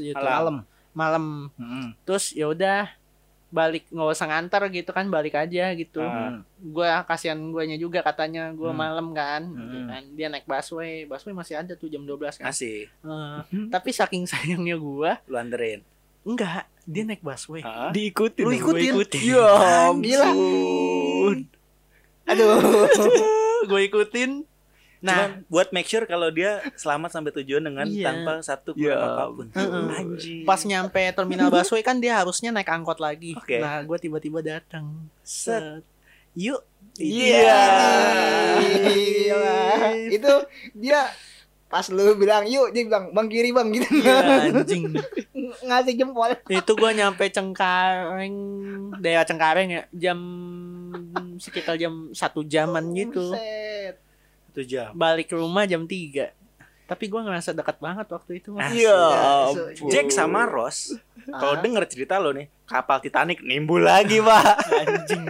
gitu. 0.03 0.17
Malam. 0.17 0.65
Malam. 0.91 1.25
Hmm. 1.53 1.93
Terus 2.03 2.31
ya 2.31 2.47
udah 2.47 2.89
balik 3.47 3.87
nggak 3.87 4.11
usah 4.11 4.27
nganter 4.27 4.59
gitu 4.73 4.91
kan 4.91 5.07
balik 5.07 5.31
aja 5.33 5.71
gitu. 5.71 6.01
Ah. 6.01 6.43
Gua 6.57 6.99
kasihan 7.03 7.39
guanya 7.47 7.75
juga 7.75 8.01
katanya 8.01 8.51
gua 8.51 8.73
Hmm. 8.73 8.79
malam 8.81 9.07
kan, 9.13 9.41
gitu 9.47 9.77
Hmm. 9.77 9.87
kan. 9.87 10.03
Dia 10.15 10.27
naik 10.27 10.43
busway, 10.43 11.05
busway 11.05 11.31
masih 11.31 11.55
ada 11.55 11.71
tuh 11.73 11.87
jam 11.87 12.03
12 12.03 12.35
kan. 12.35 12.49
Masih 12.49 12.89
Eh, 12.91 13.39
tapi 13.69 13.91
saking 13.91 14.25
sayangnya 14.25 14.75
gua, 14.75 15.21
lu 15.25 15.37
anterin. 15.37 15.79
Enggak, 16.27 16.67
dia 16.83 17.03
naik 17.03 17.21
busway. 17.21 17.63
Heeh. 17.63 17.89
Diikutin. 17.93 18.43
Lu 18.43 18.51
ikutin? 18.51 18.91
gua 18.91 18.99
ikutin. 18.99 19.21
Ya 19.23 19.47
Gila. 19.95 20.27
ampun. 20.27 21.37
aduh 22.25 22.59
gue 23.63 23.81
ikutin. 23.85 24.31
Nah, 24.97 25.13
Nah, 25.13 25.45
buat 25.45 25.69
make 25.69 25.85
sure 25.85 26.03
kalau 26.03 26.27
dia 26.27 26.57
selamat 26.73 27.13
sampai 27.13 27.31
tujuan 27.31 27.61
dengan 27.61 27.85
Iya. 27.85 28.09
tanpa 28.09 28.41
satu 28.41 28.73
Iya. 28.73 28.97
kurang 28.97 29.03
apa 29.05 29.23
pun. 29.29 29.47
Heeh. 29.53 29.85
Anjing. 29.95 30.41
pas 30.43 30.59
nyampe 30.59 31.01
terminal 31.13 31.47
busway 31.47 31.79
kan 31.79 31.97
dia 31.97 32.17
harusnya 32.17 32.49
naik 32.49 32.67
angkot 32.67 32.97
lagi. 32.97 33.31
Oke. 33.31 33.61
Nah, 33.61 33.79
gue 33.79 33.97
tiba-tiba 33.97 34.41
datang. 34.41 35.07
Set. 35.21 35.85
Yuk. 36.33 36.65
Iya. 36.97 37.61
Gila. 38.57 39.59
itu 40.09 40.33
dia 40.73 41.01
pas 41.67 41.83
lu 41.91 42.15
bilang 42.15 42.47
yuk 42.47 42.71
dia 42.71 42.87
bilang 42.87 43.11
bang 43.11 43.27
kiri 43.27 43.51
bang 43.51 43.67
gitu 43.75 43.87
Iya, 43.99 44.17
anjing. 44.55 44.83
ngasih 45.67 45.93
jempol 45.99 46.31
Itu 46.47 46.71
gue 46.79 46.91
nyampe 46.95 47.27
Cengkareng, 47.27 48.35
daerah 49.03 49.27
Cengkareng 49.27 49.69
ya, 49.71 49.83
jam 49.91 50.19
sekitar 51.37 51.75
jam 51.75 52.11
satu 52.15 52.43
jaman 52.47 52.95
gitu. 52.95 53.35
Buset. 53.35 53.99
Satu 54.51 54.61
jam. 54.63 54.95
Balik 54.95 55.29
ke 55.31 55.35
rumah 55.35 55.67
jam 55.67 55.83
3 55.83 56.46
Tapi 56.87 57.05
gue 57.05 57.19
ngerasa 57.19 57.51
dekat 57.51 57.77
banget 57.77 58.07
waktu 58.07 58.31
itu. 58.37 58.49
Mas. 58.49 58.71
Iya. 58.71 58.95
ampun. 59.45 59.87
Jack 59.87 60.07
sama 60.09 60.43
Ross, 60.43 60.95
kalau 61.25 61.53
Ah. 61.53 61.59
denger 61.59 61.83
cerita 61.85 62.15
lo 62.15 62.31
nih, 62.31 62.47
kapal 62.63 62.97
Titanic 62.97 63.39
nimbul 63.41 63.79
lagi, 63.81 64.23
Pak. 64.25 64.43
Anjing. 64.65 65.23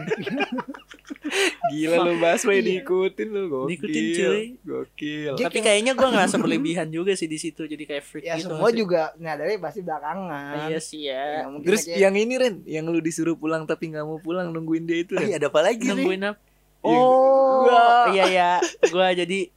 Gila 1.67 1.97
lu 1.99 2.13
busway 2.15 2.57
Iya. 2.57 2.65
diikutin 2.79 3.27
lu, 3.27 3.41
gokil. 3.47 3.67
Diikutin, 3.67 4.05
cuy. 4.15 4.45
Gokil. 4.63 5.31
Jack 5.33 5.43
Tapi 5.43 5.55
yang- 5.55 5.65
kayaknya 5.65 5.93
gue 5.93 6.07
ngerasa 6.07 6.35
berlebihan 6.43 6.87
juga 6.87 7.11
sih 7.13 7.25
di 7.25 7.35
situ. 7.35 7.61
Jadi 7.63 7.83
kayak 7.83 8.03
freak 8.03 8.23
ya 8.23 8.35
gitu. 8.35 8.47
semua 8.47 8.69
juga 8.71 9.11
nyadari 9.17 9.57
pasti 9.57 9.81
belakangan 9.81 10.69
Iya 10.69 10.79
sih 10.79 11.01
Ya, 11.03 11.43
ya. 11.43 11.49
Terus 11.59 11.83
aja- 11.83 11.97
yang 11.99 12.15
ini 12.15 12.33
Ren, 12.35 12.55
yang 12.63 12.85
lu 12.85 12.99
disuruh 12.99 13.33
pulang 13.33 13.63
tapi 13.63 13.89
nggak 13.89 14.03
mau 14.03 14.17
pulang 14.17 14.49
nungguin 14.49 14.85
dia 14.85 14.97
itu. 14.99 15.13
Ren. 15.13 15.27
Iya, 15.27 15.35
ada 15.37 15.47
apa 15.47 15.59
lagi 15.59 15.83
nih? 15.83 15.91
Nungguin 15.91 16.21
apa? 16.23 16.37
Iya. 16.79 16.99
Oh, 17.03 18.05
iya 18.07 18.25
ya. 18.29 18.51
Gua 18.87 19.09
jadi 19.11 19.49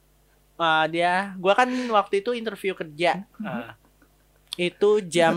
ah, 0.61 0.85
dia, 0.85 1.33
gua 1.35 1.53
kan 1.53 1.65
waktu 1.89 2.21
itu 2.21 2.31
interview 2.31 2.71
kerja. 2.71 3.25
Ah, 3.39 3.73
Itu 4.53 5.01
jam 5.01 5.33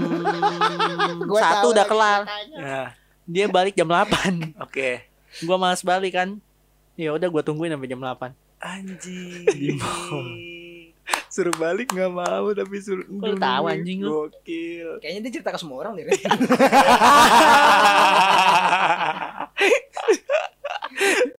Gua 1.30 1.40
satu 1.40 1.70
udah 1.70 1.84
kelar. 1.84 2.20
nah, 2.52 2.92
Dia 3.24 3.48
balik 3.48 3.72
jam 3.72 3.88
8 3.88 4.04
oke. 4.64 4.90
Gua 5.40 5.56
malas 5.56 5.80
balik 5.80 6.12
kan. 6.12 6.36
Ya 6.94 7.10
udah 7.10 7.26
gua 7.26 7.40
tungguin 7.40 7.70
sampai 7.70 7.88
jam 7.88 7.98
8 7.98 8.30
Anjing. 8.60 9.44
Di 9.46 9.70
mall. 9.72 10.28
Suruh 11.28 11.52
balik 11.54 11.90
nggak 11.90 12.08
mau 12.08 12.48
tapi 12.50 12.78
suruh 12.78 13.04
lu 13.04 13.36
tahu, 13.36 13.64
anjing 13.66 14.00
lu? 14.00 14.24
Gokil. 14.24 15.02
kayaknya 15.02 15.20
dia 15.20 15.32
cerita 15.34 15.50
ke 15.50 15.58
semua 15.58 15.82
orang 15.82 15.98
deh 15.98 16.06